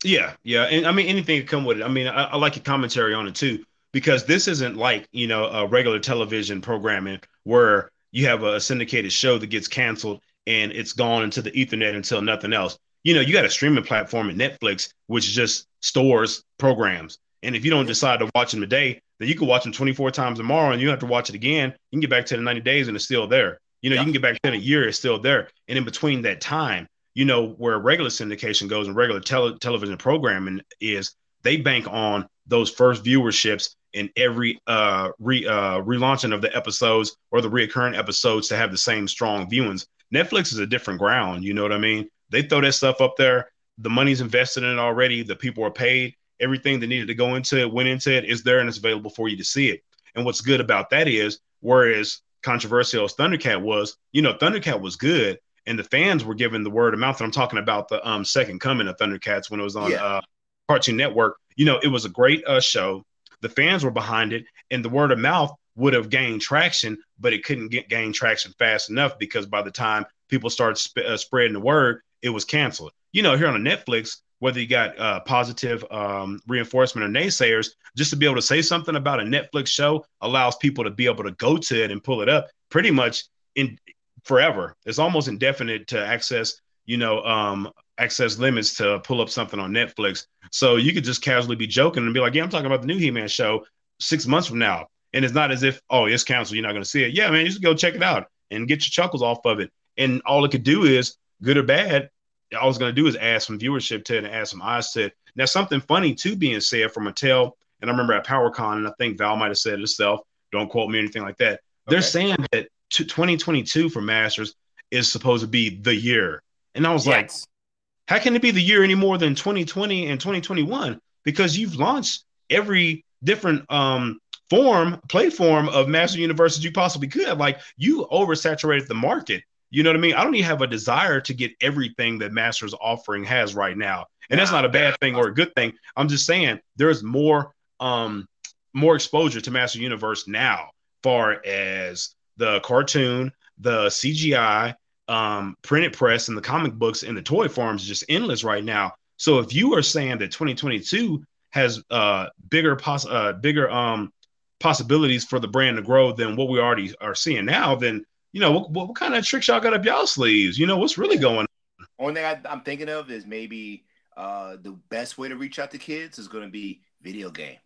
Yeah, 0.04 0.34
yeah, 0.42 0.64
and 0.64 0.86
I 0.86 0.92
mean 0.92 1.06
anything 1.06 1.40
to 1.40 1.46
come 1.46 1.64
with 1.64 1.80
it. 1.80 1.84
I 1.84 1.88
mean, 1.88 2.06
I, 2.06 2.24
I 2.24 2.36
like 2.36 2.56
your 2.56 2.64
commentary 2.64 3.14
on 3.14 3.26
it 3.26 3.34
too 3.34 3.64
because 3.92 4.26
this 4.26 4.46
isn't 4.48 4.76
like 4.76 5.08
you 5.12 5.26
know 5.26 5.46
a 5.46 5.66
regular 5.66 5.98
television 5.98 6.60
programming 6.60 7.20
where 7.44 7.90
you 8.12 8.26
have 8.26 8.42
a 8.42 8.60
syndicated 8.60 9.12
show 9.12 9.38
that 9.38 9.46
gets 9.46 9.68
canceled 9.68 10.20
and 10.46 10.72
it's 10.72 10.92
gone 10.92 11.22
into 11.22 11.42
the 11.42 11.50
ethernet 11.52 11.94
until 11.94 12.22
nothing 12.22 12.52
else. 12.52 12.78
You 13.04 13.14
know, 13.14 13.20
you 13.20 13.32
got 13.32 13.44
a 13.44 13.50
streaming 13.50 13.84
platform 13.84 14.28
at 14.28 14.36
Netflix 14.36 14.92
which 15.06 15.26
just 15.26 15.66
stores 15.80 16.42
programs, 16.58 17.18
and 17.42 17.56
if 17.56 17.64
you 17.64 17.70
don't 17.70 17.86
decide 17.86 18.18
to 18.18 18.30
watch 18.34 18.50
them 18.50 18.60
today, 18.60 19.00
then 19.18 19.28
you 19.28 19.34
can 19.34 19.46
watch 19.46 19.64
them 19.64 19.72
24 19.72 20.10
times 20.10 20.38
tomorrow 20.38 20.72
and 20.72 20.80
you 20.80 20.86
don't 20.86 20.92
have 20.92 21.00
to 21.00 21.06
watch 21.06 21.28
it 21.28 21.34
again. 21.34 21.70
You 21.90 21.96
can 21.96 22.00
get 22.00 22.10
back 22.10 22.26
to 22.26 22.36
the 22.36 22.42
90 22.42 22.60
days 22.60 22.88
and 22.88 22.96
it's 22.96 23.04
still 23.04 23.26
there. 23.26 23.60
You 23.82 23.90
know, 23.90 23.96
yeah. 23.96 24.00
you 24.00 24.06
can 24.06 24.12
get 24.12 24.22
back 24.22 24.42
to 24.42 24.52
a 24.52 24.56
year, 24.56 24.88
it's 24.88 24.98
still 24.98 25.18
there. 25.18 25.48
And 25.68 25.78
in 25.78 25.84
between 25.84 26.22
that 26.22 26.40
time, 26.40 26.88
you 27.14 27.24
know, 27.24 27.48
where 27.50 27.78
regular 27.78 28.10
syndication 28.10 28.68
goes 28.68 28.86
and 28.86 28.96
regular 28.96 29.20
tele- 29.20 29.58
television 29.58 29.96
programming 29.96 30.60
is, 30.80 31.14
they 31.42 31.56
bank 31.56 31.86
on 31.88 32.26
those 32.46 32.70
first 32.70 33.04
viewerships 33.04 33.76
in 33.92 34.10
every 34.16 34.58
uh, 34.66 35.10
re, 35.18 35.46
uh, 35.46 35.80
relaunching 35.80 36.34
of 36.34 36.42
the 36.42 36.54
episodes 36.54 37.16
or 37.30 37.40
the 37.40 37.48
reoccurring 37.48 37.96
episodes 37.96 38.48
to 38.48 38.56
have 38.56 38.70
the 38.70 38.78
same 38.78 39.06
strong 39.06 39.48
viewings. 39.48 39.86
Netflix 40.12 40.52
is 40.52 40.58
a 40.58 40.66
different 40.66 40.98
ground. 40.98 41.44
You 41.44 41.54
know 41.54 41.62
what 41.62 41.72
I 41.72 41.78
mean? 41.78 42.08
They 42.30 42.42
throw 42.42 42.60
that 42.60 42.72
stuff 42.72 43.00
up 43.00 43.16
there. 43.16 43.50
The 43.78 43.90
money's 43.90 44.20
invested 44.20 44.64
in 44.64 44.70
it 44.70 44.78
already. 44.78 45.22
The 45.22 45.36
people 45.36 45.64
are 45.64 45.70
paid 45.70 46.14
everything 46.40 46.80
that 46.80 46.86
needed 46.86 47.08
to 47.08 47.14
go 47.14 47.34
into 47.34 47.58
it 47.58 47.72
went 47.72 47.88
into 47.88 48.14
it 48.14 48.24
is 48.24 48.42
there 48.42 48.60
and 48.60 48.68
it's 48.68 48.78
available 48.78 49.10
for 49.10 49.28
you 49.28 49.36
to 49.36 49.44
see 49.44 49.70
it. 49.70 49.82
And 50.14 50.24
what's 50.24 50.40
good 50.40 50.60
about 50.60 50.90
that 50.90 51.08
is, 51.08 51.40
whereas 51.60 52.20
controversial 52.42 53.04
as 53.04 53.14
Thundercat 53.14 53.60
was, 53.60 53.96
you 54.12 54.22
know, 54.22 54.34
Thundercat 54.34 54.80
was 54.80 54.96
good, 54.96 55.38
and 55.66 55.78
the 55.78 55.84
fans 55.84 56.24
were 56.24 56.34
given 56.34 56.62
the 56.62 56.70
word 56.70 56.94
of 56.94 57.00
mouth. 57.00 57.20
And 57.20 57.26
I'm 57.26 57.32
talking 57.32 57.58
about 57.58 57.88
the 57.88 58.06
um, 58.08 58.24
second 58.24 58.60
coming 58.60 58.88
of 58.88 58.96
Thundercats 58.96 59.50
when 59.50 59.60
it 59.60 59.64
was 59.64 59.76
on 59.76 59.90
yeah. 59.90 60.04
uh, 60.04 60.20
Cartoon 60.68 60.96
Network. 60.96 61.36
You 61.56 61.66
know, 61.66 61.78
it 61.82 61.88
was 61.88 62.04
a 62.04 62.10
great 62.10 62.46
uh, 62.46 62.60
show. 62.60 63.04
The 63.40 63.48
fans 63.48 63.84
were 63.84 63.90
behind 63.90 64.32
it, 64.32 64.44
and 64.70 64.84
the 64.84 64.88
word 64.88 65.12
of 65.12 65.18
mouth 65.18 65.52
would 65.76 65.92
have 65.92 66.08
gained 66.08 66.40
traction, 66.40 66.98
but 67.18 67.32
it 67.32 67.44
couldn't 67.44 67.68
get 67.68 67.88
gain 67.88 68.12
traction 68.12 68.54
fast 68.58 68.90
enough 68.90 69.18
because 69.18 69.44
by 69.44 69.62
the 69.62 69.70
time 69.70 70.06
people 70.28 70.48
started 70.48 70.78
sp- 70.80 71.04
uh, 71.06 71.16
spreading 71.16 71.52
the 71.52 71.60
word, 71.60 72.00
it 72.22 72.30
was 72.30 72.44
canceled. 72.44 72.92
You 73.12 73.22
know, 73.22 73.36
here 73.36 73.48
on 73.48 73.60
Netflix, 73.62 74.18
whether 74.38 74.60
you 74.60 74.66
got 74.66 74.98
uh, 74.98 75.20
positive 75.20 75.84
um, 75.90 76.40
reinforcement 76.46 77.04
or 77.04 77.20
naysayers, 77.20 77.70
just 77.96 78.10
to 78.10 78.16
be 78.16 78.26
able 78.26 78.36
to 78.36 78.42
say 78.42 78.60
something 78.60 78.96
about 78.96 79.20
a 79.20 79.22
Netflix 79.22 79.68
show 79.68 80.04
allows 80.20 80.56
people 80.56 80.84
to 80.84 80.90
be 80.90 81.06
able 81.06 81.24
to 81.24 81.32
go 81.32 81.56
to 81.56 81.84
it 81.84 81.90
and 81.90 82.04
pull 82.04 82.20
it 82.20 82.28
up 82.28 82.48
pretty 82.70 82.90
much 82.90 83.24
in 83.54 83.78
forever. 84.24 84.74
It's 84.84 84.98
almost 84.98 85.28
indefinite 85.28 85.86
to 85.88 86.04
access, 86.04 86.60
you 86.84 86.96
know, 86.96 87.22
um, 87.22 87.70
access 87.98 88.38
limits 88.38 88.74
to 88.74 88.98
pull 89.00 89.20
up 89.20 89.30
something 89.30 89.58
on 89.58 89.72
Netflix. 89.72 90.26
So 90.52 90.76
you 90.76 90.92
could 90.92 91.04
just 91.04 91.22
casually 91.22 91.56
be 91.56 91.66
joking 91.66 92.04
and 92.04 92.12
be 92.12 92.20
like, 92.20 92.34
"Yeah, 92.34 92.42
I'm 92.42 92.50
talking 92.50 92.66
about 92.66 92.82
the 92.82 92.88
new 92.88 92.98
He-Man 92.98 93.28
show 93.28 93.64
six 94.00 94.26
months 94.26 94.48
from 94.48 94.58
now," 94.58 94.88
and 95.14 95.24
it's 95.24 95.34
not 95.34 95.50
as 95.50 95.62
if, 95.62 95.80
"Oh, 95.88 96.04
it's 96.04 96.24
canceled. 96.24 96.56
You're 96.56 96.62
not 96.62 96.72
going 96.72 96.82
to 96.82 96.88
see 96.88 97.04
it." 97.04 97.14
Yeah, 97.14 97.30
man, 97.30 97.40
you 97.42 97.48
just 97.48 97.62
go 97.62 97.74
check 97.74 97.94
it 97.94 98.02
out 98.02 98.26
and 98.50 98.68
get 98.68 98.82
your 98.82 98.90
chuckles 98.90 99.22
off 99.22 99.44
of 99.46 99.60
it. 99.60 99.70
And 99.96 100.20
all 100.26 100.44
it 100.44 100.50
could 100.50 100.62
do 100.62 100.84
is, 100.84 101.16
good 101.42 101.56
or 101.56 101.62
bad, 101.62 102.10
all 102.58 102.68
it's 102.68 102.78
going 102.78 102.94
to 102.94 103.00
do 103.00 103.06
is 103.06 103.16
add 103.16 103.42
some 103.42 103.58
viewership 103.58 104.04
to 104.04 104.16
it 104.16 104.24
and 104.24 104.32
add 104.32 104.48
some 104.48 104.62
eyes 104.62 104.92
to 104.92 105.06
it. 105.06 105.14
Now, 105.34 105.44
something 105.44 105.80
funny 105.80 106.14
too 106.14 106.36
being 106.36 106.60
said 106.60 106.92
from 106.92 107.04
Mattel, 107.04 107.52
and 107.80 107.90
I 107.90 107.92
remember 107.92 108.14
at 108.14 108.26
PowerCon, 108.26 108.78
and 108.78 108.88
I 108.88 108.92
think 108.98 109.18
Val 109.18 109.36
might 109.36 109.48
have 109.48 109.58
said 109.58 109.74
it 109.74 109.80
herself. 109.80 110.20
Don't 110.52 110.68
quote 110.70 110.90
me 110.90 110.98
or 110.98 111.02
anything 111.02 111.22
like 111.22 111.38
that. 111.38 111.52
Okay. 111.54 111.60
They're 111.88 112.02
saying 112.02 112.36
that 112.52 112.68
2022 112.90 113.88
for 113.88 114.00
Masters 114.00 114.54
is 114.90 115.10
supposed 115.10 115.42
to 115.42 115.48
be 115.48 115.80
the 115.80 115.94
year, 115.94 116.42
and 116.74 116.86
I 116.86 116.92
was 116.92 117.06
yes. 117.06 117.12
like, 117.12 118.18
how 118.18 118.22
can 118.22 118.36
it 118.36 118.42
be 118.42 118.52
the 118.52 118.62
year 118.62 118.82
any 118.82 118.94
more 118.94 119.18
than 119.18 119.34
2020 119.34 120.08
and 120.08 120.20
2021? 120.20 121.00
Because 121.24 121.58
you've 121.58 121.76
launched 121.76 122.24
every 122.48 123.04
different 123.24 123.70
um 123.70 124.20
form, 124.48 125.00
play 125.08 125.30
form 125.30 125.68
of 125.68 125.88
Master 125.88 126.18
Universe 126.18 126.60
you 126.60 126.72
possibly 126.72 127.08
could. 127.08 127.38
Like 127.38 127.60
you 127.76 128.06
oversaturated 128.10 128.86
the 128.86 128.94
market. 128.94 129.42
You 129.70 129.82
know 129.82 129.90
what 129.90 129.96
I 129.96 130.00
mean? 130.00 130.14
I 130.14 130.24
don't 130.24 130.34
even 130.34 130.46
have 130.46 130.62
a 130.62 130.66
desire 130.66 131.20
to 131.20 131.34
get 131.34 131.52
everything 131.60 132.18
that 132.18 132.32
Masters 132.32 132.74
offering 132.80 133.24
has 133.24 133.54
right 133.54 133.76
now. 133.76 134.06
And 134.30 134.38
that's 134.38 134.52
not 134.52 134.64
a 134.64 134.68
bad 134.68 134.98
thing 135.00 135.14
or 135.16 135.28
a 135.28 135.34
good 135.34 135.54
thing. 135.54 135.72
I'm 135.96 136.08
just 136.08 136.26
saying 136.26 136.60
there's 136.76 137.02
more 137.02 137.52
um 137.80 138.26
more 138.72 138.94
exposure 138.94 139.40
to 139.40 139.50
Master 139.50 139.78
Universe 139.78 140.28
now, 140.28 140.70
far 141.02 141.44
as 141.46 142.14
the 142.36 142.60
cartoon, 142.60 143.32
the 143.58 143.86
CGI, 143.86 144.74
um, 145.08 145.56
printed 145.62 145.94
press, 145.94 146.28
and 146.28 146.36
the 146.36 146.42
comic 146.42 146.74
books 146.74 147.02
and 147.02 147.16
the 147.16 147.22
toy 147.22 147.48
forms 147.48 147.86
just 147.86 148.04
endless 148.08 148.44
right 148.44 148.64
now. 148.64 148.94
So 149.16 149.38
if 149.38 149.54
you 149.54 149.74
are 149.74 149.82
saying 149.82 150.18
that 150.18 150.30
2022 150.30 151.22
has 151.50 151.82
uh 151.90 152.26
bigger 152.50 152.76
poss 152.76 153.06
uh 153.06 153.32
bigger 153.32 153.70
um 153.70 154.12
possibilities 154.60 155.24
for 155.24 155.38
the 155.38 155.48
brand 155.48 155.76
to 155.76 155.82
grow 155.82 156.12
than 156.12 156.36
what 156.36 156.48
we 156.48 156.60
already 156.60 156.94
are 157.00 157.14
seeing 157.14 157.44
now, 157.44 157.74
then 157.74 158.04
you 158.36 158.40
know 158.40 158.50
what, 158.50 158.70
what, 158.70 158.94
kind 158.94 159.14
of 159.14 159.24
tricks 159.24 159.48
y'all 159.48 159.60
got 159.60 159.72
up 159.72 159.82
y'all 159.82 160.06
sleeves? 160.06 160.58
You 160.58 160.66
know 160.66 160.76
what's 160.76 160.98
really 160.98 161.16
going 161.16 161.38
on? 161.38 161.86
Only 161.98 162.16
thing 162.16 162.24
I, 162.26 162.52
am 162.52 162.60
thinking 162.60 162.90
of 162.90 163.10
is 163.10 163.24
maybe 163.24 163.86
uh, 164.14 164.56
the 164.60 164.72
best 164.90 165.16
way 165.16 165.26
to 165.30 165.36
reach 165.36 165.58
out 165.58 165.70
to 165.70 165.78
kids 165.78 166.18
is 166.18 166.28
going 166.28 166.44
to 166.44 166.50
be 166.50 166.82
video 167.00 167.30
game. 167.30 167.56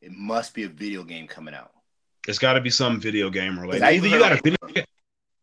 It 0.00 0.12
must 0.12 0.54
be 0.54 0.62
a 0.62 0.68
video 0.68 1.04
game 1.04 1.26
coming 1.26 1.52
out. 1.52 1.72
It's 2.26 2.38
got 2.38 2.54
to 2.54 2.62
be 2.62 2.70
some 2.70 2.98
video 2.98 3.28
game 3.28 3.60
related. 3.60 3.84
Either 3.84 4.08
you 4.08 4.18
got 4.18 4.32
a 4.32 4.40
video, 4.42 4.56
Game, 4.68 4.86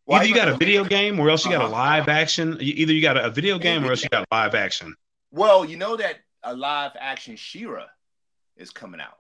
either 0.10 0.26
you 0.26 0.34
got 0.34 0.48
a 0.48 0.58
video 0.58 0.84
game, 0.84 1.20
or 1.20 1.30
else 1.30 1.46
you 1.46 1.52
got 1.52 1.62
a 1.62 1.66
uh-huh. 1.66 1.74
live 1.74 2.10
action. 2.10 2.58
Either 2.60 2.92
you 2.92 3.04
got 3.04 3.18
a 3.18 3.30
video 3.30 3.60
game, 3.60 3.86
or 3.86 3.92
else 3.92 4.02
you 4.02 4.10
got 4.10 4.26
live 4.32 4.56
action. 4.56 4.96
Well, 5.30 5.64
you 5.64 5.78
know 5.78 5.96
that 5.98 6.22
a 6.42 6.56
live 6.56 6.94
action 7.00 7.36
She-Ra 7.36 7.86
is 8.58 8.72
coming 8.72 9.00
out. 9.00 9.20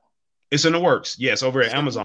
It's 0.49 0.65
in 0.65 0.73
the 0.73 0.79
works. 0.79 1.17
Yes, 1.19 1.43
over 1.43 1.61
it's 1.61 1.71
at 1.71 1.77
Amazon. 1.77 2.03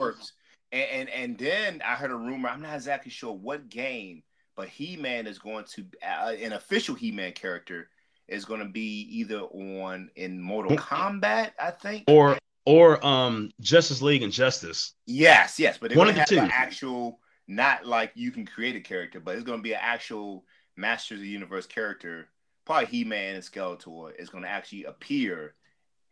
And, 0.76 1.08
and, 1.08 1.10
and 1.10 1.38
then 1.38 1.82
I 1.84 1.94
heard 1.94 2.10
a 2.10 2.16
rumor. 2.16 2.48
I'm 2.48 2.60
not 2.60 2.74
exactly 2.74 3.10
sure 3.10 3.32
what 3.32 3.68
game, 3.68 4.22
but 4.56 4.68
He 4.68 4.96
Man 4.96 5.26
is 5.26 5.38
going 5.38 5.64
to 5.74 5.86
uh, 6.02 6.32
an 6.32 6.52
official 6.52 6.94
He 6.94 7.10
Man 7.10 7.32
character 7.32 7.88
is 8.28 8.44
going 8.44 8.60
to 8.60 8.68
be 8.68 9.08
either 9.10 9.40
on 9.40 10.10
in 10.16 10.40
Mortal 10.40 10.76
Kombat, 10.76 11.52
I 11.58 11.70
think, 11.70 12.04
or 12.08 12.36
or 12.66 13.04
um 13.06 13.50
Justice 13.60 14.02
League 14.02 14.22
and 14.22 14.32
Justice. 14.32 14.92
Yes, 15.06 15.58
yes, 15.58 15.78
but 15.78 15.90
they're 15.90 15.98
one 15.98 16.08
of 16.08 16.16
the 16.16 16.24
two. 16.24 16.38
actual, 16.38 17.20
not 17.48 17.86
like 17.86 18.12
you 18.14 18.30
can 18.30 18.44
create 18.44 18.76
a 18.76 18.80
character, 18.80 19.20
but 19.20 19.34
it's 19.34 19.44
going 19.44 19.58
to 19.58 19.62
be 19.62 19.72
an 19.72 19.80
actual 19.80 20.44
Masters 20.76 21.18
of 21.18 21.22
the 21.22 21.28
Universe 21.28 21.66
character. 21.66 22.28
Probably 22.66 22.86
He 22.86 23.04
Man 23.04 23.36
and 23.36 23.44
Skeletor 23.44 24.10
is 24.18 24.28
going 24.28 24.44
to 24.44 24.50
actually 24.50 24.84
appear. 24.84 25.54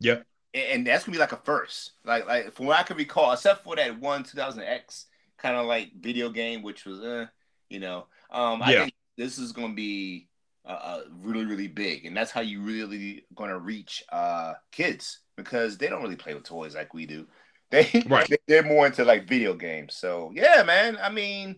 Yep 0.00 0.26
and 0.54 0.86
that's 0.86 1.04
gonna 1.04 1.14
be 1.14 1.20
like 1.20 1.32
a 1.32 1.36
first. 1.38 1.92
Like 2.04 2.26
like 2.26 2.52
from 2.52 2.66
what 2.66 2.78
I 2.78 2.84
can 2.84 2.96
recall, 2.96 3.32
except 3.32 3.64
for 3.64 3.76
that 3.76 4.00
one 4.00 4.24
2000X 4.24 5.06
kind 5.36 5.56
of 5.56 5.66
like 5.66 5.90
video 5.98 6.30
game, 6.30 6.62
which 6.62 6.84
was 6.84 7.00
uh, 7.00 7.26
you 7.68 7.80
know, 7.80 8.06
um, 8.30 8.62
I 8.62 8.72
think 8.72 8.94
this 9.16 9.38
is 9.38 9.52
gonna 9.52 9.74
be 9.74 10.28
uh, 10.64 11.00
really 11.20 11.44
really 11.44 11.68
big, 11.68 12.06
and 12.06 12.16
that's 12.16 12.30
how 12.30 12.40
you 12.40 12.62
really 12.62 13.24
gonna 13.34 13.58
reach 13.58 14.04
uh 14.12 14.54
kids 14.70 15.20
because 15.36 15.76
they 15.76 15.88
don't 15.88 16.02
really 16.02 16.16
play 16.16 16.34
with 16.34 16.44
toys 16.44 16.74
like 16.74 16.94
we 16.94 17.06
do. 17.06 17.26
They 17.70 18.04
right. 18.06 18.30
they're 18.46 18.62
more 18.62 18.86
into 18.86 19.04
like 19.04 19.26
video 19.26 19.52
games. 19.52 19.96
So 19.96 20.30
yeah, 20.32 20.62
man. 20.62 20.96
I 21.02 21.10
mean, 21.10 21.56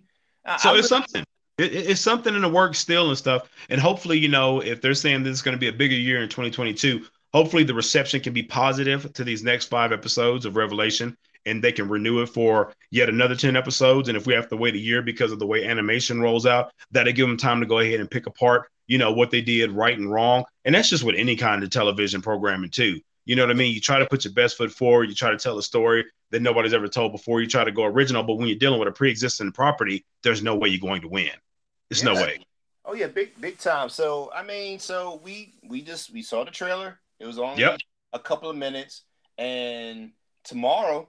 so 0.58 0.70
I, 0.70 0.78
it's 0.78 0.88
something. 0.88 1.24
It, 1.58 1.74
it's 1.74 2.00
something 2.00 2.34
in 2.34 2.40
the 2.40 2.48
works 2.48 2.78
still 2.78 3.08
and 3.08 3.18
stuff. 3.18 3.50
And 3.68 3.78
hopefully, 3.80 4.18
you 4.18 4.28
know, 4.28 4.60
if 4.60 4.80
they're 4.80 4.94
saying 4.94 5.24
this 5.24 5.34
is 5.34 5.42
going 5.42 5.56
to 5.56 5.60
be 5.60 5.68
a 5.68 5.72
bigger 5.72 5.96
year 5.96 6.22
in 6.22 6.28
2022, 6.30 7.04
hopefully 7.36 7.64
the 7.64 7.74
reception 7.74 8.18
can 8.18 8.32
be 8.32 8.42
positive 8.42 9.12
to 9.12 9.22
these 9.22 9.44
next 9.44 9.66
five 9.66 9.92
episodes 9.92 10.46
of 10.46 10.56
Revelation 10.56 11.14
and 11.44 11.62
they 11.62 11.70
can 11.70 11.86
renew 11.86 12.22
it 12.22 12.30
for 12.30 12.72
yet 12.90 13.10
another 13.10 13.36
10 13.36 13.56
episodes. 13.56 14.08
And 14.08 14.16
if 14.16 14.26
we 14.26 14.32
have 14.32 14.48
to 14.48 14.56
wait 14.56 14.74
a 14.74 14.78
year 14.78 15.02
because 15.02 15.32
of 15.32 15.38
the 15.38 15.46
way 15.46 15.66
animation 15.66 16.18
rolls 16.18 16.46
out, 16.46 16.72
that'll 16.92 17.12
give 17.12 17.28
them 17.28 17.36
time 17.36 17.60
to 17.60 17.66
go 17.66 17.80
ahead 17.80 18.00
and 18.00 18.10
pick 18.10 18.26
apart, 18.26 18.70
you 18.86 18.96
know, 18.96 19.12
what 19.12 19.30
they 19.30 19.42
did 19.42 19.70
right 19.70 19.98
and 19.98 20.10
wrong. 20.10 20.46
And 20.64 20.74
that's 20.74 20.88
just 20.88 21.04
with 21.04 21.14
any 21.14 21.36
kind 21.36 21.62
of 21.62 21.68
television 21.68 22.22
programming, 22.22 22.70
too. 22.70 23.00
You 23.26 23.36
know 23.36 23.42
what 23.42 23.50
I 23.50 23.54
mean? 23.54 23.74
You 23.74 23.82
try 23.82 23.98
to 23.98 24.06
put 24.06 24.24
your 24.24 24.32
best 24.32 24.56
foot 24.56 24.72
forward, 24.72 25.10
you 25.10 25.14
try 25.14 25.30
to 25.30 25.36
tell 25.36 25.58
a 25.58 25.62
story 25.62 26.06
that 26.30 26.40
nobody's 26.40 26.72
ever 26.72 26.88
told 26.88 27.12
before, 27.12 27.42
you 27.42 27.46
try 27.46 27.64
to 27.64 27.70
go 27.70 27.84
original. 27.84 28.22
But 28.22 28.36
when 28.36 28.48
you're 28.48 28.58
dealing 28.58 28.78
with 28.78 28.88
a 28.88 28.92
pre 28.92 29.10
existing 29.10 29.52
property, 29.52 30.06
there's 30.22 30.42
no 30.42 30.56
way 30.56 30.70
you're 30.70 30.80
going 30.80 31.02
to 31.02 31.08
win. 31.08 31.30
There's 31.90 32.02
yeah. 32.02 32.14
no 32.14 32.22
way. 32.22 32.38
Oh 32.86 32.94
yeah, 32.94 33.08
big 33.08 33.38
big 33.40 33.58
time. 33.58 33.90
So 33.90 34.30
I 34.34 34.42
mean, 34.42 34.78
so 34.78 35.20
we 35.22 35.52
we 35.68 35.82
just 35.82 36.12
we 36.12 36.22
saw 36.22 36.44
the 36.44 36.50
trailer 36.50 36.98
it 37.18 37.26
was 37.26 37.38
only 37.38 37.62
yep. 37.62 37.78
a 38.12 38.18
couple 38.18 38.50
of 38.50 38.56
minutes, 38.56 39.02
and 39.38 40.12
tomorrow 40.44 41.08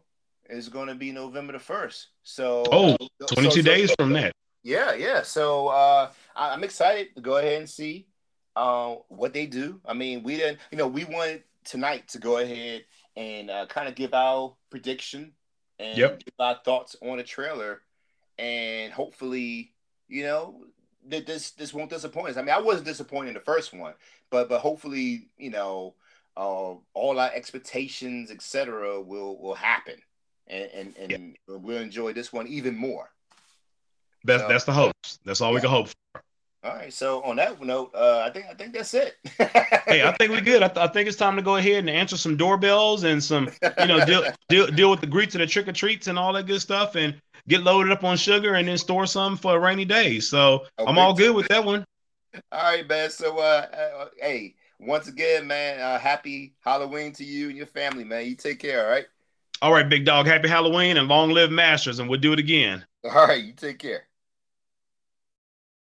is 0.50 0.70
going 0.70 0.88
to 0.88 0.96
be 0.96 1.12
November 1.12 1.54
the 1.54 1.60
first. 1.60 2.08
So 2.24 2.64
oh, 2.72 2.98
22 3.28 3.52
so, 3.52 3.62
days 3.62 3.90
so, 3.90 3.96
from 3.98 4.14
that. 4.14 4.34
Yeah, 4.64 4.94
yeah. 4.94 5.22
So 5.22 5.68
uh, 5.68 6.10
I, 6.36 6.54
am 6.54 6.64
excited 6.64 7.16
to 7.16 7.22
go 7.22 7.38
ahead 7.38 7.60
and 7.60 7.70
see 7.70 8.08
uh, 8.56 8.96
what 9.08 9.34
they 9.34 9.46
do. 9.46 9.80
I 9.86 9.94
mean, 9.94 10.24
we 10.24 10.38
didn't, 10.38 10.60
you 10.72 10.78
know, 10.78 10.88
we 10.88 11.06
wanted 11.06 11.44
tonight 11.64 12.08
to 12.10 12.20
go 12.20 12.38
ahead 12.38 12.84
and 13.16 13.50
uh, 13.50 13.66
kind 13.68 13.88
of 13.88 13.96
give 13.96 14.14
our 14.14 14.56
prediction 14.70 15.34
and 15.80 15.98
yep. 15.98 16.20
give 16.20 16.34
our 16.40 16.60
thoughts 16.66 16.96
on 17.02 17.18
the 17.18 17.24
trailer, 17.24 17.82
and 18.38 18.92
hopefully, 18.92 19.74
you 20.08 20.24
know, 20.24 20.64
that 21.08 21.26
this 21.26 21.52
this 21.52 21.74
won't 21.74 21.90
disappoint 21.90 22.32
us. 22.32 22.38
I 22.38 22.42
mean, 22.42 22.56
I 22.56 22.60
wasn't 22.60 22.88
disappointed 22.88 23.30
in 23.30 23.34
the 23.36 23.42
first 23.42 23.74
one, 23.74 23.94
but 24.30 24.50
but 24.50 24.60
hopefully, 24.60 25.28
you 25.38 25.50
know, 25.50 25.96
uh, 26.36 26.76
all 26.94 27.20
our 27.20 27.32
expectations, 27.34 28.32
etc., 28.32 29.02
will 29.02 29.38
will 29.38 29.56
happen, 29.56 29.96
and 30.48 30.70
and, 30.74 30.98
and 30.98 31.12
yeah. 31.12 31.56
we'll 31.58 31.82
enjoy 31.82 32.14
this 32.14 32.32
one 32.32 32.48
even 32.48 32.76
more. 32.76 33.10
That's 34.24 34.44
so, 34.44 34.48
that's 34.50 34.64
the 34.66 34.74
hope. 34.74 34.94
That's 35.26 35.42
all 35.42 35.50
yeah. 35.50 35.56
we 35.56 35.62
can 35.62 35.70
hope 35.70 35.88
for. 35.90 36.22
All 36.64 36.76
right. 36.76 36.92
So 36.92 37.24
on 37.24 37.38
that 37.38 37.62
note, 37.62 37.92
uh, 37.94 38.24
I 38.26 38.30
think 38.30 38.46
I 38.50 38.54
think 38.54 38.74
that's 38.74 38.94
it. 38.94 39.16
hey, 39.88 40.04
I 40.04 40.14
think 40.18 40.32
we're 40.32 40.42
good. 40.42 40.64
I, 40.64 40.68
th- 40.68 40.90
I, 40.90 40.92
think 40.92 41.08
it's 41.08 41.18
time 41.18 41.36
to 41.36 41.42
go 41.42 41.56
ahead 41.56 41.80
and 41.80 41.90
answer 41.90 42.18
some 42.18 42.36
doorbells 42.36 43.04
and 43.04 43.24
some, 43.24 43.50
you 43.80 43.86
know, 43.86 44.04
deal 44.06 44.24
deal 44.50 44.68
deal 44.68 44.92
with 44.92 45.00
the 45.00 45.08
greets 45.08 45.36
and 45.36 45.42
the 45.42 45.48
trick 45.48 45.68
or 45.68 45.72
treats 45.72 46.08
and 46.08 46.20
all 46.20 46.34
that 46.34 46.46
good 46.48 46.60
stuff, 46.60 46.96
and 46.96 47.22
get 47.48 47.62
loaded 47.62 47.92
up 47.92 48.04
on 48.04 48.18
sugar 48.18 48.56
and 48.56 48.68
then 48.68 48.78
store 48.78 49.06
some 49.06 49.38
for 49.38 49.56
a 49.56 49.60
rainy 49.60 49.86
day. 49.86 50.20
So. 50.20 50.66
I'm 50.80 50.98
all 50.98 51.14
good 51.14 51.36
with 51.36 51.48
that 51.48 51.64
one. 51.64 51.86
All 52.52 52.64
right, 52.64 52.88
man. 52.88 53.10
So, 53.10 53.38
uh, 53.40 53.68
uh 53.74 54.06
hey, 54.20 54.56
once 54.80 55.08
again, 55.08 55.48
man, 55.48 55.80
uh, 55.80 56.00
happy 56.00 56.54
Halloween 56.60 57.12
to 57.14 57.24
you 57.24 57.50
and 57.50 57.58
your 57.58 57.66
family, 57.66 58.04
man. 58.04 58.26
You 58.26 58.36
take 58.36 58.60
care, 58.60 58.86
all 58.86 58.92
right? 58.92 59.06
All 59.62 59.72
right, 59.72 59.88
big 59.88 60.06
dog. 60.06 60.28
Happy 60.28 60.48
Halloween 60.48 60.98
and 60.98 61.08
long 61.08 61.32
live 61.32 61.52
Masters, 61.52 62.00
and 62.00 62.10
we'll 62.10 62.20
do 62.20 62.34
it 62.34 62.40
again. 62.40 62.86
All 63.04 63.28
right, 63.28 63.44
you 63.44 63.54
take 63.54 63.80
care. 63.80 64.07